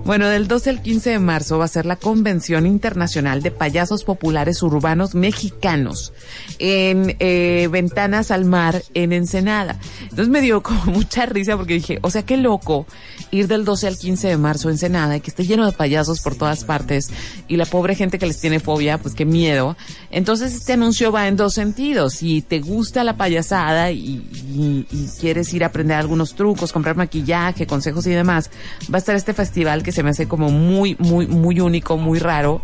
Bueno, 0.04 0.28
del 0.28 0.48
12 0.48 0.70
al 0.70 0.82
15 0.82 1.10
de 1.10 1.18
marzo 1.18 1.58
va 1.58 1.64
a 1.64 1.68
ser 1.68 1.86
la 1.86 1.96
Convención 1.96 2.66
Internacional 2.66 3.42
de 3.42 3.50
Payasos 3.50 4.04
Populares 4.04 4.62
Urbanos 4.62 5.14
Mexicanos 5.14 6.12
en 6.58 7.16
eh, 7.18 7.68
Ventanas 7.70 8.30
al 8.30 8.44
Mar 8.44 8.82
en 8.94 9.12
Ensenada. 9.12 9.78
Entonces 10.02 10.28
me 10.28 10.40
dio 10.40 10.62
como 10.62 10.84
mucha 10.86 11.26
risa 11.26 11.56
porque 11.56 11.74
dije, 11.74 11.98
o 12.02 12.10
sea, 12.10 12.22
qué 12.22 12.36
loco 12.36 12.86
ir 13.30 13.48
del 13.48 13.64
12 13.64 13.88
al 13.88 13.98
15 13.98 14.28
de 14.28 14.36
marzo 14.36 14.68
a 14.68 14.72
Ensenada 14.72 15.16
y 15.16 15.20
que 15.20 15.30
esté 15.30 15.44
lleno 15.44 15.66
de 15.66 15.72
payasos 15.72 16.20
por 16.20 16.36
todas 16.36 16.64
partes 16.64 17.10
y 17.48 17.56
la 17.56 17.66
pobre 17.66 17.94
gente 17.94 18.18
que 18.18 18.26
les 18.26 18.40
tiene 18.40 18.60
fobia, 18.60 18.98
pues 18.98 19.14
qué 19.14 19.24
miedo. 19.24 19.76
Entonces 20.10 20.54
este 20.54 20.74
anuncio 20.74 21.10
va 21.10 21.28
en 21.28 21.36
dos 21.36 21.54
sentidos. 21.54 22.14
Si 22.14 22.42
te 22.42 22.60
gusta 22.60 23.04
la 23.04 23.16
payasada 23.16 23.90
y, 23.90 24.86
quieres 25.20 25.52
ir 25.52 25.64
a 25.64 25.68
aprender 25.68 25.96
algunos 25.96 26.34
trucos, 26.34 26.72
comprar 26.72 26.96
maquillaje, 26.96 27.66
consejos 27.66 28.06
y 28.06 28.10
demás, 28.10 28.50
va 28.92 28.96
a 28.96 28.98
estar 28.98 29.16
este 29.16 29.34
festival 29.34 29.82
que 29.82 29.92
se 29.92 30.02
me 30.02 30.10
hace 30.10 30.28
como 30.28 30.50
muy, 30.50 30.96
muy, 30.98 31.26
muy 31.26 31.60
único, 31.60 31.96
muy 31.96 32.18
raro. 32.18 32.62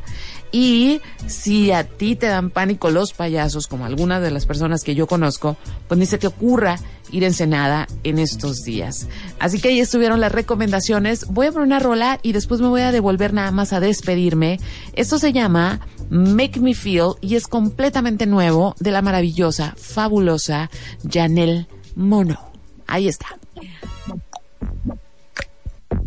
Y 0.52 1.00
si 1.26 1.72
a 1.72 1.84
ti 1.84 2.14
te 2.14 2.26
dan 2.26 2.50
pánico 2.50 2.90
los 2.90 3.14
payasos, 3.14 3.66
como 3.66 3.86
algunas 3.86 4.20
de 4.20 4.30
las 4.30 4.44
personas 4.44 4.84
que 4.84 4.94
yo 4.94 5.06
conozco, 5.06 5.56
pues 5.88 5.98
ni 5.98 6.04
se 6.04 6.18
te 6.18 6.26
ocurra 6.26 6.78
ir 7.10 7.24
a 7.24 7.26
Ensenada 7.26 7.86
en 8.04 8.18
estos 8.18 8.62
días. 8.62 9.08
Así 9.38 9.60
que 9.60 9.68
ahí 9.68 9.80
estuvieron 9.80 10.20
las 10.20 10.30
recomendaciones. 10.30 11.26
Voy 11.28 11.46
a 11.46 11.52
poner 11.52 11.66
una 11.66 11.78
rola 11.78 12.20
y 12.22 12.32
después 12.32 12.60
me 12.60 12.68
voy 12.68 12.82
a 12.82 12.92
devolver 12.92 13.32
nada 13.32 13.50
más 13.50 13.72
a 13.72 13.80
despedirme. 13.80 14.60
Esto 14.92 15.18
se 15.18 15.32
llama 15.32 15.80
Make 16.10 16.60
Me 16.60 16.74
Feel 16.74 17.14
y 17.22 17.36
es 17.36 17.46
completamente 17.46 18.26
nuevo 18.26 18.74
de 18.78 18.90
la 18.90 19.00
maravillosa, 19.00 19.74
fabulosa 19.78 20.70
Janelle 21.10 21.66
Mono. 21.96 22.38
Ahí 22.86 23.08
está. 23.08 23.38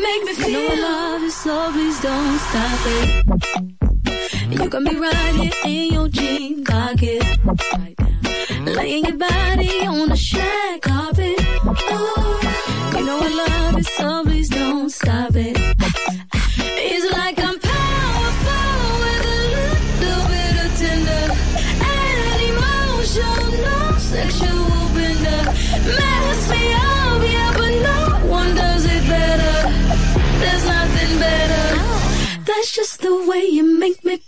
make 0.00 0.24
me 0.24 0.34
feel. 0.34 0.48
You 0.48 0.68
know 0.68 0.74
I 0.74 0.80
love 0.80 1.22
you, 1.22 1.30
so 1.30 1.72
please 1.72 2.00
don't 2.00 2.38
stop 2.48 2.80
it. 2.96 3.08
You 4.52 4.68
got 4.68 4.82
me 4.82 4.94
right 4.96 5.34
here 5.34 5.52
in 5.64 5.92
your 5.92 6.08
jean 6.08 6.64
pocket. 6.64 7.22
Laying 8.64 9.04
your 9.04 9.16
body 9.16 9.86
on 9.86 10.08
the 10.08 10.16
shag 10.16 10.82
carpet. 10.82 11.36
Oh, 11.64 12.40
you 12.96 13.04
know 13.04 13.18
I 13.20 13.28
love 13.28 13.76
you, 13.78 13.82
so 13.82 14.24
please 14.24 14.48
don't 14.48 14.90
stop 14.90 15.34
it. 15.34 16.07
Way 33.38 33.46
you 33.46 33.78
make 33.78 34.04
me 34.04 34.18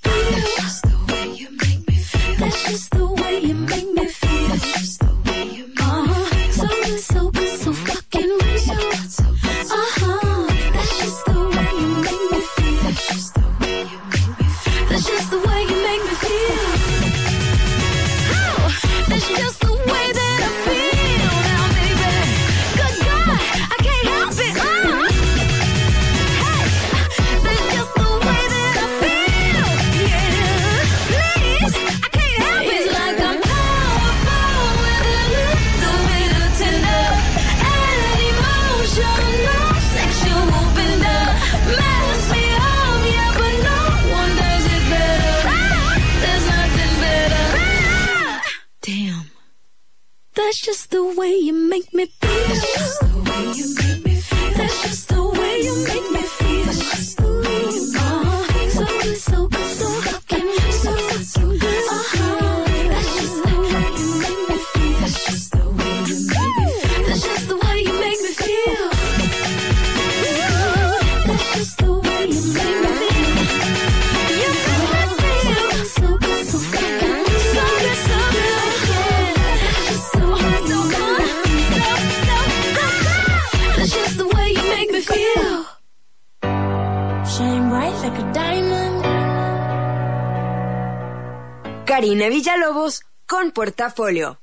Karina 92.20 92.36
Villalobos 92.36 93.00
con 93.26 93.50
Portafolio. 93.50 94.39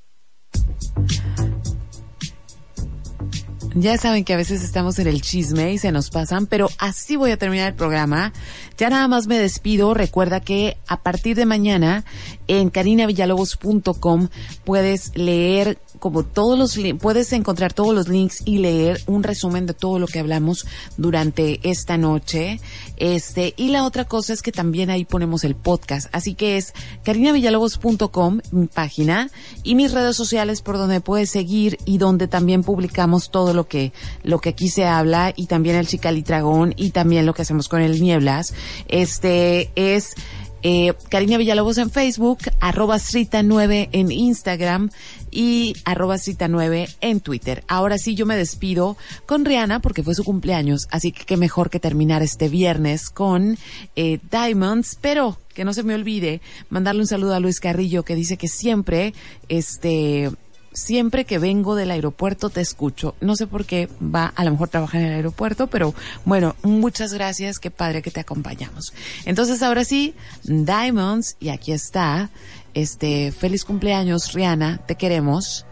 Ya 3.80 3.96
saben 4.00 4.24
que 4.24 4.34
a 4.34 4.38
veces 4.38 4.64
estamos 4.64 4.98
en 4.98 5.06
el 5.06 5.22
chisme 5.22 5.72
y 5.72 5.78
se 5.78 5.92
nos 5.92 6.10
pasan, 6.10 6.48
pero 6.48 6.68
así 6.80 7.16
voy 7.16 7.30
a 7.30 7.38
terminar 7.38 7.68
el 7.68 7.76
programa. 7.76 8.34
Ya 8.76 8.90
nada 8.90 9.08
más 9.08 9.28
me 9.28 9.38
despido. 9.38 9.94
Recuerda 9.94 10.40
que 10.40 10.78
a 10.88 11.02
partir 11.04 11.36
de 11.36 11.46
mañana 11.46 12.04
en 12.48 12.72
carinavillalobos.com 12.72 14.30
puedes 14.66 15.16
leer 15.16 15.78
como 16.00 16.24
todos 16.24 16.58
los 16.58 16.78
puedes 17.00 17.34
encontrar 17.34 17.74
todos 17.74 17.94
los 17.94 18.08
links 18.08 18.42
y 18.46 18.60
leer 18.60 19.02
un 19.08 19.24
resumen 19.24 19.66
de 19.66 19.74
todo 19.74 20.00
lo 20.00 20.08
que 20.08 20.20
hablamos 20.20 20.66
durante 20.98 21.60
esta 21.70 21.98
noche. 21.98 22.60
Este, 22.98 23.54
y 23.58 23.70
la 23.70 23.84
otra 23.84 24.06
cosa 24.06 24.34
es 24.34 24.42
que 24.42 24.52
también 24.52 24.90
ahí 24.90 25.06
ponemos 25.06 25.44
el 25.44 25.56
podcast. 25.56 26.08
Así 26.12 26.36
que 26.36 26.58
es 26.58 26.74
carinavillalobos.com, 27.04 28.40
mi 28.52 28.68
página, 28.68 29.30
y 29.64 29.76
mis 29.76 29.92
redes 29.92 30.16
sociales 30.16 30.62
por 30.62 30.78
donde 30.78 31.02
puedes 31.02 31.30
seguir 31.30 31.78
y 31.86 31.98
donde 31.98 32.28
también 32.28 32.64
publicamos 32.64 33.30
todo 33.30 33.54
lo 33.68 33.70
que, 33.70 33.92
lo 34.24 34.40
que 34.40 34.50
aquí 34.50 34.70
se 34.70 34.86
habla 34.86 35.34
y 35.36 35.48
también 35.48 35.76
el 35.76 35.88
Chicalitragón 35.88 36.74
y 36.78 36.92
también 36.92 37.26
lo 37.26 37.34
que 37.34 37.42
hacemos 37.42 37.68
con 37.68 37.82
el 37.82 38.02
Nieblas. 38.02 38.54
Este 38.88 39.72
es 39.76 40.16
Eh, 40.64 40.92
Villalobos 41.38 41.78
en 41.78 41.92
Facebook, 41.92 42.40
arroba 42.60 42.98
Srita9 42.98 43.90
en 43.92 44.12
Instagram 44.12 44.90
y 45.30 45.76
arroba 45.86 46.16
Srita9 46.16 46.96
en 47.00 47.20
Twitter. 47.22 47.64
Ahora 47.68 47.98
sí, 48.00 48.16
yo 48.16 48.26
me 48.26 48.36
despido 48.36 48.98
con 49.28 49.46
Rihanna 49.46 49.82
porque 49.82 50.02
fue 50.02 50.16
su 50.16 50.24
cumpleaños, 50.24 50.88
así 50.90 51.12
que 51.12 51.26
qué 51.26 51.38
mejor 51.38 51.70
que 51.70 51.80
terminar 51.80 52.24
este 52.24 52.50
viernes 52.50 53.12
con 53.12 53.58
eh, 53.96 54.20
Diamonds, 54.32 54.98
pero 55.00 55.38
que 55.54 55.64
no 55.64 55.74
se 55.74 55.84
me 55.84 55.94
olvide 55.94 56.42
mandarle 56.70 57.02
un 57.02 57.08
saludo 57.08 57.36
a 57.36 57.40
Luis 57.40 57.60
Carrillo 57.60 58.04
que 58.04 58.16
dice 58.16 58.36
que 58.36 58.48
siempre, 58.48 59.14
este, 59.48 60.32
siempre 60.78 61.26
que 61.26 61.40
vengo 61.40 61.76
del 61.76 61.90
aeropuerto 61.90 62.50
te 62.50 62.62
escucho. 62.62 63.16
No 63.20 63.36
sé 63.36 63.48
por 63.48 63.66
qué 63.66 63.90
va, 64.02 64.32
a 64.36 64.44
lo 64.46 64.52
mejor 64.52 64.70
trabaja 64.70 65.00
en 65.00 65.06
el 65.06 65.14
aeropuerto, 65.14 65.68
pero 65.68 65.96
bueno, 66.24 66.56
muchas 66.62 67.14
gracias, 67.14 67.58
qué 67.58 67.72
padre 67.72 68.04
que 68.04 68.12
te 68.12 68.20
acompañamos. 68.20 68.94
Entonces 69.26 69.64
ahora 69.64 69.84
sí, 69.84 70.14
Diamonds, 70.44 71.36
y 71.40 71.50
aquí 71.50 71.72
está, 71.72 72.30
este, 72.76 73.32
feliz 73.32 73.66
cumpleaños, 73.66 74.34
Rihanna, 74.34 74.78
te 74.86 74.96
queremos. 74.96 75.66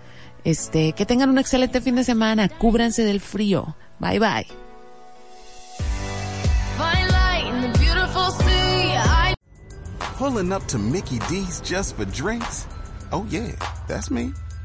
Este, 0.43 0.93
que 0.93 1.05
tengan 1.05 1.29
un 1.29 1.37
excelente 1.37 1.81
fin 1.81 1.95
de 1.95 2.03
semana, 2.03 2.49
cúbranse 2.49 3.03
del 3.03 3.19
frío. 3.19 3.75
Bye 3.99 4.19
bye. 4.19 4.47
Pulling 10.17 10.53
up 10.53 10.65
to 10.67 10.77
Mickey 10.77 11.19
D's 11.27 11.59
just 11.59 11.97
for 11.97 12.05
drinks? 12.05 12.67
Oh 13.11 13.25
yeah, 13.29 13.51
that's 13.87 14.09
me. 14.09 14.31